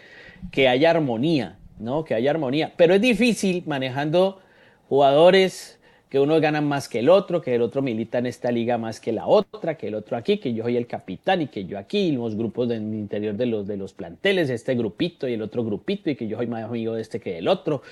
que 0.50 0.66
haya 0.66 0.90
armonía, 0.90 1.58
¿no? 1.78 2.04
Que 2.04 2.14
haya 2.14 2.32
armonía. 2.32 2.72
Pero 2.76 2.94
es 2.94 3.00
difícil 3.00 3.62
manejando 3.64 4.40
jugadores 4.88 5.79
que 6.10 6.18
uno 6.18 6.40
gana 6.40 6.60
más 6.60 6.88
que 6.88 6.98
el 6.98 7.08
otro, 7.08 7.40
que 7.40 7.54
el 7.54 7.62
otro 7.62 7.82
milita 7.82 8.18
en 8.18 8.26
esta 8.26 8.50
liga 8.50 8.76
más 8.76 8.98
que 8.98 9.12
la 9.12 9.28
otra, 9.28 9.76
que 9.76 9.86
el 9.86 9.94
otro 9.94 10.16
aquí, 10.16 10.38
que 10.38 10.52
yo 10.52 10.64
soy 10.64 10.76
el 10.76 10.88
capitán 10.88 11.42
y 11.42 11.46
que 11.46 11.64
yo 11.64 11.78
aquí, 11.78 12.10
los 12.10 12.34
grupos 12.34 12.68
del 12.68 12.82
interior 12.82 13.36
de 13.36 13.46
los, 13.46 13.66
de 13.68 13.76
los 13.76 13.92
planteles, 13.92 14.50
este 14.50 14.74
grupito 14.74 15.28
y 15.28 15.34
el 15.34 15.42
otro 15.42 15.64
grupito 15.64 16.10
y 16.10 16.16
que 16.16 16.26
yo 16.26 16.36
soy 16.36 16.48
más 16.48 16.64
amigo 16.64 16.94
de 16.94 17.02
este 17.02 17.20
que 17.20 17.34
del 17.34 17.46
otro. 17.46 17.82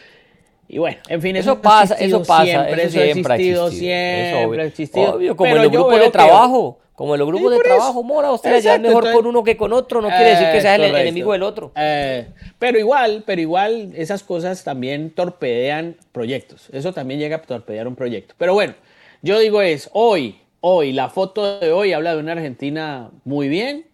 Y 0.67 0.79
bueno, 0.79 0.99
en 1.09 1.23
fin, 1.23 1.37
eso, 1.37 1.63
pasa, 1.63 1.95
eso 1.95 2.23
pasa, 2.25 2.45
siempre, 2.45 2.83
eso, 2.83 3.01
siempre 3.01 3.33
ha 3.33 3.37
existido, 3.37 3.71
siempre 3.71 4.63
ha 4.63 4.65
existido. 4.65 5.15
Obvio, 5.15 5.37
como 5.37 5.55
en 5.55 5.63
los 5.63 5.71
grupos 5.71 6.01
de 6.01 6.11
trabajo. 6.11 6.79
Como 6.99 7.15
en 7.15 7.21
los 7.21 7.29
grupos 7.29 7.53
de 7.53 7.61
trabajo, 7.61 8.03
Mora, 8.03 8.33
usted 8.33 8.61
ya 8.61 8.75
es 8.75 8.81
mejor 8.81 9.13
con 9.13 9.25
uno 9.25 9.45
que 9.45 9.57
con 9.57 9.73
otro, 9.73 10.03
no 10.03 10.09
quiere 10.09 10.31
decir 10.31 10.49
que 10.51 10.61
sea 10.61 10.75
el 10.75 10.83
enemigo 10.83 11.31
del 11.31 11.45
otro. 11.45 11.71
Eh, 11.77 12.27
pero 12.59 12.77
igual, 12.77 13.23
pero 13.25 13.41
igual 13.41 13.93
esas 13.95 14.25
cosas 14.25 14.65
también 14.65 15.11
torpedean 15.11 15.95
proyectos. 16.11 16.69
Eso 16.73 16.93
también 16.93 17.21
llega 17.21 17.37
a 17.37 17.43
torpedear 17.43 17.87
un 17.87 17.95
proyecto. 17.95 18.35
Pero 18.37 18.53
bueno, 18.53 18.75
yo 19.23 19.39
digo 19.39 19.63
es, 19.63 19.89
hoy, 19.93 20.41
hoy, 20.61 20.93
la 20.93 21.09
foto 21.09 21.61
de 21.61 21.71
hoy 21.71 21.93
habla 21.93 22.17
de 22.17 22.21
una 22.21 22.33
Argentina 22.33 23.13
muy 23.25 23.47
bien, 23.47 23.87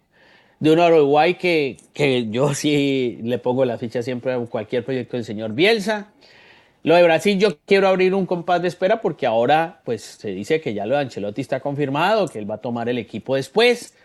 de 0.59 0.71
un 0.71 0.79
Uruguay 0.79 1.35
que, 1.35 1.77
que 1.93 2.27
yo 2.31 2.55
sí 2.55 3.19
le 3.21 3.37
pongo 3.37 3.65
la 3.65 3.77
ficha 3.77 4.01
siempre 4.01 4.33
a 4.33 4.39
cualquier 4.39 4.83
proyecto 4.83 5.15
del 5.15 5.25
señor 5.25 5.53
Bielsa. 5.53 6.07
Lo 6.85 6.93
de 6.93 7.01
Brasil 7.01 7.39
yo 7.39 7.57
quiero 7.65 7.87
abrir 7.87 8.13
un 8.13 8.27
compás 8.27 8.61
de 8.61 8.67
espera 8.67 9.01
porque 9.01 9.25
ahora 9.25 9.81
pues 9.85 10.03
se 10.03 10.29
dice 10.29 10.61
que 10.61 10.75
ya 10.75 10.85
lo 10.85 10.93
de 10.93 11.01
Ancelotti 11.01 11.41
está 11.41 11.59
confirmado, 11.59 12.27
que 12.27 12.37
él 12.37 12.49
va 12.49 12.55
a 12.55 12.57
tomar 12.59 12.89
el 12.89 12.99
equipo 12.99 13.33
después, 13.35 13.95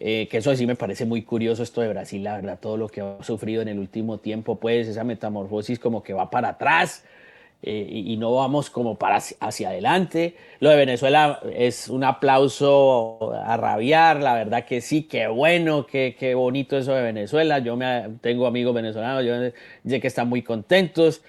eh, 0.00 0.28
que 0.30 0.36
eso 0.36 0.54
sí 0.54 0.66
me 0.66 0.76
parece 0.76 1.06
muy 1.06 1.22
curioso 1.22 1.62
esto 1.62 1.80
de 1.80 1.88
Brasil, 1.88 2.22
la 2.22 2.36
verdad, 2.36 2.58
todo 2.60 2.76
lo 2.76 2.88
que 2.88 3.00
ha 3.00 3.22
sufrido 3.22 3.62
en 3.62 3.68
el 3.68 3.78
último 3.78 4.18
tiempo, 4.18 4.56
pues 4.56 4.86
esa 4.86 5.02
metamorfosis 5.02 5.78
como 5.78 6.02
que 6.02 6.12
va 6.12 6.28
para 6.28 6.50
atrás 6.50 7.04
eh, 7.62 7.88
y, 7.90 8.18
no 8.18 8.34
vamos 8.34 8.68
como 8.68 8.98
para 8.98 9.16
hacia, 9.16 9.70
adelante. 9.70 10.36
Lo 10.60 10.68
de 10.68 10.76
Venezuela 10.76 11.40
es 11.54 11.88
un 11.88 12.04
aplauso 12.04 13.32
a 13.32 13.56
rabiar, 13.56 14.20
la 14.20 14.34
verdad 14.34 14.66
que 14.66 14.82
sí, 14.82 15.04
qué 15.04 15.26
bueno, 15.26 15.86
qué, 15.86 16.14
qué 16.18 16.34
bonito 16.34 16.76
eso 16.76 16.92
de 16.92 17.02
Venezuela, 17.02 17.60
yo 17.60 17.76
me, 17.76 18.10
tengo 18.20 18.46
amigos 18.46 18.74
venezolanos, 18.74 19.24
yo 19.24 19.32
sé 19.90 20.00
que 20.02 20.06
están 20.06 20.28
muy 20.28 20.42
contentos. 20.42 21.22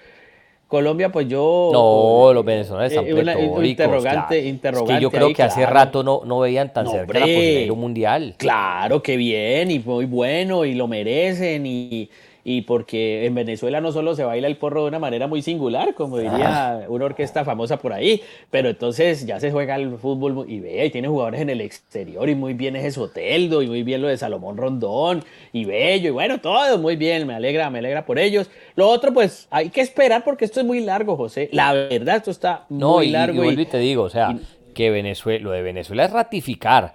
Colombia, 0.68 1.10
pues 1.10 1.26
yo. 1.26 1.70
No, 1.72 2.32
los 2.34 2.44
venezolanos 2.44 2.92
están 2.92 3.06
eh, 3.06 3.66
interrogante, 3.66 4.46
interrogante. 4.46 4.92
Es 4.92 4.98
que 4.98 5.02
yo 5.02 5.10
creo 5.10 5.32
que 5.32 5.42
hace 5.42 5.64
rato 5.64 6.02
no, 6.02 6.20
no 6.26 6.40
veían 6.40 6.70
tan 6.72 6.86
cerca 6.86 7.18
la 7.18 7.24
posibilidad 7.24 7.74
mundial. 7.74 8.34
Claro, 8.36 9.02
qué 9.02 9.16
bien, 9.16 9.70
y 9.70 9.78
muy 9.78 10.04
bueno, 10.04 10.66
y 10.66 10.74
lo 10.74 10.86
merecen, 10.86 11.64
y, 11.64 12.10
y 12.50 12.62
porque 12.62 13.26
en 13.26 13.34
Venezuela 13.34 13.82
no 13.82 13.92
solo 13.92 14.14
se 14.14 14.24
baila 14.24 14.46
el 14.48 14.56
porro 14.56 14.80
de 14.80 14.88
una 14.88 14.98
manera 14.98 15.26
muy 15.26 15.42
singular, 15.42 15.92
como 15.92 16.16
diría 16.16 16.86
una 16.88 17.04
orquesta 17.04 17.44
famosa 17.44 17.76
por 17.76 17.92
ahí, 17.92 18.22
pero 18.50 18.70
entonces 18.70 19.26
ya 19.26 19.38
se 19.38 19.52
juega 19.52 19.76
el 19.76 19.98
fútbol 19.98 20.46
y 20.48 20.60
ve, 20.60 20.86
y 20.86 20.88
tiene 20.88 21.08
jugadores 21.08 21.42
en 21.42 21.50
el 21.50 21.60
exterior 21.60 22.26
y 22.26 22.34
muy 22.34 22.54
bien 22.54 22.74
ese 22.74 22.92
Soteldo 22.92 23.60
y 23.60 23.66
muy 23.66 23.82
bien 23.82 24.00
lo 24.00 24.08
de 24.08 24.16
Salomón 24.16 24.56
Rondón 24.56 25.22
y 25.52 25.66
Bello 25.66 26.08
y 26.08 26.10
bueno, 26.10 26.40
todo 26.40 26.78
muy 26.78 26.96
bien, 26.96 27.26
me 27.26 27.34
alegra, 27.34 27.68
me 27.68 27.80
alegra 27.80 28.06
por 28.06 28.18
ellos. 28.18 28.50
Lo 28.76 28.88
otro 28.88 29.12
pues 29.12 29.46
hay 29.50 29.68
que 29.68 29.82
esperar 29.82 30.24
porque 30.24 30.46
esto 30.46 30.60
es 30.60 30.64
muy 30.64 30.80
largo, 30.80 31.18
José. 31.18 31.50
La 31.52 31.74
verdad 31.74 32.16
esto 32.16 32.30
está 32.30 32.64
muy 32.70 33.10
largo. 33.10 33.44
Y, 33.44 33.60
y, 33.60 33.66
te 33.66 33.76
digo, 33.76 34.04
o 34.04 34.10
sea, 34.10 34.34
que 34.72 34.88
Venezuela, 34.88 35.44
lo 35.44 35.50
de 35.50 35.60
Venezuela 35.60 36.06
es 36.06 36.12
ratificar 36.12 36.94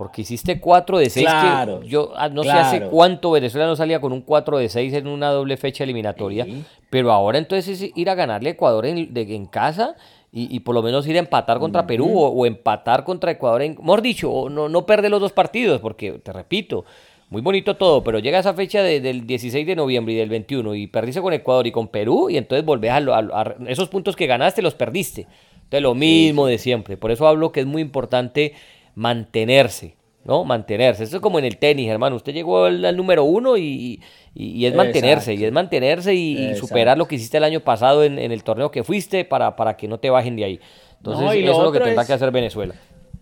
porque 0.00 0.22
hiciste 0.22 0.58
4 0.58 0.96
de 0.96 1.10
6. 1.10 1.26
Claro, 1.26 1.82
yo 1.82 2.14
ah, 2.16 2.30
no 2.30 2.42
sé 2.42 2.52
hace 2.52 2.80
cuánto 2.86 3.32
Venezuela 3.32 3.66
no 3.66 3.76
salía 3.76 4.00
con 4.00 4.14
un 4.14 4.22
4 4.22 4.56
de 4.56 4.70
6 4.70 4.94
en 4.94 5.06
una 5.06 5.28
doble 5.28 5.58
fecha 5.58 5.84
eliminatoria. 5.84 6.46
Pero 6.88 7.12
ahora 7.12 7.36
entonces 7.36 7.82
es 7.82 7.92
ir 7.94 8.08
a 8.08 8.14
ganarle 8.14 8.48
a 8.48 8.52
Ecuador 8.52 8.86
en, 8.86 9.10
en 9.14 9.44
casa 9.44 9.96
y, 10.32 10.58
por 10.60 10.74
lo 10.74 10.82
menos 10.82 11.06
ir 11.06 11.16
a 11.16 11.18
empatar 11.18 11.58
contra 11.58 11.86
Perú 11.86 12.18
o, 12.18 12.46
empatar 12.46 13.04
contra 13.04 13.32
Ecuador. 13.32 13.60
En, 13.60 13.72
mejor 13.72 14.00
dicho, 14.00 14.48
no, 14.48 14.70
no 14.70 14.86
perder 14.86 15.10
los 15.10 15.20
dos 15.20 15.32
partidos, 15.32 15.82
porque 15.82 16.12
te 16.12 16.32
repito, 16.32 16.86
muy 17.28 17.42
bonito 17.42 17.76
todo, 17.76 18.02
pero 18.02 18.20
llega 18.20 18.38
esa 18.38 18.54
fecha 18.54 18.82
del 18.82 19.26
16 19.26 19.66
de 19.66 19.76
noviembre 19.76 20.14
y 20.14 20.16
del 20.16 20.30
21 20.30 20.76
y 20.76 20.86
perdiste 20.86 21.20
con 21.20 21.34
Ecuador 21.34 21.66
y 21.66 21.72
con 21.72 21.88
Perú 21.88 22.30
y 22.30 22.38
entonces 22.38 22.64
volvés 22.64 22.92
a, 22.92 22.96
a, 22.96 23.54
esos 23.68 23.90
puntos 23.90 24.16
que 24.16 24.26
ganaste 24.26 24.62
los 24.62 24.72
perdiste. 24.72 25.26
Entonces 25.64 25.82
lo 25.82 25.94
mismo 25.94 26.46
de 26.46 26.56
siempre. 26.56 26.96
Por 26.96 27.10
eso 27.10 27.28
hablo 27.28 27.52
que 27.52 27.60
es 27.60 27.66
muy 27.66 27.82
importante 27.82 28.54
mantenerse, 29.00 29.96
¿no? 30.24 30.44
Mantenerse. 30.44 31.04
Eso 31.04 31.16
es 31.16 31.22
como 31.22 31.38
en 31.38 31.46
el 31.46 31.56
tenis, 31.56 31.88
hermano. 31.88 32.16
Usted 32.16 32.34
llegó 32.34 32.66
al, 32.66 32.94
número 32.94 33.24
uno 33.24 33.56
y, 33.56 34.02
es 34.34 34.74
mantenerse, 34.74 35.32
y 35.32 35.42
es 35.42 35.52
mantenerse 35.52 36.14
y, 36.14 36.54
superar 36.54 36.98
lo 36.98 37.08
que 37.08 37.14
hiciste 37.14 37.38
el 37.38 37.44
año 37.44 37.60
pasado 37.60 38.04
en, 38.04 38.18
el 38.18 38.44
torneo 38.44 38.70
que 38.70 38.84
fuiste 38.84 39.24
para, 39.24 39.56
para, 39.56 39.78
que 39.78 39.88
no 39.88 39.98
te 39.98 40.10
bajen 40.10 40.36
de 40.36 40.44
ahí. 40.44 40.60
Entonces, 40.98 41.24
eso 41.32 41.52
es 41.52 41.64
lo 41.64 41.72
que 41.72 41.80
tendrá 41.80 42.04
que 42.04 42.12
hacer 42.12 42.30
Venezuela. 42.30 42.74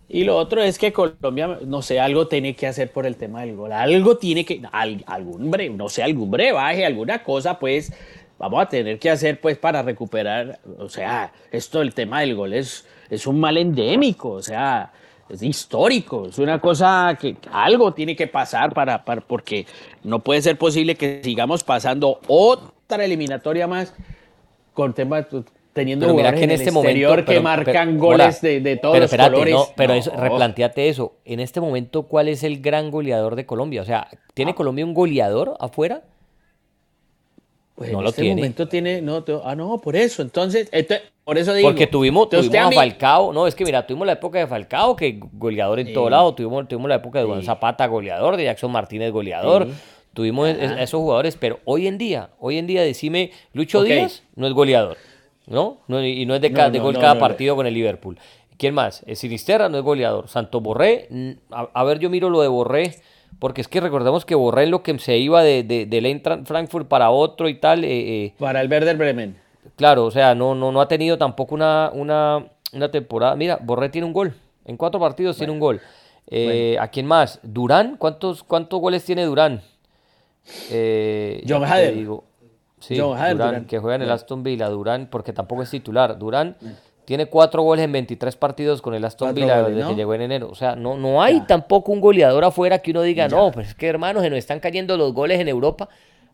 Y 0.09 0.25
lo 0.25 0.35
otro 0.35 0.61
es 0.61 0.77
que 0.77 0.91
Colombia, 0.91 1.59
no 1.65 1.81
sé, 1.81 2.01
algo 2.01 2.27
tiene 2.27 2.55
que 2.55 2.67
hacer 2.67 2.91
por 2.91 3.05
el 3.05 3.15
tema 3.15 3.41
del 3.41 3.55
gol. 3.55 3.71
Algo 3.71 4.17
tiene 4.17 4.43
que, 4.43 4.61
algún 4.73 5.49
breve, 5.49 5.73
no 5.73 5.87
sé, 5.87 6.03
algún 6.03 6.29
brebaje, 6.29 6.85
alguna 6.85 7.23
cosa, 7.23 7.57
pues, 7.57 7.93
vamos 8.37 8.61
a 8.61 8.67
tener 8.67 8.99
que 8.99 9.09
hacer, 9.09 9.39
pues, 9.39 9.57
para 9.57 9.81
recuperar. 9.81 10.59
O 10.77 10.89
sea, 10.89 11.31
esto, 11.51 11.81
el 11.81 11.93
tema 11.93 12.19
del 12.19 12.35
gol 12.35 12.51
es, 12.51 12.85
es 13.09 13.25
un 13.25 13.39
mal 13.39 13.55
endémico. 13.55 14.31
O 14.31 14.41
sea, 14.41 14.91
es 15.29 15.43
histórico, 15.43 16.27
es 16.27 16.39
una 16.39 16.59
cosa 16.59 17.17
que 17.19 17.37
algo 17.51 17.93
tiene 17.93 18.15
que 18.15 18.27
pasar 18.27 18.73
para, 18.73 19.03
porque 19.03 19.65
no 20.03 20.19
puede 20.19 20.41
ser 20.41 20.57
posible 20.57 20.95
que 20.95 21.21
sigamos 21.23 21.63
pasando 21.63 22.19
otra 22.27 23.05
eliminatoria 23.05 23.67
más 23.67 23.93
con 24.73 24.93
temas 24.93 25.27
teniendo 25.73 26.07
pero 26.07 26.15
mira 26.15 26.33
que 26.33 26.43
en, 26.43 26.51
este 26.51 26.71
momento 26.71 27.25
que 27.25 27.39
marcan 27.39 27.97
goles 27.97 28.41
de, 28.41 28.79
todos 28.81 28.99
los 28.99 29.11
colores. 29.11 29.55
pero 29.75 29.93
replanteate 29.93 30.89
eso. 30.89 31.13
En 31.25 31.39
este 31.39 31.61
momento, 31.61 32.03
¿cuál 32.03 32.27
es 32.27 32.43
el 32.43 32.61
gran 32.61 32.89
goleador 32.89 33.35
de 33.35 33.45
Colombia? 33.45 33.81
O 33.81 33.85
sea, 33.85 34.07
¿tiene 34.33 34.51
ah. 34.51 34.55
Colombia 34.55 34.85
un 34.85 34.93
goleador 34.93 35.55
afuera? 35.59 36.03
Pues 37.75 37.91
no 37.91 37.99
en 37.99 38.03
lo 38.03 38.09
este 38.09 38.27
momento 38.27 38.67
tiene, 38.67 39.01
no, 39.01 39.23
ah, 39.45 39.55
no, 39.55 39.79
por 39.79 39.95
eso. 39.95 40.21
Entonces, 40.21 40.69
por 41.29 41.37
eso 41.37 41.53
digo. 41.53 41.69
Porque 41.69 41.85
tuvimos, 41.85 42.27
tuvimos 42.27 42.55
a, 42.55 42.71
Falcao, 42.71 43.31
no, 43.31 43.45
es 43.45 43.53
que 43.53 43.63
mira, 43.63 43.85
tuvimos 43.85 44.07
la 44.07 44.13
época 44.13 44.39
de 44.39 44.47
Falcao, 44.47 44.95
que 44.95 45.19
goleador 45.33 45.79
en 45.79 45.93
todo 45.93 46.09
lado, 46.09 46.33
tuvimos, 46.33 46.67
tuvimos 46.67 46.89
la 46.89 46.95
época 46.95 47.19
de 47.19 47.25
Juan 47.25 47.43
Zapata, 47.43 47.85
goleador, 47.85 48.35
de 48.35 48.45
Jackson 48.45 48.71
Martínez, 48.71 49.11
goleador. 49.11 49.67
Tuvimos 50.15 50.49
a 50.49 50.81
esos 50.81 50.99
jugadores, 50.99 51.37
pero 51.37 51.59
hoy 51.65 51.85
en 51.85 51.99
día, 51.99 52.31
hoy 52.39 52.57
en 52.57 52.65
día 52.65 52.81
decime, 52.81 53.29
Lucho 53.53 53.83
Díaz 53.83 54.23
no 54.35 54.47
es 54.47 54.53
goleador, 54.53 54.97
¿no? 55.45 55.77
y 55.87 56.25
no 56.25 56.33
es 56.33 56.41
de, 56.41 56.49
de 56.49 56.79
gol 56.79 56.97
cada 56.97 57.19
partido 57.19 57.55
con 57.55 57.67
el 57.67 57.75
Liverpool. 57.75 58.17
¿Quién 58.57 58.73
más? 58.73 59.05
Sinisterra 59.13 59.69
no 59.69 59.77
es 59.77 59.83
goleador. 59.83 60.29
Santo 60.29 60.61
Borré, 60.61 61.09
a 61.51 61.83
ver, 61.83 61.99
yo 61.99 62.09
miro 62.09 62.31
lo 62.31 62.41
de 62.41 62.47
Borré 62.47 62.95
porque 63.37 63.61
es 63.61 63.67
que 63.67 63.79
recordemos 63.79 64.25
que 64.25 64.35
Borré 64.35 64.67
lo 64.67 64.83
que 64.83 64.97
se 64.99 65.17
iba 65.17 65.43
de, 65.43 65.63
de, 65.63 65.85
de 65.85 66.43
Frankfurt 66.45 66.87
para 66.87 67.09
otro 67.09 67.47
y 67.47 67.55
tal. 67.55 67.83
Eh, 67.83 68.25
eh, 68.25 68.33
para 68.39 68.61
el 68.61 68.69
Werder 68.69 68.97
Bremen. 68.97 69.35
Claro, 69.75 70.05
o 70.05 70.11
sea, 70.11 70.35
no, 70.35 70.55
no, 70.55 70.71
no 70.71 70.81
ha 70.81 70.87
tenido 70.87 71.17
tampoco 71.17 71.55
una, 71.55 71.91
una, 71.93 72.45
una 72.73 72.91
temporada. 72.91 73.35
Mira, 73.35 73.59
Borré 73.61 73.89
tiene 73.89 74.05
un 74.07 74.13
gol. 74.13 74.33
En 74.65 74.77
cuatro 74.77 74.99
partidos 74.99 75.37
tiene 75.37 75.51
un 75.51 75.59
gol. 75.59 75.81
Eh, 76.27 76.77
¿A 76.79 76.89
quién 76.89 77.05
más? 77.05 77.39
Durán, 77.41 77.97
¿cuántos, 77.97 78.43
cuántos 78.43 78.79
goles 78.79 79.03
tiene 79.03 79.25
Durán? 79.25 79.61
John 81.47 81.63
Hader. 81.63 81.95
sí, 82.79 82.95
Durán, 82.95 83.65
que 83.65 83.79
juega 83.79 83.95
en 83.95 84.03
el 84.03 84.11
Aston 84.11 84.43
Villa. 84.43 84.69
Durán, 84.69 85.07
porque 85.09 85.33
tampoco 85.33 85.63
es 85.63 85.71
titular. 85.71 86.17
Durán 86.17 86.55
tiene 87.09 87.25
cuatro 87.25 87.63
goles 87.63 87.85
en 87.85 87.91
23 87.91 88.35
partidos 88.35 88.83
con 88.83 88.93
el 88.93 89.03
Aston 89.03 89.33
Villa 89.33 89.63
desde 89.63 89.89
que 89.89 89.95
llegó 89.95 90.13
en 90.13 90.21
enero. 90.21 90.47
O 90.51 90.53
sea, 90.53 90.75
no, 90.75 90.95
no 90.95 91.23
hay 91.23 91.41
tampoco 91.47 91.91
un 91.91 91.99
goleador 91.99 92.43
afuera 92.45 92.77
que 92.77 92.91
uno 92.91 93.01
diga, 93.01 93.27
no, 93.27 93.51
pues 93.51 93.69
es 93.69 93.73
que 93.73 93.87
hermanos, 93.87 94.21
se 94.21 94.29
nos 94.29 94.37
están 94.37 94.59
cayendo 94.59 94.95
los 94.95 95.11
goles 95.11 95.39
en 95.39 95.47
Europa. 95.47 95.89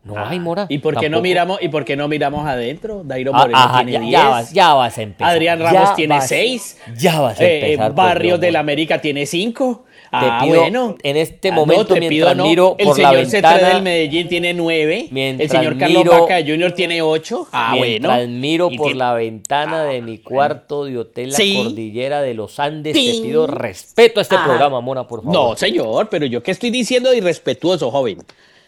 No 0.06 0.24
hay, 0.24 0.40
Mora. 0.40 0.68
¿Y 0.70 0.78
por 0.78 1.00
qué 1.00 1.10
no 1.10 1.20
miramos, 1.20 1.58
y 1.62 1.70
por 1.70 1.84
qué 1.84 1.96
no 1.96 2.08
miramos 2.08 2.46
adentro? 2.46 3.02
Dairo 3.04 3.32
ah, 3.34 3.40
Moreno 3.40 3.90
tiene 3.90 4.06
10. 4.06 4.12
Ya, 4.12 4.30
vas, 4.30 4.54
ya 4.54 4.74
vas 4.76 4.98
a 5.00 5.02
empezar. 5.02 5.34
Adrián 5.34 5.60
Ramos 5.60 5.96
tiene 5.96 6.22
6. 6.22 6.78
Ya 6.96 7.20
vas 7.22 7.40
a 7.40 7.44
eh, 7.44 7.72
empezar. 7.72 7.96
Barrios 7.96 8.40
del 8.40 8.56
América 8.56 9.02
tiene 9.02 9.26
5. 9.26 9.86
Ah, 10.12 10.42
pido, 10.44 10.60
bueno. 10.60 10.96
En 11.02 11.18
este 11.18 11.50
ah, 11.50 11.54
momento, 11.54 11.96
mientras 11.96 12.38
miro 12.38 12.78
por 12.78 13.00
la 13.00 13.12
ventana. 13.12 13.56
El 13.56 13.60
señor 13.60 13.74
del 13.74 13.82
Medellín 13.82 14.28
tiene 14.28 14.54
9. 14.54 15.10
El 15.12 15.50
señor 15.50 15.78
Carlos 15.80 16.06
Vaca 16.06 16.38
Jr. 16.46 16.72
tiene 16.74 17.02
8. 17.02 17.48
Ah, 17.52 17.76
mientras 17.76 18.28
miro 18.28 18.70
por 18.70 18.96
la 18.96 19.14
ventana 19.16 19.86
de 19.86 20.04
mi 20.04 20.20
cuarto 20.20 20.86
de 20.86 21.00
hotel 21.00 21.32
La 21.32 21.64
Cordillera 21.64 22.22
de 22.22 22.36
los 22.36 22.60
Andes, 22.60 22.94
te 22.94 23.00
pido 23.00 23.48
respeto 23.48 24.20
a 24.20 24.24
este 24.24 24.38
programa, 24.38 24.82
Mona, 24.82 25.08
por 25.08 25.22
favor. 25.22 25.34
No, 25.34 25.56
señor, 25.56 26.10
pero 26.10 26.28
yo 26.28 26.44
qué 26.44 26.52
estoy 26.52 26.70
diciendo 26.70 27.10
de 27.10 27.18
irrespetuoso, 27.18 27.90
joven. 27.90 28.20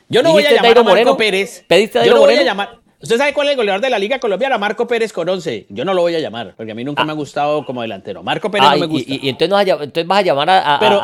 Yo 0.10 0.24
no 0.24 0.32
voy 0.32 0.45
a 0.45 0.51
llamar 0.53 0.78
a 0.78 0.84
Marco 0.84 1.18
Pérez. 1.18 1.64
¿Pediste 1.68 1.99
a 1.99 2.05
Yo 2.05 2.14
no 2.16 2.22
voy 2.22 2.36
a 2.36 2.43
llamar. 2.43 2.80
¿Usted 2.99 3.18
sabe 3.18 3.32
cuál 3.34 3.47
es 3.47 3.51
el 3.51 3.58
goleador 3.58 3.80
de 3.82 3.91
la 3.91 3.99
Liga 3.99 4.18
Colombiana? 4.18 4.58
Marco 4.58 4.88
Pérez 4.88 5.14
con 5.14 5.30
11. 5.30 5.68
Yo 5.70 5.86
no 5.86 5.93
lo 5.93 6.01
voy 6.01 6.16
a 6.16 6.20
llamar, 6.20 6.55
porque 6.58 6.72
a 6.72 6.76
mí 6.76 6.84
nunca 6.84 7.03
me 7.03 7.12
ha 7.12 7.16
gustado 7.16 7.64
como 7.64 7.84
delantero. 7.84 8.24
Marco 8.24 8.49
Pérez 8.49 8.68
Ah, 8.68 8.74
no 8.74 8.80
me 8.80 8.86
gusta. 8.88 9.12
y- 9.14 9.20
y 9.22 9.30
entonces, 9.30 9.49
vas 9.51 9.62
a 9.62 9.66
ll- 9.68 9.84
entonces 9.84 10.08
vas 10.08 10.18
a 10.18 10.22
llamar 10.24 10.49
a, 10.49 10.76
a, 10.76 10.80
Pero- 10.80 10.99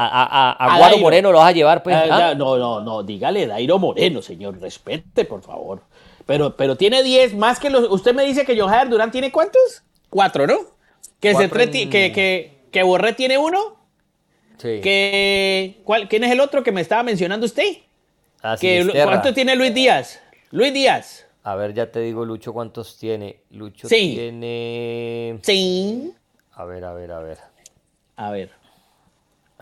Dairo. 0.80 0.98
Moreno, 0.98 1.32
lo 1.32 1.38
vas 1.38 1.50
a 1.50 1.52
llevar, 1.52 1.84
pues. 1.84 1.96
Ah, 1.96 2.30
¿ah? 2.32 2.36
No, 2.36 2.58
no, 2.58 2.82
no, 2.82 3.04
dígale 3.04 3.46
Dairo 3.46 3.78
Moreno, 3.78 4.24
señor, 4.24 4.60
respete, 4.60 5.26
por 5.26 5.44
favor. 5.44 5.84
Pero, 6.26 6.56
pero 6.58 6.76
tiene 6.78 7.04
10 7.04 7.36
más 7.36 7.60
que 7.60 7.70
los. 7.70 7.88
Usted 7.92 8.16
me 8.16 8.24
dice 8.26 8.44
que 8.44 8.60
John 8.60 8.70
Jader 8.70 8.90
Durán 8.90 9.12
tiene 9.12 9.32
cuántos? 9.32 9.84
Cuatro, 10.10 10.48
¿no? 10.48 10.56
Que, 11.20 11.34
Cuatro 11.34 11.60
se 11.60 11.64
en- 11.84 11.90
que, 11.92 12.12
que, 12.12 12.54
que 12.72 12.84
Borré 12.84 13.14
tiene 13.14 13.38
uno. 13.38 13.76
Sí. 14.58 14.80
Que, 14.82 15.82
¿cuál, 15.84 16.08
¿Quién 16.10 16.24
es 16.24 16.32
el 16.32 16.40
otro 16.40 16.64
que 16.64 16.72
me 16.72 16.82
estaba 16.82 17.04
mencionando 17.04 17.46
usted? 17.46 17.66
Ah, 18.44 18.58
Que. 18.60 18.88
¿Cuánto 19.04 19.34
tiene 19.34 19.56
Luis 19.56 19.74
Díaz? 19.74 20.20
Luis 20.52 20.74
Díaz. 20.74 21.26
A 21.44 21.56
ver, 21.56 21.74
ya 21.74 21.92
te 21.92 22.00
digo, 22.02 22.24
Lucho, 22.26 22.54
cuántos 22.54 22.98
tiene. 22.98 23.42
Lucho 23.52 23.88
Sí. 23.88 24.14
tiene. 24.16 25.40
Sí. 25.42 26.14
A 26.54 26.66
ver, 26.66 26.86
a 26.86 26.94
ver, 26.94 27.12
a 27.12 27.20
ver. 27.20 27.38
A 28.18 28.32
ver. 28.32 28.52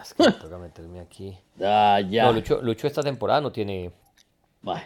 Es 0.01 0.13
que 0.13 0.23
me 0.23 0.31
toca 0.31 0.57
meterme 0.57 0.99
aquí. 0.99 1.37
Ah, 1.63 1.99
ya. 2.07 2.25
No, 2.25 2.33
Lucho, 2.33 2.61
Lucho 2.61 2.87
esta 2.87 3.01
temporada 3.03 3.39
no 3.41 3.51
tiene. 3.51 3.91
Bueno. 4.61 4.81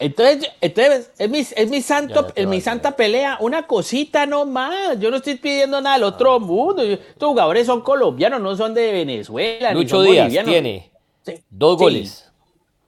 Entonces, 0.00 0.50
entonces 0.60 1.12
es 1.16 1.30
mi, 1.30 1.38
es 1.38 1.70
mi 1.70 1.80
santo, 1.80 2.26
es 2.34 2.46
mi 2.48 2.60
santa 2.60 2.96
pelea, 2.96 3.38
una 3.40 3.68
cosita 3.68 4.26
nomás. 4.26 4.98
Yo 4.98 5.12
no 5.12 5.18
estoy 5.18 5.36
pidiendo 5.36 5.80
nada 5.80 5.94
del 5.94 6.04
otro 6.04 6.40
mundo. 6.40 6.82
Yo- 6.84 6.94
Estos 6.94 7.28
jugadores 7.28 7.66
son 7.66 7.82
colombianos, 7.82 8.40
no 8.40 8.56
son 8.56 8.74
de 8.74 8.90
Venezuela. 8.90 9.72
ni 9.72 9.80
Lucho 9.82 9.96
son 9.98 10.06
Díaz 10.06 10.24
bolivianos. 10.24 10.50
tiene 10.52 10.90
Sí. 11.22 11.34
dos 11.50 11.78
Sí. 11.78 11.84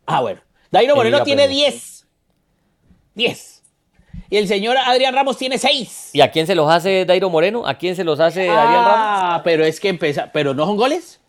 Ah, 0.08 0.20
bueno. 0.22 0.40
Dairo 0.70 0.92
En 0.94 0.96
Moreno 0.96 1.22
tiene 1.22 1.44
Premier. 1.44 1.72
10. 1.72 2.06
10. 3.14 3.62
Y 4.30 4.36
el 4.36 4.48
señor 4.48 4.76
Adrián 4.76 5.14
Ramos 5.14 5.36
tiene 5.36 5.58
6. 5.58 6.10
¿Y 6.12 6.20
a 6.20 6.30
quién 6.30 6.46
se 6.46 6.54
los 6.54 6.70
hace 6.70 7.04
Dairo 7.04 7.30
Moreno? 7.30 7.66
¿A 7.66 7.74
quién 7.78 7.94
se 7.96 8.04
los 8.04 8.20
hace 8.20 8.48
Adrián 8.50 8.84
Ramos? 8.84 8.92
Ah, 8.96 9.40
pero 9.44 9.64
es 9.64 9.80
que 9.80 9.88
empieza, 9.88 10.30
pero 10.32 10.54
no 10.54 10.66
son 10.66 10.76
goles. 10.76 11.20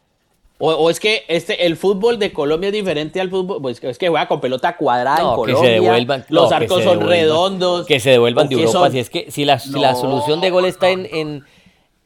O, 0.61 0.71
o 0.73 0.89
es 0.89 0.99
que 0.99 1.23
este, 1.29 1.65
el 1.65 1.77
fútbol 1.77 2.19
de 2.19 2.33
Colombia 2.33 2.67
es 2.67 2.73
diferente 2.73 3.21
al 3.21 3.29
fútbol, 3.29 3.61
pues 3.61 3.81
es 3.81 3.97
que 3.97 4.09
juega 4.09 4.27
con 4.27 4.41
pelota 4.41 4.75
cuadrada 4.75 5.19
No, 5.19 5.29
en 5.29 5.31
que 5.31 5.35
Colombia. 5.53 5.69
se 5.69 5.73
devuelvan. 5.81 6.25
los 6.27 6.43
no, 6.43 6.49
que 6.49 6.55
arcos 6.55 6.83
son 6.83 6.99
redondos. 7.07 7.85
Que 7.85 7.99
se 8.01 8.09
devuelvan 8.09 8.49
de 8.49 8.55
que 8.57 8.61
Europa. 8.63 8.79
son- 8.87 8.91
Si 8.91 8.99
es 8.99 9.09
que 9.09 9.31
si 9.31 9.45
la, 9.45 9.59
si 9.59 9.71
la 9.79 9.93
No. 9.93 9.97
solución 10.01 10.41
de 10.41 10.49
gol 10.49 10.65
está 10.65 10.89
en, 10.89 11.07
en, 11.11 11.45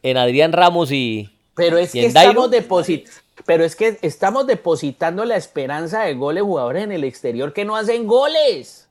en 0.03 0.17
Adrián 0.17 0.51
Ramos 0.53 0.91
y. 0.91 1.30
Pero 1.55 1.78
es 1.80 1.95
¿Y 1.95 2.01
que 2.01 2.05
estamos 2.07 2.51
deposit 2.51 3.07
pero 3.45 3.63
es 3.63 3.75
que 3.75 3.97
estamos 4.01 4.47
depositando 4.47 5.25
la 5.25 5.36
esperanza 5.36 6.03
de 6.03 6.13
goles 6.13 6.43
jugadores 6.43 6.84
en 6.84 6.91
el 6.91 7.03
exterior 7.03 7.53
que 7.53 7.65
no 7.65 7.75
hacen 7.75 8.07
goles. 8.07 8.88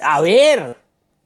A 0.00 0.20
ver, 0.20 0.76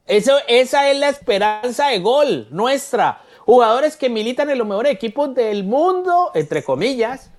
eso, 0.07 0.37
esa 0.49 0.91
es 0.91 0.99
la 0.99 1.09
esperanza 1.09 1.89
de 1.89 1.99
gol 1.99 2.49
nuestra. 2.51 3.23
Jugadores 3.41 3.97
que 3.97 4.09
militan 4.09 4.51
en 4.51 4.59
los 4.59 4.67
mejores 4.67 4.93
equipos 4.93 5.35
del 5.35 5.65
mundo, 5.65 6.31
entre 6.35 6.63
comillas, 6.63 7.31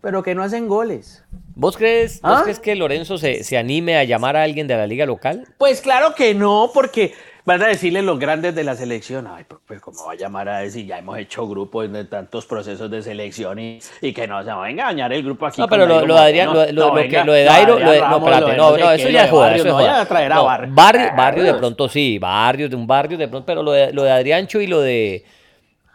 pero 0.00 0.22
que 0.22 0.34
no 0.34 0.42
hacen 0.42 0.68
goles. 0.68 1.24
¿Vos 1.56 1.76
crees, 1.76 2.20
vos 2.20 2.38
¿Ah? 2.38 2.40
crees 2.42 2.58
que 2.58 2.74
Lorenzo 2.74 3.16
se, 3.16 3.44
se 3.44 3.56
anime 3.56 3.96
a 3.96 4.04
llamar 4.04 4.36
a 4.36 4.42
alguien 4.42 4.66
de 4.66 4.76
la 4.76 4.86
liga 4.86 5.06
local? 5.06 5.46
Pues 5.56 5.80
claro 5.80 6.14
que 6.14 6.34
no, 6.34 6.70
porque 6.74 7.14
van 7.44 7.62
a 7.62 7.66
decirle 7.66 8.00
los 8.02 8.18
grandes 8.18 8.54
de 8.54 8.64
la 8.64 8.74
selección, 8.74 9.26
ay, 9.26 9.44
pues, 9.46 9.60
pues 9.66 9.80
cómo 9.80 10.06
va 10.06 10.12
a 10.12 10.16
llamar 10.16 10.48
a 10.48 10.58
decir, 10.60 10.86
ya 10.86 10.98
hemos 10.98 11.18
hecho 11.18 11.46
grupos 11.46 11.92
de 11.92 12.04
tantos 12.06 12.46
procesos 12.46 12.90
de 12.90 13.02
selección 13.02 13.58
y, 13.58 13.78
y 14.00 14.12
que 14.12 14.26
no 14.26 14.42
se 14.42 14.50
va 14.50 14.64
a 14.64 14.70
engañar 14.70 15.12
el 15.12 15.22
grupo 15.22 15.46
aquí. 15.46 15.60
No, 15.60 15.68
pero 15.68 15.86
lo, 15.86 16.06
lo 16.06 16.14
de 16.14 16.20
Adrián, 16.20 16.46
lo, 16.54 16.54
lo- 16.54 16.72
No, 16.72 16.88
lo 16.88 16.94
que, 16.94 17.02
venga, 17.02 17.24
lo 17.24 17.32
de 17.32 17.44
Dairo, 17.44 17.78
no, 17.78 17.92
espérate, 17.92 18.56
no, 18.56 18.76
no, 18.76 18.90
eso 18.92 19.08
ya 19.10 19.24
es 19.26 19.32
Barrios, 19.32 19.66
eso 19.66 19.80
es 19.80 20.08
traer 20.08 20.32
a 20.32 20.40
Barrios. 20.40 20.74
barrio, 20.74 21.06
barrio 21.16 21.42
de 21.42 21.50
Barrios. 21.50 21.56
pronto 21.58 21.88
sí, 21.88 22.18
barrios 22.18 22.70
de 22.70 22.76
un 22.76 22.86
barrio 22.86 23.18
de 23.18 23.28
pronto, 23.28 23.44
pero 23.46 23.62
lo 23.62 23.72
de, 23.72 23.92
lo 23.92 24.02
de 24.04 24.10
Adriancho 24.12 24.60
y 24.60 24.66
lo 24.66 24.80
de 24.80 25.24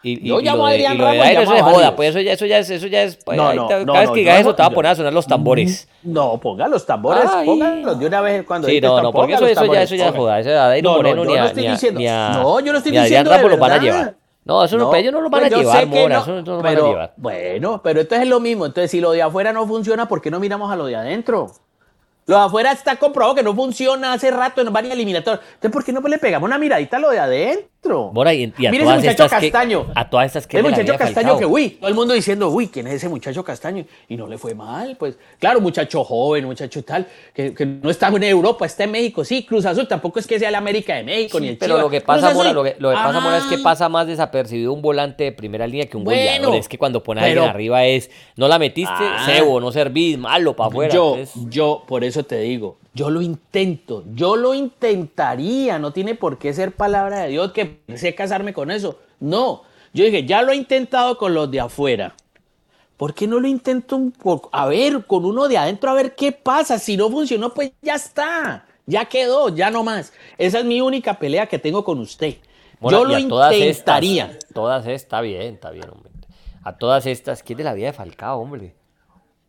y, 0.02 0.26
Yo 0.26 0.40
y 0.40 0.44
llamo 0.44 0.58
lo 0.58 0.66
a 0.66 0.70
Adrián 0.70 0.96
lo 0.98 1.04
Ramos, 1.04 1.26
eso 1.26 1.54
es 1.54 1.62
joda, 1.62 1.96
pues 1.96 2.10
eso 2.10 2.20
ya, 2.20 2.32
eso 2.32 2.46
ya 2.46 2.58
es, 2.58 2.70
eso 2.70 2.86
ya 2.86 3.02
es, 3.02 3.16
pues, 3.24 3.36
No, 3.36 3.52
no, 3.52 3.66
te- 3.66 3.84
no, 3.84 3.92
cada 3.92 4.00
vez 4.00 4.08
no, 4.08 4.14
que 4.14 4.24
no- 4.24 4.30
eso 4.32 4.54
te 4.54 4.62
va 4.62 4.66
a 4.68 4.70
poner 4.70 4.90
a 4.92 4.94
sonar 4.94 5.12
los 5.12 5.26
tambores. 5.26 5.88
No, 6.02 6.38
ponga 6.40 6.68
los 6.68 6.86
tambores, 6.86 7.24
Ay. 7.30 7.46
pónganlos 7.46 7.98
de 7.98 8.06
una 8.06 8.20
vez 8.22 8.44
cuando 8.46 8.66
Sí, 8.68 8.80
no, 8.80 9.02
no, 9.02 9.12
porque 9.12 9.34
eso, 9.34 9.46
eso 9.46 9.64
ya, 9.72 9.82
eso 9.82 9.94
ya 9.94 10.08
es 10.08 10.14
joda. 10.14 10.40
Eso 10.40 10.50
a 10.58 10.74
No, 10.76 10.82
no, 10.82 10.96
Moreno 10.96 11.24
yo 11.24 11.30
ni 11.30 11.36
no 11.36 11.42
a, 11.42 11.46
estoy 11.46 11.62
ni 11.62 11.68
a, 11.68 11.72
diciendo- 11.72 12.00
ni 12.00 12.06
a- 12.08 12.28
no, 12.34 12.60
yo 12.60 12.72
no 12.72 12.78
estoy 12.78 12.92
ni 12.92 12.98
Adrián 12.98 13.24
diciendo 13.24 13.30
de 13.30 13.36
Ramos 13.36 13.50
los 13.50 13.60
van 13.60 13.72
a 13.72 13.78
llevar. 13.78 14.14
No, 14.42 14.64
eso 14.64 14.76
no, 14.78 14.84
No, 14.84 14.90
pues 14.90 15.02
ellos 15.02 15.12
no 15.12 15.20
los 15.20 15.30
van 15.30 15.40
a 15.44 15.48
pues 15.48 15.52
yo 15.52 15.58
llevar, 15.60 15.86
Mora, 15.86 16.14
no, 16.16 16.22
eso 16.22 16.42
no 16.42 16.56
van 16.56 16.62
pero, 16.62 16.86
a 16.86 16.88
llevar. 16.88 17.12
Bueno, 17.18 17.80
pero 17.84 18.00
entonces 18.00 18.22
es 18.24 18.28
lo 18.30 18.40
mismo. 18.40 18.64
Entonces, 18.66 18.90
si 18.90 19.00
lo 19.00 19.12
de 19.12 19.20
afuera 19.22 19.52
no 19.52 19.66
funciona, 19.66 20.08
¿por 20.08 20.22
qué 20.22 20.30
no 20.30 20.40
miramos 20.40 20.72
a 20.72 20.76
lo 20.76 20.86
de 20.86 20.96
adentro? 20.96 21.52
Lo 22.26 22.36
de 22.38 22.42
afuera 22.44 22.72
está 22.72 22.96
comprobado 22.96 23.34
que 23.34 23.42
no 23.42 23.54
funciona 23.54 24.12
hace 24.14 24.30
rato 24.30 24.60
en 24.62 24.72
varias 24.72 24.94
eliminatorias. 24.94 25.44
Entonces, 25.46 25.70
¿por 25.70 25.84
qué 25.84 25.92
no 25.92 26.00
le 26.00 26.18
pegamos 26.18 26.46
una 26.46 26.58
miradita 26.58 26.96
a 26.96 27.00
lo 27.00 27.10
de 27.10 27.18
adentro? 27.18 27.68
Mora, 27.82 28.34
y, 28.34 28.52
y 28.58 28.66
a 28.66 28.70
Mire 28.70 28.82
ese 28.82 28.84
todas 28.84 28.96
muchacho 29.00 29.24
estas 29.24 29.40
que, 29.40 29.50
Castaño. 29.50 29.86
a 29.94 30.10
todas 30.10 30.26
estas 30.26 30.46
que 30.46 30.58
el 30.58 30.62
muchacho 30.64 30.96
Castaño 30.96 31.38
que, 31.38 31.46
uy, 31.46 31.70
todo 31.70 31.88
el 31.88 31.94
mundo 31.94 32.12
diciendo, 32.14 32.48
uy, 32.50 32.68
¿quién 32.68 32.86
es 32.86 32.94
ese 32.94 33.08
muchacho 33.08 33.42
Castaño? 33.42 33.84
Y 34.08 34.16
no 34.16 34.26
le 34.26 34.36
fue 34.38 34.54
mal, 34.54 34.96
pues. 34.98 35.16
Claro, 35.38 35.60
muchacho 35.60 36.04
joven, 36.04 36.44
muchacho 36.44 36.84
tal, 36.84 37.06
que, 37.34 37.54
que 37.54 37.64
no 37.66 37.88
está 37.90 38.08
en 38.08 38.22
Europa, 38.22 38.66
está 38.66 38.84
en 38.84 38.90
México. 38.92 39.24
Sí, 39.24 39.44
Cruz 39.44 39.64
Azul 39.64 39.88
tampoco 39.88 40.18
es 40.18 40.26
que 40.26 40.38
sea 40.38 40.50
la 40.50 40.58
América 40.58 40.94
de 40.94 41.04
México 41.04 41.38
Sí, 41.38 41.44
ni 41.44 41.48
el 41.50 41.56
pero 41.56 41.70
Chivas. 41.74 41.82
lo 41.84 41.90
que 41.90 42.00
pasa. 42.02 42.34
Mora, 42.34 42.52
lo 42.52 42.62
que, 42.62 42.76
lo 42.78 42.90
que 42.90 42.96
pasa, 42.96 43.20
Mora, 43.20 43.38
es 43.38 43.44
que 43.44 43.54
Ah, 43.56 43.60
pasa 43.62 43.88
más 43.88 44.06
desapercibido 44.06 44.72
un 44.72 44.82
volante 44.82 45.24
de 45.24 45.32
primera 45.32 45.66
línea 45.66 45.86
que 45.86 45.96
un 45.96 46.04
Bueno, 46.04 46.20
goleador. 46.20 46.54
Es 46.56 46.68
que 46.68 46.76
cuando 46.78 47.02
pone 47.02 47.22
a 47.22 47.24
alguien 47.24 47.42
pero- 47.42 47.50
arriba 47.50 47.84
es, 47.86 48.10
no 48.36 48.46
la 48.46 48.58
metiste, 48.58 48.92
Ah. 48.94 49.22
cebo, 49.26 49.58
no 49.58 49.72
servís, 49.72 50.18
malo 50.18 50.54
para 50.54 50.68
afuera. 50.68 50.92
Yo, 50.94 51.16
entonces- 51.16 51.42
yo, 51.48 51.82
por 51.88 52.04
eso 52.04 52.22
te 52.24 52.38
digo, 52.40 52.76
yo 52.92 53.10
lo 53.10 53.22
intento, 53.22 54.04
yo 54.14 54.36
lo 54.36 54.54
intentaría, 54.54 55.78
no 55.78 55.92
tiene 55.92 56.14
por 56.14 56.38
qué 56.38 56.52
ser 56.52 56.72
palabra 56.72 57.20
de 57.20 57.28
Dios 57.28 57.52
que 57.52 57.80
sé 57.94 58.14
casarme 58.14 58.52
con 58.52 58.70
eso. 58.70 58.98
No, 59.20 59.62
yo 59.92 60.04
dije, 60.04 60.24
ya 60.24 60.42
lo 60.42 60.52
he 60.52 60.56
intentado 60.56 61.16
con 61.18 61.34
los 61.34 61.50
de 61.50 61.60
afuera. 61.60 62.14
¿Por 62.96 63.14
qué 63.14 63.26
no 63.26 63.40
lo 63.40 63.48
intento 63.48 63.96
un 63.96 64.12
poco? 64.12 64.50
A 64.52 64.66
ver, 64.66 65.06
con 65.06 65.24
uno 65.24 65.48
de 65.48 65.56
adentro, 65.56 65.90
a 65.90 65.94
ver 65.94 66.14
qué 66.14 66.32
pasa. 66.32 66.78
Si 66.78 66.96
no 66.96 67.10
funcionó, 67.10 67.54
pues 67.54 67.72
ya 67.80 67.94
está. 67.94 68.66
Ya 68.84 69.06
quedó, 69.06 69.48
ya 69.48 69.70
no 69.70 69.82
más. 69.82 70.12
Esa 70.36 70.58
es 70.58 70.64
mi 70.66 70.80
única 70.80 71.18
pelea 71.18 71.46
que 71.46 71.58
tengo 71.58 71.82
con 71.82 71.98
usted. 71.98 72.36
Yo 72.82 73.04
lo 73.04 73.28
todas 73.28 73.54
intentaría. 73.54 74.26
Estas, 74.26 74.52
todas 74.52 74.82
estas, 74.82 75.02
está 75.02 75.20
bien, 75.20 75.54
está 75.54 75.70
bien, 75.70 75.88
hombre. 75.90 76.10
A 76.62 76.76
todas 76.76 77.06
estas, 77.06 77.42
¿quién 77.42 77.56
de 77.56 77.64
la 77.64 77.72
vida 77.72 77.86
de 77.86 77.92
Falcao, 77.94 78.38
hombre? 78.38 78.74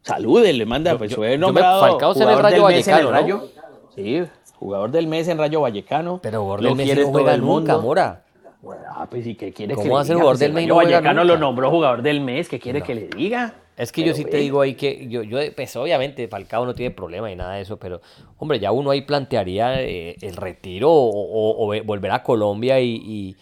Salude, 0.04 0.52
le 0.54 0.66
manda, 0.66 0.98
pues 0.98 1.16
fue 1.16 1.38
nombrado 1.38 1.82
Falcao 1.82 2.14
en 2.16 2.30
el 2.30 2.40
Rayo 2.40 2.66
mes 2.68 2.88
el 2.88 2.94
Vallecano, 2.94 3.04
¿no? 3.04 3.12
Rayo. 3.12 3.50
Sí, 3.96 4.24
jugador 4.56 4.92
del 4.92 5.08
mes 5.08 5.28
en 5.28 5.38
Rayo 5.38 5.62
Vallecano. 5.62 6.20
Pero 6.24 6.42
jugador 6.42 6.62
del 6.78 6.86
quiere 6.86 7.02
no 7.04 7.08
juega 7.12 7.38
nunca, 7.38 7.74
mundo. 7.74 7.82
Mora. 7.88 8.24
Bueno, 8.62 8.84
ah, 8.90 9.08
pues 9.10 9.26
¿y 9.26 9.36
qué 9.36 9.52
quiere 9.52 9.74
¿Cómo 9.74 9.84
que 9.84 9.90
va 9.90 10.02
a 10.02 10.06
ser 10.06 10.16
jugador 10.16 10.34
Pues 10.34 10.42
el 10.42 10.48
del 10.48 10.54
mes 10.54 10.64
Rayo 10.64 10.70
no 10.70 10.76
Vallecano 10.78 11.22
nunca? 11.22 11.34
lo 11.34 11.38
nombró 11.40 11.70
jugador 11.72 12.02
del 12.02 12.22
mes, 12.22 12.48
¿qué 12.50 12.60
quiere 12.60 12.82
que 12.82 12.96
le 12.96 13.08
diga? 13.08 13.54
Es 13.78 13.92
que 13.92 14.04
yo 14.04 14.14
sí 14.14 14.26
te 14.26 14.38
digo 14.38 14.62
ahí 14.62 14.76
que 14.76 15.08
yo, 15.08 15.24
yo, 15.24 15.40
pues 15.56 15.76
obviamente 15.76 16.28
Falcao 16.28 16.66
no 16.66 16.76
tiene 16.76 16.92
problema 16.94 17.32
y 17.32 17.36
nada 17.36 17.56
de 17.56 17.62
eso, 17.62 17.78
pero 17.78 18.02
hombre, 18.38 18.60
ya 18.60 18.72
uno 18.72 18.92
ahí 18.92 19.02
plantearía 19.02 19.82
eh, 19.82 20.16
el 20.22 20.36
retiro 20.36 20.92
o, 20.92 21.10
o- 21.10 21.66
o 21.66 21.68
ve- 21.70 21.82
volver 21.82 22.12
a 22.12 22.22
Colombia 22.22 22.80
y, 22.80 22.96
y, 22.96 23.36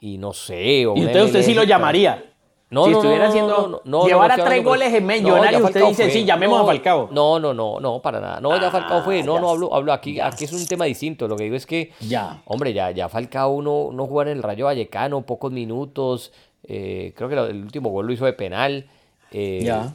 y 0.00 0.18
no 0.18 0.34
sé. 0.34 0.86
o 0.86 0.94
Y 0.96 1.06
usted, 1.06 1.22
usted 1.24 1.42
sí 1.42 1.54
lo 1.54 1.62
llamaría. 1.62 2.22
No, 2.70 2.84
si 2.84 2.90
no, 2.92 2.96
estuviera 2.98 3.24
no, 3.24 3.30
haciendo 3.30 3.56
no, 3.62 3.68
no, 3.68 3.80
no, 3.84 4.06
llevar 4.06 4.28
no, 4.28 4.34
a 4.34 4.36
no, 4.36 4.44
tres 4.44 4.64
goles 4.64 4.94
en 4.94 5.04
Millonarios, 5.04 5.62
usted 5.62 5.84
dice, 5.86 6.02
fue. 6.04 6.12
sí, 6.12 6.24
llamemos 6.24 6.60
a 6.60 6.64
Falcao. 6.64 7.08
No, 7.10 7.40
no, 7.40 7.52
no, 7.52 7.80
no, 7.80 8.00
para 8.00 8.20
nada. 8.20 8.40
No, 8.40 8.60
ya 8.60 8.70
Falcao 8.70 9.02
fue. 9.02 9.22
No, 9.24 9.34
ya 9.34 9.40
no 9.40 9.50
hablo, 9.50 9.74
hablo 9.74 9.92
aquí, 9.92 10.20
aquí 10.20 10.44
es 10.44 10.52
un 10.52 10.64
tema 10.66 10.84
distinto. 10.84 11.26
Lo 11.26 11.34
que 11.36 11.44
digo 11.44 11.56
es 11.56 11.66
que, 11.66 11.90
Ya. 12.00 12.40
hombre, 12.44 12.72
ya, 12.72 12.92
ya 12.92 13.08
Falcao 13.08 13.60
no, 13.60 13.90
no 13.92 14.06
jugar 14.06 14.28
en 14.28 14.36
el 14.36 14.42
Rayo 14.44 14.66
Vallecano, 14.66 15.22
pocos 15.22 15.50
minutos. 15.50 16.32
eh, 16.62 17.12
creo 17.16 17.28
que 17.28 17.34
el 17.34 17.62
último 17.64 17.90
gol 17.90 18.06
lo 18.06 18.12
hizo 18.12 18.24
de 18.24 18.34
penal. 18.34 18.86
eh, 19.32 19.62
Ya. 19.64 19.92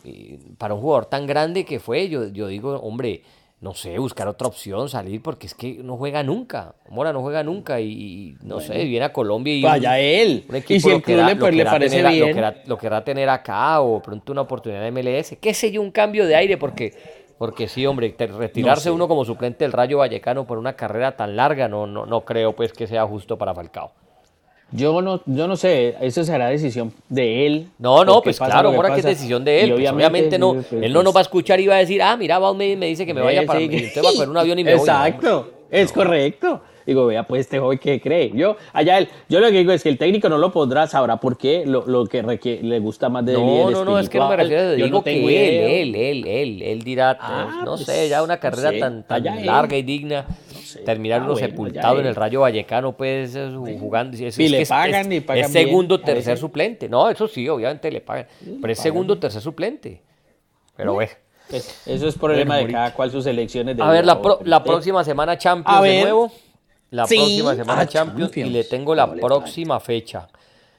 para 0.58 0.74
un 0.74 0.82
jugador 0.82 1.06
tan 1.06 1.26
grande 1.28 1.64
que 1.66 1.80
fue, 1.80 2.10
yo, 2.10 2.28
yo 2.28 2.48
digo, 2.48 2.76
hombre, 2.82 3.22
no 3.62 3.74
sé, 3.74 3.98
buscar 3.98 4.28
otra 4.28 4.48
opción, 4.48 4.90
salir, 4.90 5.22
porque 5.24 5.48
es 5.48 5.56
que 5.56 5.76
no 5.82 5.98
juega 5.98 6.22
nunca. 6.24 6.76
Mora 6.90 7.14
no 7.14 7.22
juega 7.22 7.42
nunca 7.44 7.80
y, 7.80 7.88
y 7.92 8.36
no 8.44 8.60
sé, 8.60 8.84
viene 8.86 9.06
a 9.06 9.14
Colombia 9.14 9.54
y. 9.56 9.62
Vaya 9.64 9.98
él. 10.00 10.46
Un 10.50 10.58
Y 10.68 10.80
si 10.80 10.90
lo 10.90 10.96
el 10.98 11.02
club 11.02 11.18
le, 11.26 11.34
lo 11.34 11.40
pues, 11.40 11.56
le 11.56 11.66
parece 11.66 11.96
tener 11.98 12.06
a- 12.06 12.10
Lo 12.12 12.16
bien. 12.26 12.36
querrá, 12.36 12.56
lo 12.68 12.78
querrá 12.78 13.04
tener 13.04 13.30
acá 13.30 13.82
o 13.82 14.02
pronto 14.02 14.32
una 14.32 14.42
oportunidad 14.42 14.82
de 14.82 14.92
MLS. 14.92 15.38
¿Qué 15.42 15.54
sé 15.54 15.72
yo? 15.72 15.82
Un 15.82 15.92
cambio 15.92 16.28
de 16.28 16.36
aire 16.36 16.58
porque, 16.58 16.94
porque 17.40 17.68
sí, 17.68 17.86
hombre, 17.88 18.10
te- 18.10 18.28
retirarse 18.28 18.84
sé. 18.84 18.92
uno 18.92 19.08
como 19.08 19.26
suplente 19.26 19.64
del 19.64 19.72
Rayo 19.72 19.98
Vallecano 20.00 20.46
por 20.46 20.58
una 20.60 20.76
carrera 20.76 21.16
tan 21.16 21.36
larga 21.36 21.68
no, 21.68 21.88
no, 21.88 22.06
no 22.06 22.22
creo 22.26 22.54
pues 22.56 22.72
que 22.74 22.86
sea 22.88 23.06
justo 23.08 23.38
para 23.38 23.56
Falcao. 23.56 23.94
Yo 24.72 25.02
no, 25.02 25.22
yo 25.26 25.48
no 25.48 25.56
sé, 25.56 25.96
eso 26.02 26.24
será 26.24 26.50
decisión 26.50 26.92
de 27.08 27.46
él. 27.46 27.68
No, 27.78 28.04
no, 28.04 28.22
pues 28.22 28.38
claro, 28.40 28.72
lo 28.74 28.82
que 28.82 29.00
es 29.00 29.06
decisión 29.06 29.46
de 29.46 29.64
él. 29.64 29.74
Pues, 29.74 29.90
obviamente, 29.92 30.38
no, 30.38 30.54
pues, 30.56 30.84
él 30.84 30.92
no 30.92 31.04
nos 31.04 31.16
va 31.16 31.20
a 31.20 31.22
escuchar 31.22 31.60
y 31.60 31.68
va 31.68 31.76
a 31.76 31.80
decir, 31.80 32.02
ah, 32.02 32.18
mira, 32.18 32.40
va 32.40 32.54
me, 32.54 32.76
me 32.76 32.88
dice 32.88 33.06
que 33.06 33.14
me 33.14 33.22
vaya 33.22 33.44
Eh, 33.44 33.46
para 33.46 33.60
sí, 33.60 33.86
usted 33.86 34.04
va 34.04 34.10
a 34.10 34.14
coger 34.14 34.30
un 34.30 34.38
avión 34.38 34.60
y 34.60 34.64
me 34.64 34.76
voy. 34.76 34.86
¿no? 34.88 34.94
Exacto, 34.94 35.52
es 35.72 35.92
correcto. 35.92 36.62
Digo, 36.86 37.08
vea, 37.08 37.24
pues 37.24 37.42
este 37.42 37.58
joven 37.58 37.80
que 37.80 38.00
cree. 38.00 38.32
Yo, 38.36 38.58
allá 38.72 39.00
él, 39.00 39.08
yo 39.28 39.40
lo 39.40 39.48
que 39.48 39.58
digo 39.58 39.72
es 39.72 39.82
que 39.82 39.90
el 39.90 39.98
técnico 39.98 40.30
no 40.30 40.38
lo 40.38 40.52
podrá, 40.52 40.86
sabrá 40.86 41.18
por 41.18 41.36
qué 41.36 41.64
lo, 41.66 41.84
lo 41.88 42.06
que 42.06 42.22
requiere- 42.22 42.62
le 42.62 42.78
gusta 42.80 43.10
más 43.10 43.26
de 43.26 43.32
él. 43.34 43.40
y 43.40 43.42
No, 43.42 43.72
no, 43.72 43.86
no, 43.86 43.98
es 44.00 44.08
que 44.08 44.20
no 44.20 44.30
me 44.30 44.36
refiero, 44.36 44.76
Yo 44.76 44.86
digo 44.86 44.98
no 45.00 45.04
que 45.04 45.16
él, 45.16 45.96
él, 45.96 45.96
él, 45.96 46.28
él, 46.28 46.62
él 46.62 46.84
dirá, 46.84 47.18
Ah, 47.20 47.62
no 47.66 47.72
pues, 47.76 47.86
sé, 47.88 48.08
ya 48.08 48.22
una 48.22 48.36
no 48.36 48.40
carrera 48.40 48.70
sé, 48.70 48.78
tan, 48.80 49.02
tan 49.04 49.18
allá 49.22 49.40
él. 49.40 49.46
larga 49.48 49.76
y 49.78 49.82
digna. 49.82 50.26
Terminar 50.84 51.22
Ah, 51.22 51.24
uno 51.26 51.34
bueno, 51.34 51.48
sepultado 51.48 52.00
en 52.00 52.06
el. 52.08 52.16
Rayo 52.16 52.42
Vallecano, 52.42 52.96
pues 52.98 53.38
jugando. 53.80 54.18
Es, 54.18 54.38
Y 54.40 54.48
le 54.50 54.62
es- 54.62 54.70
pagan, 54.70 55.12
y 55.12 55.20
pagan 55.22 55.46
es 55.46 55.52
segundo, 55.52 55.98
bien, 55.98 56.06
tercer 56.06 56.38
suplente. 56.38 56.90
No, 56.90 57.10
eso 57.10 57.28
sí, 57.28 57.48
obviamente 57.48 57.90
le 57.92 58.02
pagan. 58.02 58.28
Pero 58.62 58.74
es 58.74 58.80
segundo, 58.80 59.18
tercer 59.18 59.42
suplente. 59.42 60.02
Pero 60.76 60.94
bueno. 60.94 61.12
Pues, 61.50 61.84
eso 61.86 62.08
es 62.08 62.16
problema 62.18 62.58
de 62.58 62.68
cada 62.72 62.92
cual 62.94 63.12
sus 63.12 63.26
elecciones 63.28 63.78
de 63.78 63.84
A 63.84 63.90
ver, 63.92 64.04
la, 64.04 64.20
pro- 64.20 64.38
joven. 64.38 64.50
la 64.50 64.64
próxima 64.64 65.04
semana 65.04 65.38
Champions 65.38 65.82
de 65.84 66.02
nuevo. 66.02 66.32
La 66.90 67.06
Sí. 67.06 67.16
próxima 67.18 67.56
semana 67.56 67.82
Ah, 67.82 67.88
Champions, 67.88 68.36
y 68.38 68.44
le 68.46 68.64
tengo 68.64 68.96
la 68.96 69.06
No 69.06 69.16
próxima 69.16 69.80
fecha 69.80 70.28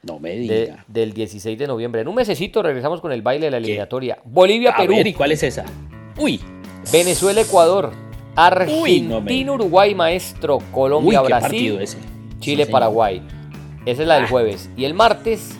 No 0.03 0.19
me 0.19 0.31
de- 0.31 0.37
diga. 0.65 0.85
del 0.87 1.13
16 1.13 1.57
de 1.57 1.67
noviembre. 1.67 2.01
En 2.01 2.07
un 2.09 2.15
mesecito 2.15 2.61
regresamos 2.61 2.99
con 3.01 3.11
el 3.13 3.21
baile 3.21 3.45
de 3.47 3.51
la 3.51 3.57
eliminatoria. 3.57 4.17
Bolivia, 4.25 4.71
A 4.71 4.77
Perú, 4.77 4.95
ver, 4.95 5.07
¿y 5.07 5.13
cuál 5.13 5.31
es 5.31 5.43
esa? 5.43 5.63
Uy, 6.17 6.41
Venezuela, 6.91 7.41
Ecuador, 7.41 7.91
Argentina, 8.37 9.51
Uruguay, 9.51 9.95
maestro, 9.95 10.59
Colombia, 10.71 11.21
Brasil. 11.21 11.79
Chile, 12.39 12.65
Sí, 12.65 12.71
Paraguay. 12.71 13.21
Esa 13.85 14.01
es 14.03 14.07
la 14.07 14.15
del 14.15 14.27
jueves. 14.27 14.69
Y 14.77 14.85
el 14.85 14.93
martes, 14.93 15.57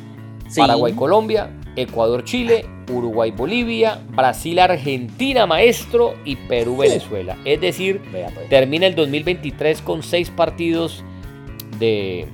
Sí. 0.48 0.62
Paraguay, 0.62 0.94
Colombia, 0.94 1.50
Ecuador, 1.76 2.24
Chile, 2.24 2.66
Uruguay, 2.92 3.32
Bolivia, 3.32 4.00
Brasil, 4.10 4.60
Argentina, 4.60 5.46
maestro 5.46 6.14
y 6.24 6.36
Perú, 6.36 6.78
Venezuela. 6.78 7.36
Es 7.46 7.60
decir, 7.60 8.02
pues. 8.12 8.50
termina 8.50 8.86
el 8.88 8.96
2023 8.96 9.82
con 9.82 10.04
seis 10.04 10.30
partidos 10.30 11.04
de, 11.80 12.28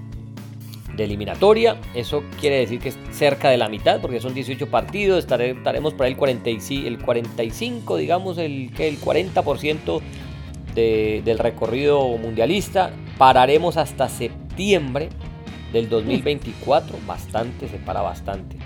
de 0.96 1.04
eliminatoria. 1.06 1.78
Eso 1.96 2.24
quiere 2.40 2.58
decir 2.58 2.80
que 2.80 2.90
es 2.90 2.98
cerca 3.12 3.50
de 3.50 3.58
la 3.58 3.70
mitad, 3.70 4.00
porque 4.02 4.20
son 4.20 4.34
18 4.34 4.68
partidos. 4.70 5.26
Estare- 5.26 5.58
estaremos 5.58 5.94
por 5.94 6.06
ahí 6.06 6.12
el, 6.12 6.18
45, 6.18 6.88
el 6.88 7.00
45, 7.00 7.98
digamos, 7.98 8.38
el, 8.38 8.70
el 8.78 9.00
40% 9.00 10.02
de- 10.76 11.22
del 11.24 11.40
recorrido 11.40 12.06
mundialista. 12.18 12.92
Pararemos 13.18 13.78
hasta 13.78 14.10
septiembre 14.10 15.10
del 15.72 15.90
2024. 15.90 16.98
Bastante, 17.08 17.68
se 17.68 17.78
para 17.78 18.02
bastante. 18.02 18.58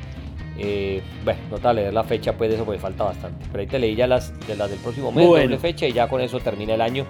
Eh, 0.60 1.02
bueno, 1.24 1.40
no 1.52 1.58
te 1.60 1.74
leer 1.74 1.94
la 1.94 2.04
fecha 2.04 2.34
pues 2.36 2.50
de 2.50 2.56
eso 2.56 2.66
porque 2.66 2.80
falta 2.80 3.04
bastante. 3.04 3.46
Pero 3.52 3.62
ahí 3.62 3.68
te 3.68 3.78
leí 3.80 3.96
ya 3.96 4.08
las, 4.08 4.34
de 4.48 4.56
las 4.56 4.70
del 4.70 4.80
próximo 4.80 5.12
mes, 5.12 5.28
Bueno. 5.28 5.44
doble 5.46 5.58
fecha, 5.60 5.86
y 5.88 5.94
ya 5.94 6.08
con 6.08 6.20
eso 6.22 6.40
termina 6.40 6.74
el 6.74 6.82
año. 6.82 7.06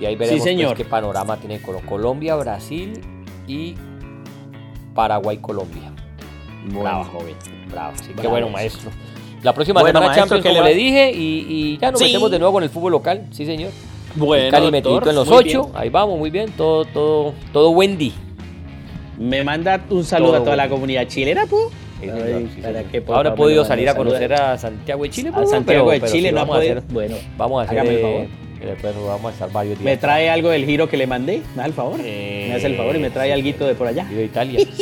Y 0.00 0.04
ahí 0.06 0.16
veremos 0.16 0.42
pues, 0.42 0.50
señor. 0.56 0.76
qué 0.76 0.84
panorama 0.84 1.36
tiene 1.36 1.60
Colo- 1.60 1.80
Colombia, 1.86 2.34
Brasil 2.36 2.92
y 3.46 3.74
Paraguay, 4.94 5.38
Colombia. 5.38 5.92
Brava, 6.66 7.04
joven. 7.04 7.34
Bravo. 7.70 7.92
Así 7.94 8.08
que 8.08 8.14
Bravo. 8.14 8.30
bueno, 8.30 8.48
maestro. 8.50 8.90
La 9.42 9.52
próxima 9.54 9.80
Bueno, 9.80 10.00
semana 10.00 10.06
maestro, 10.16 10.36
Champions, 10.36 10.42
¿qué 10.42 10.48
le 10.48 10.54
como 10.56 10.68
le 10.68 10.74
dije, 10.74 11.12
y, 11.12 11.46
y 11.48 11.78
ya 11.78 11.90
nos 11.92 12.00
Sí. 12.00 12.06
metemos 12.06 12.30
de 12.30 12.38
nuevo 12.40 12.52
con 12.54 12.62
el 12.64 12.70
fútbol 12.70 12.92
local. 12.92 13.26
Sí, 13.30 13.46
señor. 13.46 13.70
Bueno, 14.18 14.50
Cali 14.50 14.64
doctor, 14.64 14.72
metidito 14.72 15.10
en 15.10 15.16
los 15.16 15.28
ocho. 15.30 15.64
bien. 15.64 15.76
Ahí 15.76 15.88
vamos, 15.90 16.18
muy 16.18 16.30
bien. 16.30 16.50
Todo, 16.56 16.84
todo, 16.84 17.34
todo 17.52 17.70
Wendy. 17.70 18.12
Me 19.18 19.42
manda 19.42 19.80
un 19.90 20.04
saludo 20.04 20.32
Todo 20.32 20.40
a 20.40 20.44
toda 20.44 20.56
la 20.56 20.68
comunidad 20.68 21.06
chilena, 21.08 21.46
¿pu? 21.46 21.56
Sí, 22.00 22.06
señor, 22.06 22.22
Ay, 22.24 22.50
sí, 22.54 22.60
para 22.60 22.74
señor. 22.78 22.90
que 22.92 23.02
por 23.02 23.16
Ahora 23.16 23.30
he 23.30 23.32
podido 23.32 23.64
salir 23.64 23.88
a 23.88 23.94
conocer 23.96 24.32
a 24.32 24.56
Santiago 24.56 25.02
de 25.02 25.10
Chile. 25.10 25.30
A 25.34 25.44
Santiago 25.46 25.86
pero- 25.86 25.90
de 25.90 26.00
pero 26.00 26.12
Chile 26.12 26.30
no 26.32 26.38
ha 26.38 26.42
vamos 26.42 26.56
a 26.56 26.58
podido. 26.60 26.78
hacer- 26.78 26.92
Bueno, 26.92 27.16
Vamos 27.36 27.60
a 27.60 27.64
hacer. 27.64 27.78
hágame 27.80 27.94
el 27.94 27.98
eh, 27.98 28.02
favor. 28.02 28.26
eh, 28.60 28.76
pues, 28.80 28.94
vamos 28.96 29.24
a 29.24 29.30
estar 29.34 29.52
varios 29.52 29.78
días. 29.78 29.84
¿Me 29.84 29.96
trae 29.96 30.30
algo 30.30 30.50
del 30.50 30.64
giro 30.64 30.88
que 30.88 30.96
le 30.96 31.06
mandé? 31.08 31.42
¿Me 31.56 31.62
da 31.62 31.66
el 31.66 31.72
favor? 31.72 31.98
Eh, 32.04 32.46
¿Me 32.48 32.54
hace 32.54 32.66
el 32.68 32.76
favor 32.76 32.94
y 32.94 32.98
me 33.00 33.10
trae 33.10 33.34
sí, 33.34 33.48
algo 33.52 33.66
de 33.66 33.74
por 33.74 33.86
allá? 33.88 34.04
Giro 34.06 34.20
de 34.20 34.26
Italia. 34.26 34.60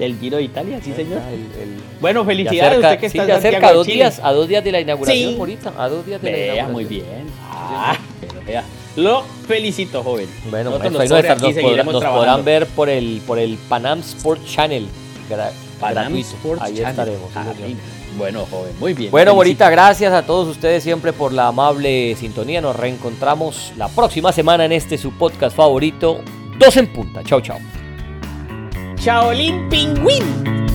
El 0.00 0.18
giro 0.18 0.38
de 0.38 0.44
Italia, 0.44 0.80
sí, 0.82 0.94
señor. 0.94 1.20
El- 1.30 1.62
el- 1.62 1.74
Bueno, 2.00 2.24
felicidades 2.24 2.72
cerca- 2.72 2.88
usted 2.88 3.00
que 3.00 3.10
sí, 3.10 3.18
está 3.18 3.34
en 3.34 3.42
Santiago 3.42 3.52
cerca, 3.52 3.66
a 3.66 3.70
de 3.72 3.76
dos 3.76 3.84
Chile. 3.86 3.96
días, 3.96 4.20
a 4.24 4.32
dos 4.32 4.48
días 4.48 4.64
de 4.64 4.72
la 4.72 4.80
inauguración, 4.80 5.32
Sí. 5.34 5.36
ahorita, 5.38 5.72
a 5.76 5.88
dos 5.90 6.06
días 6.06 6.22
de 6.22 6.30
la 6.30 6.36
Vea, 6.38 6.44
inauguración. 6.54 6.72
muy 6.72 6.84
bien. 6.86 7.26
Ah, 7.52 7.96
vea. 8.50 8.64
Lo 8.96 9.22
felicito, 9.46 10.02
joven. 10.02 10.28
Bueno, 10.50 10.70
Nosotros 10.70 10.92
los 10.92 11.00
nos, 11.10 11.18
estar- 12.02 12.12
podrán 12.12 12.44
ver 12.44 12.66
por 12.66 12.88
el, 12.88 13.22
por 13.26 13.38
el 13.38 13.56
Panam 13.68 14.00
Sport 14.00 14.44
Channel. 14.44 14.88
gra- 15.30 15.50
Panam 15.80 16.12
gratuito. 16.12 16.28
Sports 16.36 16.62
Ahí 16.62 16.74
Channel. 16.74 16.90
estaremos. 16.90 17.30
Ah. 17.34 17.44
Bueno, 18.18 18.44
joven, 18.50 18.72
muy 18.80 18.92
bien. 18.92 19.10
Bueno. 19.12 19.34
Morita, 19.36 19.70
gracias 19.70 20.12
a 20.12 20.26
todos 20.26 20.48
ustedes 20.48 20.82
siempre 20.82 21.12
por 21.12 21.32
la 21.32 21.46
amable 21.46 22.16
sintonía. 22.16 22.60
Nos 22.60 22.74
reencontramos 22.76 23.72
la 23.78 23.88
próxima 23.88 24.32
semana 24.32 24.64
en 24.64 24.72
este 24.72 24.98
su 24.98 25.12
podcast 25.12 25.56
favorito, 25.56 26.20
Dos 26.58 26.76
en 26.76 26.92
Punta. 26.92 27.22
Chao, 27.24 27.40
chao. 27.40 27.58
Chaolín 28.96 29.68
Pingüín. 29.70 30.69